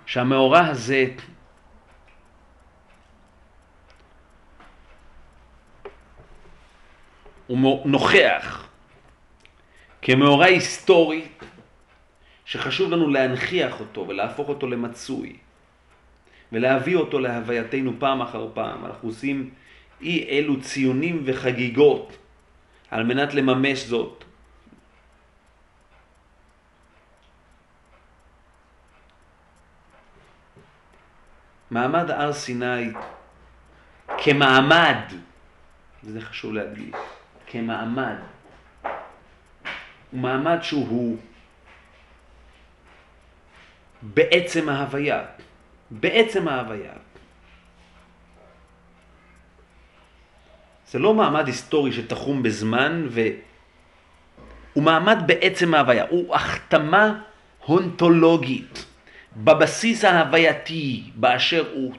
שהמאורע 0.07 0.67
הזה 0.67 1.05
הוא 7.47 7.87
נוכח 7.87 8.69
כמאורע 10.03 10.45
היסטורי 10.45 11.29
שחשוב 12.45 12.91
לנו 12.91 13.09
להנכיח 13.09 13.81
אותו 13.81 14.09
ולהפוך 14.09 14.49
אותו 14.49 14.67
למצוי. 14.67 15.37
ולהביא 16.53 16.97
אותו 16.97 17.19
להווייתנו 17.19 17.93
פעם 17.99 18.23
אחר 18.23 18.49
פעם. 18.55 18.85
אנחנו 18.87 19.09
עושים 19.09 19.51
אי 20.01 20.29
אלו 20.29 20.61
ציונים 20.61 21.23
וחגיגות 21.25 22.17
על 22.91 23.05
מנת 23.05 23.35
לממש 23.35 23.79
זאת. 23.79 24.25
מעמד 31.71 32.11
הר 32.11 32.33
סיני 32.33 32.93
כמעמד, 34.19 34.97
וזה 36.05 36.21
חשוב 36.21 36.53
להדגיש, 36.53 36.95
כמעמד, 37.47 38.17
הוא 40.11 40.21
מעמד 40.21 40.59
שהוא 40.63 41.19
בעצם 44.03 44.69
ההוויה, 44.69 45.25
בעצם 45.91 46.49
ההוויה. 46.49 46.93
זה 50.89 50.99
לא 50.99 51.15
מעמד 51.15 51.47
היסטורי 51.47 51.93
שתחום 51.93 52.43
בזמן, 52.43 53.07
והוא 53.11 54.85
מעמד 54.85 55.19
בעצם 55.27 55.75
ההוויה, 55.75 56.05
הוא 56.09 56.35
החתמה 56.35 57.23
הונטולוגית 57.65 58.87
בבסיס 59.37 60.05
ההווייתי 60.05 61.11
באשר 61.15 61.73
הוא. 61.73 61.95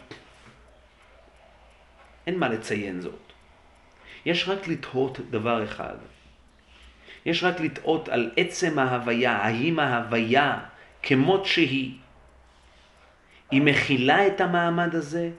אין 2.28 2.40
מה 2.40 2.50
לציין 2.50 3.02
זאת. 3.02 3.34
יש 4.26 4.50
רק 4.50 4.68
לתהות 4.68 5.20
דבר 5.30 5.64
אחד. 5.64 5.96
יש 7.26 7.44
רק 7.44 7.60
לתהות 7.60 8.10
על 8.10 8.32
עצם 8.38 8.80
ההוויה, 8.80 9.32
האם 9.32 9.80
ההוויה 9.80 10.60
כמות 11.04 11.46
שהיא, 11.46 11.98
היא 13.52 13.62
מכילה 13.62 14.28
את 14.28 14.42
המעמד 14.42 14.96
הזה, 14.96 15.30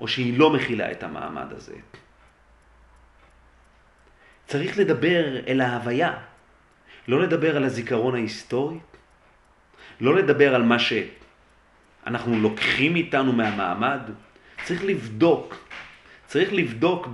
או 0.00 0.08
שהיא 0.08 0.38
לא 0.38 0.50
מכילה 0.50 0.92
את 0.92 1.02
המעמד 1.02 1.52
הזה. 1.52 1.76
צריך 4.46 4.78
לדבר 4.78 5.46
אל 5.46 5.60
ההוויה, 5.60 6.12
לא 7.08 7.22
לדבר 7.22 7.56
על 7.56 7.64
הזיכרון 7.64 8.14
ההיסטורי, 8.14 8.78
לא 10.00 10.14
לדבר 10.14 10.54
על 10.54 10.62
מה 10.62 10.78
שאנחנו 12.06 12.38
לוקחים 12.40 12.96
איתנו 12.96 13.32
מהמעמד, 13.32 14.00
צריך 14.64 14.84
לבדוק, 14.84 15.68
צריך 16.26 16.52
לבדוק 16.52 17.08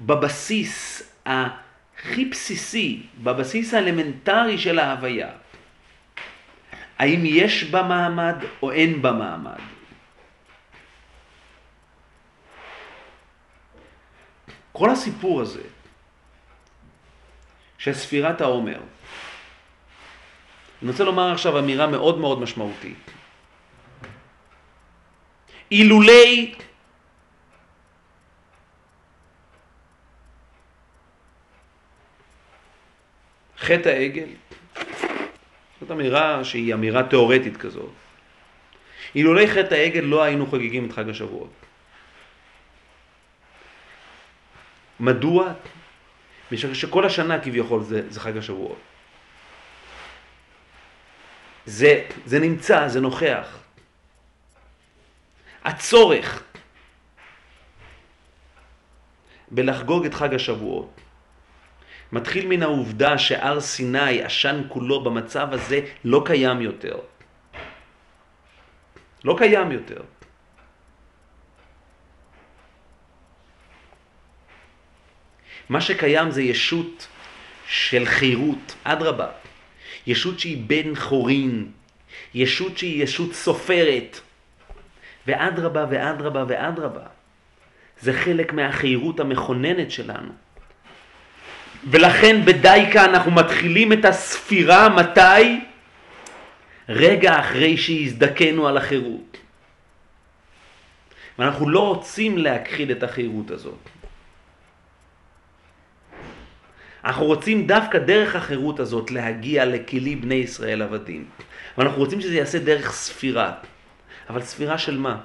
בבסיס 0.00 1.02
הכי 1.26 2.24
בסיסי, 2.24 3.06
בבסיס 3.22 3.74
האלמנטרי 3.74 4.58
של 4.58 4.78
ההוויה. 4.78 5.30
האם 6.98 7.20
יש 7.24 7.64
בה 7.64 7.82
מעמד 7.82 8.36
או 8.62 8.72
אין 8.72 9.02
בה 9.02 9.12
מעמד. 9.12 9.60
כל 14.72 14.90
הסיפור 14.90 15.40
הזה 15.40 15.62
של 17.78 17.94
ספירת 17.94 18.40
העומר, 18.40 18.80
אני 20.82 20.90
רוצה 20.90 21.04
לומר 21.04 21.32
עכשיו 21.32 21.58
אמירה 21.58 21.86
מאוד 21.86 22.18
מאוד 22.18 22.40
משמעותית. 22.40 23.19
אילולי 25.70 26.54
חטא 33.58 33.88
העגל, 33.88 34.28
זאת 35.80 35.90
אמירה 35.90 36.44
שהיא 36.44 36.74
אמירה 36.74 37.02
תיאורטית 37.02 37.56
כזאת. 37.56 37.90
אילולי 39.14 39.46
חטא 39.48 39.74
העגל 39.74 40.00
לא 40.00 40.22
היינו 40.22 40.46
חוגגים 40.46 40.86
את 40.86 40.92
חג 40.92 41.08
השבועות. 41.08 41.52
מדוע? 45.00 45.52
משום 46.52 46.74
שכל 46.74 47.06
השנה 47.06 47.40
כביכול 47.40 47.82
זה, 47.82 48.10
זה 48.10 48.20
חג 48.20 48.36
השבועות. 48.36 48.78
זה, 51.66 52.04
זה 52.26 52.38
נמצא, 52.38 52.88
זה 52.88 53.00
נוכח. 53.00 53.59
הצורך 55.64 56.42
בלחגוג 59.50 60.06
את 60.06 60.14
חג 60.14 60.34
השבועות 60.34 61.00
מתחיל 62.12 62.46
מן 62.46 62.62
העובדה 62.62 63.18
שהר 63.18 63.60
סיני, 63.60 64.22
עשן 64.22 64.62
כולו 64.68 65.04
במצב 65.04 65.52
הזה, 65.52 65.80
לא 66.04 66.22
קיים 66.26 66.60
יותר. 66.60 66.98
לא 69.24 69.34
קיים 69.38 69.72
יותר. 69.72 70.02
מה 75.68 75.80
שקיים 75.80 76.30
זה 76.30 76.42
ישות 76.42 77.08
של 77.66 78.04
חירות, 78.04 78.74
אדרבה. 78.84 79.28
ישות 80.06 80.40
שהיא 80.40 80.64
בן 80.66 80.94
חורין, 80.94 81.72
ישות 82.34 82.78
שהיא 82.78 83.04
ישות 83.04 83.34
סופרת. 83.34 84.20
ואדרבה 85.30 85.86
ואדרבה 85.90 86.44
ואדרבה. 86.48 87.06
זה 88.00 88.12
חלק 88.12 88.52
מהחירות 88.52 89.20
המכוננת 89.20 89.90
שלנו. 89.90 90.32
ולכן 91.90 92.44
בדייקה 92.44 93.04
אנחנו 93.04 93.30
מתחילים 93.30 93.92
את 93.92 94.04
הספירה 94.04 94.88
מתי? 94.88 95.60
רגע 96.88 97.40
אחרי 97.40 97.76
שהזדקנו 97.76 98.68
על 98.68 98.76
החירות. 98.76 99.36
ואנחנו 101.38 101.68
לא 101.68 101.86
רוצים 101.86 102.38
להכחיד 102.38 102.90
את 102.90 103.02
החירות 103.02 103.50
הזאת. 103.50 103.88
אנחנו 107.04 107.24
רוצים 107.24 107.66
דווקא 107.66 107.98
דרך 107.98 108.36
החירות 108.36 108.80
הזאת 108.80 109.10
להגיע 109.10 109.64
לכלי 109.64 110.16
בני 110.16 110.34
ישראל 110.34 110.82
עבדים. 110.82 111.24
ואנחנו 111.78 111.98
רוצים 111.98 112.20
שזה 112.20 112.34
יעשה 112.34 112.58
דרך 112.58 112.92
ספירה. 112.92 113.52
אבל 114.30 114.42
ספירה 114.42 114.78
של 114.78 114.98
מה? 114.98 115.20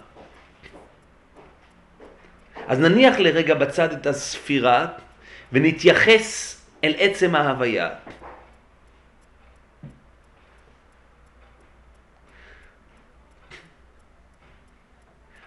אז 2.67 2.79
נניח 2.79 3.19
לרגע 3.19 3.53
בצד 3.53 3.91
את 3.91 4.07
הספירה 4.07 4.87
ונתייחס 5.51 6.61
אל 6.83 6.93
עצם 6.97 7.35
ההוויה. 7.35 7.89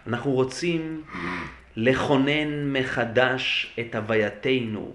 אנחנו 0.06 0.30
רוצים 0.30 1.02
לכונן 1.76 2.72
מחדש 2.72 3.74
את 3.80 3.94
הווייתנו 3.94 4.94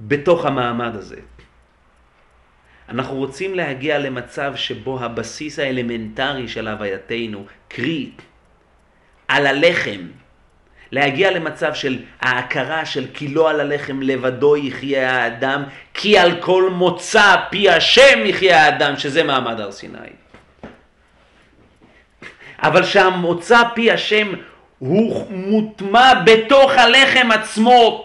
בתוך 0.00 0.44
המעמד 0.44 0.94
הזה. 0.94 1.20
אנחנו 2.88 3.16
רוצים 3.16 3.54
להגיע 3.54 3.98
למצב 3.98 4.52
שבו 4.56 5.00
הבסיס 5.00 5.58
האלמנטרי 5.58 6.48
של 6.48 6.68
הווייתנו, 6.68 7.44
קרי, 7.68 8.10
על 9.28 9.46
הלחם, 9.46 10.00
להגיע 10.92 11.30
למצב 11.30 11.74
של 11.74 11.98
ההכרה 12.20 12.86
של 12.86 13.06
כי 13.14 13.28
לא 13.28 13.50
על 13.50 13.60
הלחם 13.60 14.02
לבדו 14.02 14.56
יחיה 14.56 15.22
האדם, 15.22 15.62
כי 15.94 16.18
על 16.18 16.40
כל 16.40 16.70
מוצא 16.70 17.36
פי 17.50 17.68
השם 17.70 18.18
יחיה 18.24 18.64
האדם, 18.64 18.96
שזה 18.96 19.22
מעמד 19.22 19.60
הר 19.60 19.72
סיני. 19.72 19.98
אבל 22.62 22.84
שהמוצא 22.84 23.62
פי 23.74 23.90
השם 23.90 24.28
הוא 24.78 25.26
מוטמע 25.30 26.14
בתוך 26.24 26.72
הלחם 26.72 27.28
עצמו. 27.32 28.02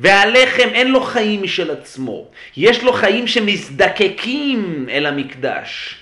והלחם 0.00 0.68
אין 0.72 0.90
לו 0.90 1.00
חיים 1.00 1.42
משל 1.42 1.70
עצמו, 1.70 2.28
יש 2.56 2.82
לו 2.82 2.92
חיים 2.92 3.26
שמזדקקים 3.26 4.88
אל 4.88 5.06
המקדש. 5.06 5.96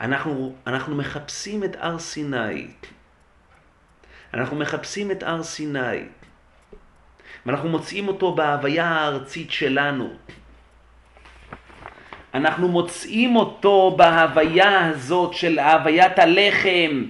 אנחנו, 0.00 0.54
אנחנו 0.66 0.94
מחפשים 0.94 1.64
את 1.64 1.76
הר 1.80 1.98
סיני. 1.98 2.66
אנחנו 4.34 4.56
מחפשים 4.56 5.10
את 5.10 5.22
הר 5.22 5.42
סיני. 5.42 6.08
ואנחנו 7.46 7.68
מוצאים 7.68 8.08
אותו 8.08 8.34
בהוויה 8.34 8.86
הארצית 8.86 9.50
שלנו. 9.50 10.08
אנחנו 12.34 12.68
מוצאים 12.68 13.36
אותו 13.36 13.94
בהוויה 13.96 14.86
הזאת 14.86 15.34
של 15.34 15.58
הוויית 15.58 16.18
הלחם. 16.18 17.04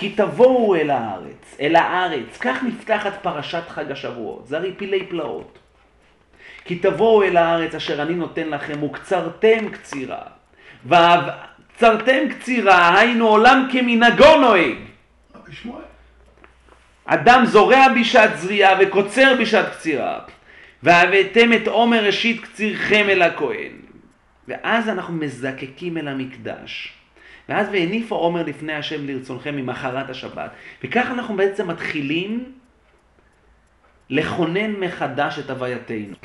כי 0.00 0.10
תבואו 0.10 0.74
אל 0.74 0.90
הארץ, 0.90 1.56
אל 1.60 1.76
הארץ, 1.76 2.38
כך 2.40 2.62
נפתחת 2.62 3.22
פרשת 3.22 3.68
חג 3.68 3.92
השבועות, 3.92 4.46
זה 4.46 4.56
הרי 4.56 4.72
פילי 4.76 5.06
פלאות. 5.06 5.58
כי 6.64 6.78
תבואו 6.78 7.22
אל 7.22 7.36
הארץ 7.36 7.74
אשר 7.74 8.02
אני 8.02 8.14
נותן 8.14 8.48
לכם 8.48 8.82
וקצרתם 8.82 9.68
קצירה. 9.68 10.22
וקצרתם 10.86 12.28
קצירה, 12.30 12.98
היינו 12.98 13.28
עולם 13.28 13.68
כמנהגו 13.72 14.36
נוהג. 14.40 14.76
אדם 17.04 17.44
זורע 17.46 17.86
בשעת 18.00 18.38
זריעה 18.38 18.72
וקוצר 18.80 19.34
בשעת 19.40 19.72
קצירה. 19.72 20.18
והבאתם 20.82 21.52
את 21.52 21.68
עומר 21.68 22.04
ראשית 22.04 22.40
קצירכם 22.40 23.06
אל 23.08 23.22
הכהן. 23.22 23.72
ואז 24.48 24.88
אנחנו 24.88 25.14
מזקקים 25.14 25.98
אל 25.98 26.08
המקדש. 26.08 26.99
ואז 27.50 27.68
והניפו 27.72 28.14
עומר 28.14 28.42
לפני 28.42 28.72
השם 28.72 29.06
לרצונכם 29.06 29.56
ממחרת 29.56 30.10
השבת. 30.10 30.50
וכך 30.84 31.06
אנחנו 31.10 31.36
בעצם 31.36 31.68
מתחילים 31.68 32.52
לכונן 34.10 34.70
מחדש 34.72 35.38
את 35.38 35.50
הווייתנו. 35.50 36.16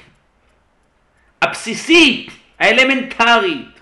הבסיסית, 1.41 2.31
האלמנטרית. 2.59 3.79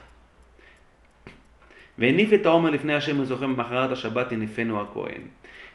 והניף 1.97 2.33
את 2.33 2.45
העומר 2.45 2.69
לפני 2.69 2.95
השם 2.95 3.19
לרצונכם 3.19 3.49
ממחרת 3.49 3.91
השבת 3.91 4.31
יניפנו 4.31 4.81
הכהן. 4.81 5.21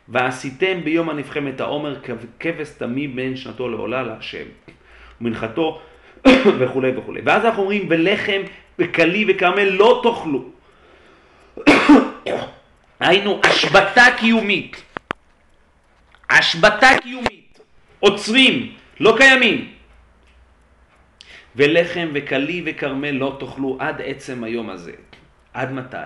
ועשיתם 0.08 0.80
ביום 0.84 1.10
הנבחם 1.10 1.48
את 1.48 1.60
העומר 1.60 1.96
כבש 2.40 2.68
תמי 2.78 3.08
בין 3.08 3.36
שנתו 3.36 3.68
לעולה 3.68 4.02
להשם. 4.02 4.46
ומנחתו 5.20 5.80
וכולי 6.58 6.96
וכולי. 6.96 7.20
ואז 7.24 7.44
אנחנו 7.44 7.62
אומרים, 7.62 7.86
ולחם 7.90 8.40
וכלי 8.78 9.24
וכרמל 9.28 9.68
לא 9.68 10.00
תאכלו. 10.02 10.57
היינו 13.00 13.40
השבתה 13.44 14.04
קיומית. 14.18 14.82
השבתה 16.30 16.88
קיומית. 17.02 17.60
עוצרים, 18.00 18.72
לא 19.00 19.14
קיימים. 19.16 19.72
ולחם 21.56 22.08
וכלי 22.14 22.62
וכרמל 22.66 23.10
לא 23.10 23.36
תאכלו 23.40 23.76
עד 23.80 24.02
עצם 24.04 24.44
היום 24.44 24.70
הזה. 24.70 24.92
עד 25.54 25.72
מתי? 25.72 25.96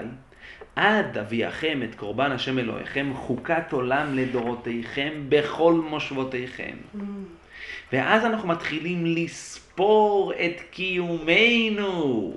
עד 0.77 1.19
אביאכם 1.19 1.81
את 1.85 1.95
קורבן 1.95 2.33
השם 2.33 2.59
אלוהיכם, 2.59 3.13
חוקת 3.15 3.73
עולם 3.73 4.17
לדורותיכם 4.17 5.13
בכל 5.29 5.75
מושבותיכם. 5.75 6.77
Mm. 6.95 6.99
ואז 7.93 8.25
אנחנו 8.25 8.49
מתחילים 8.49 9.07
לספור 9.07 10.33
את 10.35 10.61
קיומנו. 10.71 12.35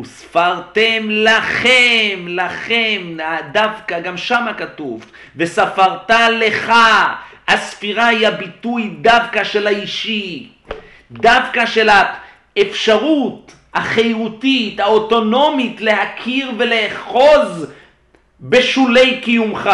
וספרתם 0.00 1.06
לכם, 1.08 2.26
לכם, 2.28 3.16
דווקא, 3.52 4.00
גם 4.00 4.16
שמה 4.16 4.54
כתוב, 4.54 5.10
וספרת 5.36 6.10
לך. 6.10 6.72
הספירה 7.48 8.06
היא 8.06 8.28
הביטוי 8.28 8.88
דווקא 9.00 9.44
של 9.44 9.66
האישי, 9.66 10.48
דווקא 11.10 11.66
של 11.66 11.88
האפשרות 12.56 13.54
החירותית, 13.74 14.80
האוטונומית, 14.80 15.80
להכיר 15.80 16.52
ולאחוז 16.58 17.72
בשולי 18.40 19.20
קיומך. 19.20 19.70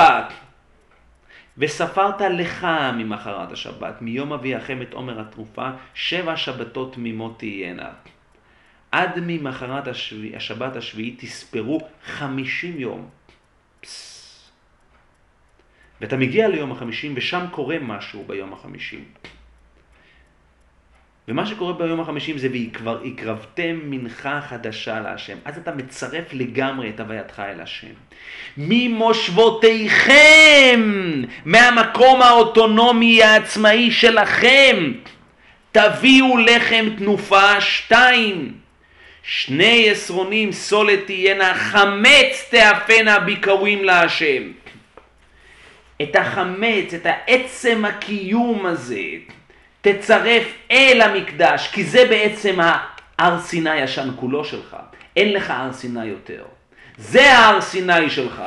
וספרת 1.59 2.21
לך 2.21 2.67
ממחרת 2.95 3.53
השבת, 3.53 4.03
מיום 4.03 4.33
אביאכם 4.33 4.83
את 4.83 4.93
עומר 4.93 5.21
התרופה, 5.21 5.69
שבע 5.95 6.37
שבתות 6.37 6.95
תמימות 6.95 7.39
תהיינה. 7.39 7.89
עד 8.93 9.19
ממחרת 9.23 9.89
השבי, 9.89 10.37
השבת 10.37 10.77
השביעית 10.77 11.21
תספרו 11.21 11.81
חמישים 12.05 12.81
יום. 12.81 13.09
פס. 13.81 14.51
ואתה 16.01 16.17
מגיע 16.17 16.49
ליום 16.49 16.73
החמישים 16.73 17.13
ושם 17.17 17.45
קורה 17.51 17.77
משהו 17.81 18.25
ביום 18.27 18.53
החמישים. 18.53 19.05
ומה 21.29 21.47
שקורה 21.47 21.73
ביום 21.73 22.01
החמישים 22.01 22.39
זה 22.39 22.49
וכבר 22.53 23.03
הקרבתם 23.05 23.81
מנחה 23.83 24.41
חדשה 24.41 25.01
להשם. 25.01 25.37
אז 25.45 25.59
אתה 25.59 25.75
מצרף 25.75 26.33
לגמרי 26.33 26.91
את 26.91 27.01
הווייתך 27.01 27.41
אל 27.41 27.61
השם. 27.61 27.93
ממושבותיכם, 28.57 30.13
מהמקום 31.45 32.23
האוטונומי 32.23 33.23
העצמאי 33.23 33.91
שלכם, 33.91 34.93
תביאו 35.73 36.39
לחם 36.39 36.85
תנופה 36.99 37.61
שתיים. 37.61 38.62
שני 39.23 39.91
עשרונים 39.91 40.53
סולת 40.53 41.07
תהיינה, 41.07 41.55
חמץ 41.55 42.49
תאפנה 42.51 43.19
ביקורים 43.19 43.85
להשם. 43.85 44.43
את 46.03 46.17
החמץ, 46.17 46.95
את 46.95 47.07
העצם 47.07 47.85
הקיום 47.85 48.67
הזה, 48.67 49.05
תצרף 49.81 50.43
אל 50.71 51.01
המקדש, 51.01 51.69
כי 51.73 51.85
זה 51.85 52.05
בעצם 52.05 52.59
ההר 52.61 53.41
סיני 53.41 53.71
הישן 53.71 54.09
כולו 54.17 54.45
שלך. 54.45 54.77
אין 55.17 55.33
לך 55.33 55.51
הר 55.51 55.73
סיני 55.73 56.07
יותר. 56.07 56.45
זה 56.99 57.33
ההר 57.33 57.61
סיני 57.61 58.11
שלך. 58.11 58.43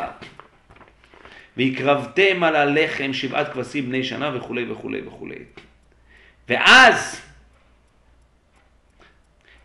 והקרבתם 1.58 2.44
על 2.44 2.56
הלחם 2.56 3.14
שבעת 3.14 3.54
כבשים 3.54 3.86
בני 3.86 4.04
שנה 4.04 4.38
וכולי 4.38 4.72
וכולי 4.72 5.02
וכולי. 5.08 5.36
ואז, 6.50 7.22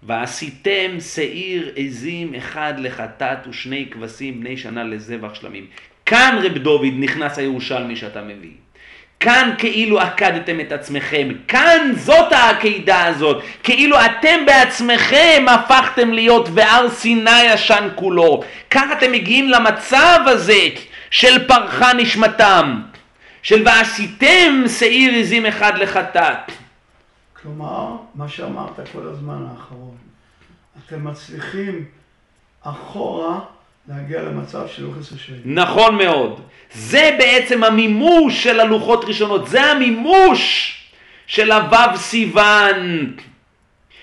ועשיתם 0.03 1.01
שעיר 1.15 1.73
עזים 1.77 2.35
אחד 2.35 2.75
לחטאת 2.79 3.47
ושני 3.49 3.87
כבשים 3.91 4.41
בני 4.41 4.57
שנה 4.57 4.85
לזבח 4.85 5.35
שלמים. 5.35 5.67
כאן 6.07 6.39
רב 6.43 6.59
דוד 6.59 6.95
נכנס 6.99 7.39
הירושלמי 7.39 7.97
שאתה 7.97 8.23
מביא. 8.23 8.51
כאן 9.21 9.51
כאילו 9.59 10.01
עקדתם 10.01 10.61
את 10.61 10.73
עצמכם, 10.73 11.29
כאן 11.49 11.93
זאת 11.97 12.33
העקידה 12.33 13.05
הזאת, 13.05 13.45
כאילו 13.63 13.97
אתם 14.05 14.47
בעצמכם 14.47 15.45
הפכתם 15.49 16.13
להיות 16.13 16.49
בהר 16.49 16.89
סיני 16.89 17.43
ישן 17.43 17.89
כולו. 17.95 18.43
כך 18.71 18.85
אתם 18.93 19.13
מגיעים 19.13 19.49
למצב 19.49 20.21
הזה 20.27 20.69
של 21.11 21.49
פרחה 21.49 21.93
נשמתם, 21.93 22.81
של 23.43 23.63
ועשיתם 23.65 24.65
שעיר 24.79 25.15
עזים 25.15 25.47
אחד 25.47 25.79
לחטאת. 25.79 26.53
כלומר, 27.43 27.97
מה 28.15 28.29
שאמרת 28.29 28.81
כל 28.93 29.09
הזמן 29.13 29.47
האחרון, 29.51 29.97
אתם 30.87 31.05
מצליחים 31.05 31.85
אחורה 32.63 33.41
להגיע 33.89 34.23
למצב 34.23 34.69
של 34.69 34.83
לוחס 34.83 35.13
השם. 35.13 35.33
נכון 35.45 35.97
מאוד. 35.97 36.41
זה 36.73 37.17
בעצם 37.19 37.65
המימוש 37.65 38.43
של 38.43 38.61
הלוחות 38.61 39.05
ראשונות, 39.05 39.49
זה 39.49 39.63
המימוש 39.63 40.75
של 41.27 41.53
הוו 41.53 41.97
סיוון. 41.97 43.13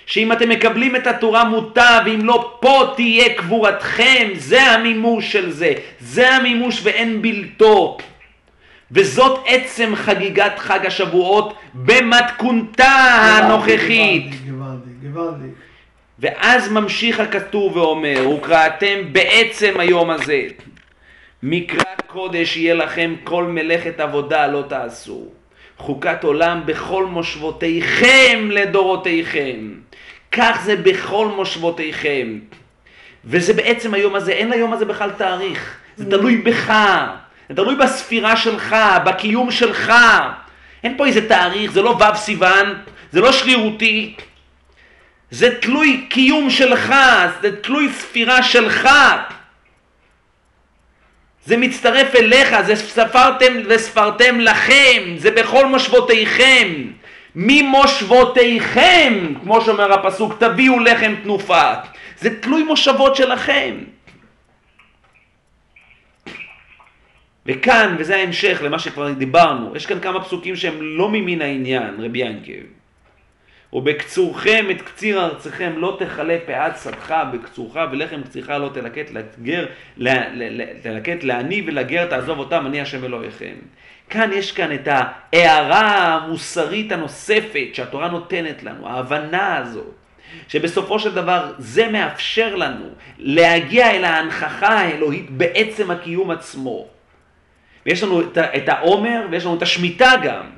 שאם 0.05 0.31
אתם 0.31 0.49
מקבלים 0.49 0.95
את 0.95 1.07
התורה 1.07 1.43
מוטב, 1.43 2.01
ואם 2.05 2.25
לא 2.25 2.57
פה 2.59 2.93
תהיה 2.95 3.33
קבורתכם, 3.33 4.29
זה 4.35 4.61
המימוש 4.61 5.31
של 5.31 5.51
זה. 5.51 5.73
זה 5.99 6.35
המימוש 6.35 6.79
ואין 6.83 7.21
בלתו. 7.21 7.97
וזאת 8.91 9.43
עצם 9.45 9.95
חגיגת 9.95 10.59
חג 10.59 10.85
השבועות 10.85 11.53
במתכונתה 11.73 12.85
הנוכחית. 12.85 14.31
ואז 16.19 16.71
ממשיך 16.71 17.19
הכתוב 17.19 17.77
ואומר, 17.77 18.29
וקראתם 18.29 19.01
בעצם 19.11 19.79
היום 19.79 20.09
הזה, 20.09 20.41
מקרא 21.43 21.83
קודש 22.07 22.57
יהיה 22.57 22.73
לכם 22.73 23.15
כל 23.23 23.43
מלאכת 23.43 23.99
עבודה 23.99 24.47
לא 24.47 24.63
תעשו. 24.69 25.25
חוקת 25.77 26.23
עולם 26.23 26.61
בכל 26.65 27.05
מושבותיכם 27.05 28.49
לדורותיכם. 28.51 29.73
כך 30.31 30.61
זה 30.63 30.75
בכל 30.75 31.27
מושבותיכם. 31.27 32.39
וזה 33.25 33.53
בעצם 33.53 33.93
היום 33.93 34.15
הזה, 34.15 34.31
אין 34.31 34.49
ליום 34.49 34.73
הזה 34.73 34.85
בכלל 34.85 35.11
תאריך. 35.11 35.77
זה 35.95 36.09
תלוי 36.09 36.37
בך, 36.37 36.73
זה 37.49 37.55
תלוי 37.55 37.75
בספירה 37.75 38.37
שלך, 38.37 38.75
בקיום 39.05 39.51
שלך. 39.51 39.93
אין 40.83 40.97
פה 40.97 41.05
איזה 41.05 41.29
תאריך, 41.29 41.71
זה 41.71 41.81
לא 41.81 41.89
ו' 41.89 42.15
סיוון, 42.15 42.73
זה 43.11 43.21
לא 43.21 43.31
שרירותי, 43.31 44.15
זה 45.31 45.59
תלוי 45.61 46.05
קיום 46.09 46.49
שלך, 46.49 46.95
זה 47.41 47.61
תלוי 47.61 47.89
ספירה 47.93 48.43
שלך. 48.43 48.89
זה 51.45 51.57
מצטרף 51.57 52.15
אליך, 52.15 52.61
זה 52.61 52.75
ספרתם 52.75 53.53
וספרתם 53.65 54.39
לכם, 54.39 55.03
זה 55.17 55.31
בכל 55.31 55.65
מושבותיכם. 55.65 56.67
ממושבותיכם, 57.35 59.33
כמו 59.43 59.61
שאומר 59.61 59.93
הפסוק, 59.93 60.33
תביאו 60.39 60.79
לחם 60.79 61.15
תנופה. 61.23 61.73
זה 62.19 62.41
תלוי 62.41 62.63
מושבות 62.63 63.15
שלכם. 63.15 63.75
וכאן, 67.47 67.95
וזה 67.99 68.15
ההמשך 68.15 68.61
למה 68.63 68.79
שכבר 68.79 69.13
דיברנו, 69.13 69.75
יש 69.75 69.85
כאן 69.85 69.99
כמה 69.99 70.23
פסוקים 70.23 70.55
שהם 70.55 70.81
לא 70.81 71.09
ממין 71.09 71.41
העניין, 71.41 71.95
רבי 71.99 72.19
ינקב. 72.19 72.67
ובקצורכם 73.73 74.65
את 74.71 74.81
קציר 74.81 75.25
ארציכם 75.25 75.73
לא 75.77 75.97
תכלה 75.99 76.37
פאת 76.45 76.77
שדך 76.83 77.15
בקצורך 77.33 77.77
ולחם 77.91 78.23
קצירך 78.23 78.49
לא 78.49 78.69
תלקט 78.73 79.11
לגר, 79.11 79.65
תלקט 80.81 81.23
לעני 81.23 81.63
ולגר 81.65 82.05
תעזוב 82.05 82.39
אותם 82.39 82.65
אני 82.67 82.81
השם 82.81 83.05
אלוהיכם. 83.05 83.55
כאן 84.09 84.29
יש 84.33 84.51
כאן 84.51 84.73
את 84.73 84.87
ההערה 84.91 86.13
המוסרית 86.13 86.91
הנוספת 86.91 87.67
שהתורה 87.73 88.09
נותנת 88.09 88.63
לנו, 88.63 88.87
ההבנה 88.87 89.57
הזאת, 89.57 89.93
שבסופו 90.47 90.99
של 90.99 91.15
דבר 91.15 91.51
זה 91.57 91.89
מאפשר 91.89 92.55
לנו 92.55 92.85
להגיע 93.19 93.91
אל 93.91 94.03
ההנכחה 94.03 94.79
האלוהית 94.79 95.29
בעצם 95.29 95.91
הקיום 95.91 96.31
עצמו. 96.31 96.96
ויש 97.87 98.03
לנו 98.03 98.21
את 98.37 98.69
העומר 98.69 99.27
ויש 99.31 99.45
לנו 99.45 99.57
את 99.57 99.61
השמיטה 99.61 100.11
גם. 100.23 100.49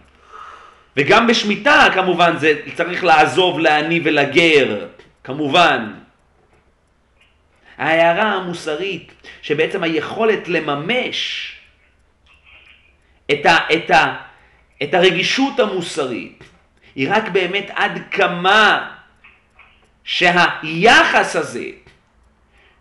וגם 0.97 1.27
בשמיטה 1.27 1.87
כמובן 1.93 2.37
זה 2.37 2.53
צריך 2.75 3.03
לעזוב 3.03 3.59
לעני 3.59 4.01
ולגר, 4.03 4.87
כמובן. 5.23 5.93
ההערה 7.77 8.33
המוסרית 8.33 9.13
שבעצם 9.41 9.83
היכולת 9.83 10.47
לממש 10.47 11.51
את, 13.31 13.45
ה, 13.45 13.57
את, 13.73 13.91
ה, 13.91 14.15
את 14.83 14.93
הרגישות 14.93 15.59
המוסרית 15.59 16.43
היא 16.95 17.07
רק 17.11 17.29
באמת 17.29 17.71
עד 17.75 18.01
כמה 18.11 18.91
שהיחס 20.03 21.35
הזה 21.35 21.65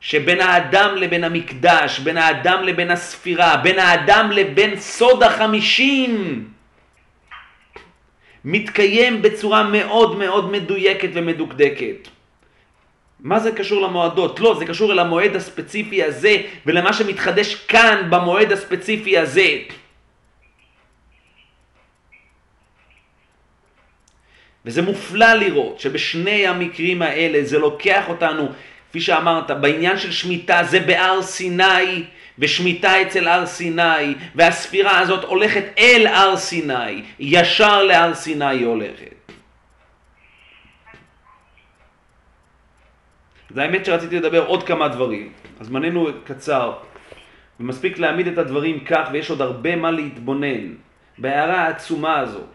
שבין 0.01 0.41
האדם 0.41 0.97
לבין 0.97 1.25
המקדש, 1.25 1.99
בין 1.99 2.17
האדם 2.17 2.63
לבין 2.63 2.91
הספירה, 2.91 3.57
בין 3.57 3.79
האדם 3.79 4.31
לבין 4.31 4.81
סוד 4.81 5.23
החמישים, 5.23 6.45
מתקיים 8.45 9.23
בצורה 9.23 9.63
מאוד 9.63 10.19
מאוד 10.19 10.51
מדויקת 10.51 11.09
ומדוקדקת. 11.15 12.09
מה 13.21 13.41
זה 13.41 13.53
קשור 13.53 13.83
למועדות? 13.83 14.41
לא, 14.41 14.55
זה 14.59 14.65
קשור 14.67 14.93
אל 14.93 14.99
המועד 14.99 15.37
הספציפי 15.37 16.03
הזה 16.03 16.37
ולמה 16.67 16.93
שמתחדש 16.93 17.55
כאן 17.55 18.07
במועד 18.11 18.53
הספציפי 18.53 19.19
הזה. 19.19 19.59
וזה 24.65 24.83
מופלא 24.83 25.35
לראות 25.35 25.81
שבשני 25.81 26.47
המקרים 26.47 27.03
האלה 27.03 27.45
זה 27.45 27.59
לוקח 27.59 28.09
אותנו, 28.09 28.49
כפי 28.91 29.01
שאמרת, 29.01 29.51
בעניין 29.51 29.99
של 29.99 30.13
שמיטה 30.13 30.63
זה 30.65 30.81
בהר 30.81 31.23
סיני 31.23 32.05
ושמיטה 32.39 33.03
אצל 33.03 33.29
הר 33.29 33.47
סיני 33.47 34.15
והספירה 34.35 34.99
הזאת 34.99 35.25
הולכת 35.25 35.65
אל 35.79 36.07
הר 36.07 36.37
סיני, 36.37 37.03
ישר 37.19 37.83
להר 37.83 38.15
סיני 38.15 38.45
היא 38.45 38.67
הולכת. 38.67 39.15
זה 43.51 43.63
האמת 43.63 43.85
שרציתי 43.85 44.17
לדבר 44.17 44.47
עוד 44.47 44.63
כמה 44.63 44.89
דברים, 44.89 45.33
זמננו 45.61 46.09
קצר 46.25 46.73
ומספיק 47.61 47.99
להעמיד 47.99 48.27
את 48.27 48.39
הדברים 48.39 48.85
כך 48.85 49.09
ויש 49.13 49.31
עוד 49.31 49.41
הרבה 49.43 49.77
מה 49.77 49.91
להתבונן 49.91 50.75
בהערה 51.19 51.61
העצומה 51.61 52.19
הזאת. 52.19 52.55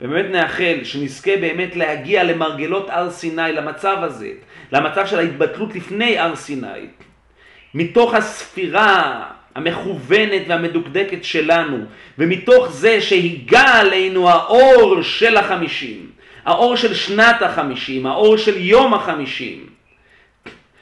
ובאמת 0.00 0.30
נאחל 0.30 0.84
שנזכה 0.84 1.36
באמת 1.36 1.76
להגיע 1.76 2.24
למרגלות 2.24 2.90
הר 2.90 3.10
סיני, 3.10 3.52
למצב 3.52 3.96
הזה, 4.00 4.30
למצב 4.72 5.06
של 5.06 5.18
ההתבטלות 5.18 5.74
לפני 5.74 6.18
הר 6.18 6.36
סיני, 6.36 6.86
מתוך 7.74 8.14
הספירה 8.14 9.24
המכוונת 9.54 10.42
והמדוקדקת 10.48 11.24
שלנו, 11.24 11.78
ומתוך 12.18 12.70
זה 12.70 13.00
שהיגע 13.00 13.62
עלינו 13.62 14.30
האור 14.30 15.02
של 15.02 15.36
החמישים, 15.36 16.10
האור 16.44 16.76
של 16.76 16.94
שנת 16.94 17.42
החמישים, 17.42 18.06
האור 18.06 18.36
של 18.36 18.56
יום 18.56 18.94
החמישים, 18.94 19.66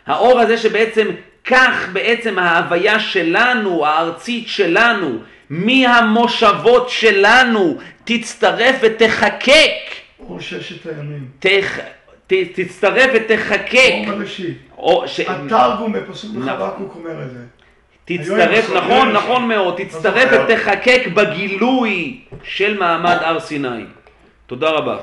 האור 0.07 0.41
הזה 0.41 0.59
שבעצם 0.59 1.09
כך 1.45 1.89
בעצם 1.93 2.39
ההוויה 2.39 3.01
שלנו, 3.01 3.87
הארצית 3.87 4.49
שלנו, 4.49 5.19
מהמושבות 5.51 6.91
שלנו 6.91 7.79
תצטרף 8.05 8.77
ותחקק. 8.83 9.73
אור 10.21 10.41
ששת 10.41 10.87
הימים. 10.87 11.29
תח... 11.39 11.79
ת... 12.27 12.33
תצטרף 12.55 13.11
ותחקק. 13.15 13.93
אור 14.07 14.17
בראשית. 14.17 14.59
או 14.79 15.09
ש... 15.09 15.21
התרגום 15.21 15.93
בפסוק 15.93 16.31
נכון. 16.37 16.47
בחבקוק 16.47 16.97
אומר 16.97 17.23
את 17.23 17.31
זה. 17.31 17.39
תצטרף, 18.05 18.71
נכון, 18.77 19.13
נכון 19.13 19.49
מאוד, 19.49 19.75
תצטרף. 19.85 20.29
ותחקק 20.33 21.03
בגילוי 21.15 22.21
של 22.43 22.79
מעמד 22.79 23.17
הר 23.21 23.41
סיני. 23.41 23.85
תודה 24.47 24.71
רבה. 24.71 24.97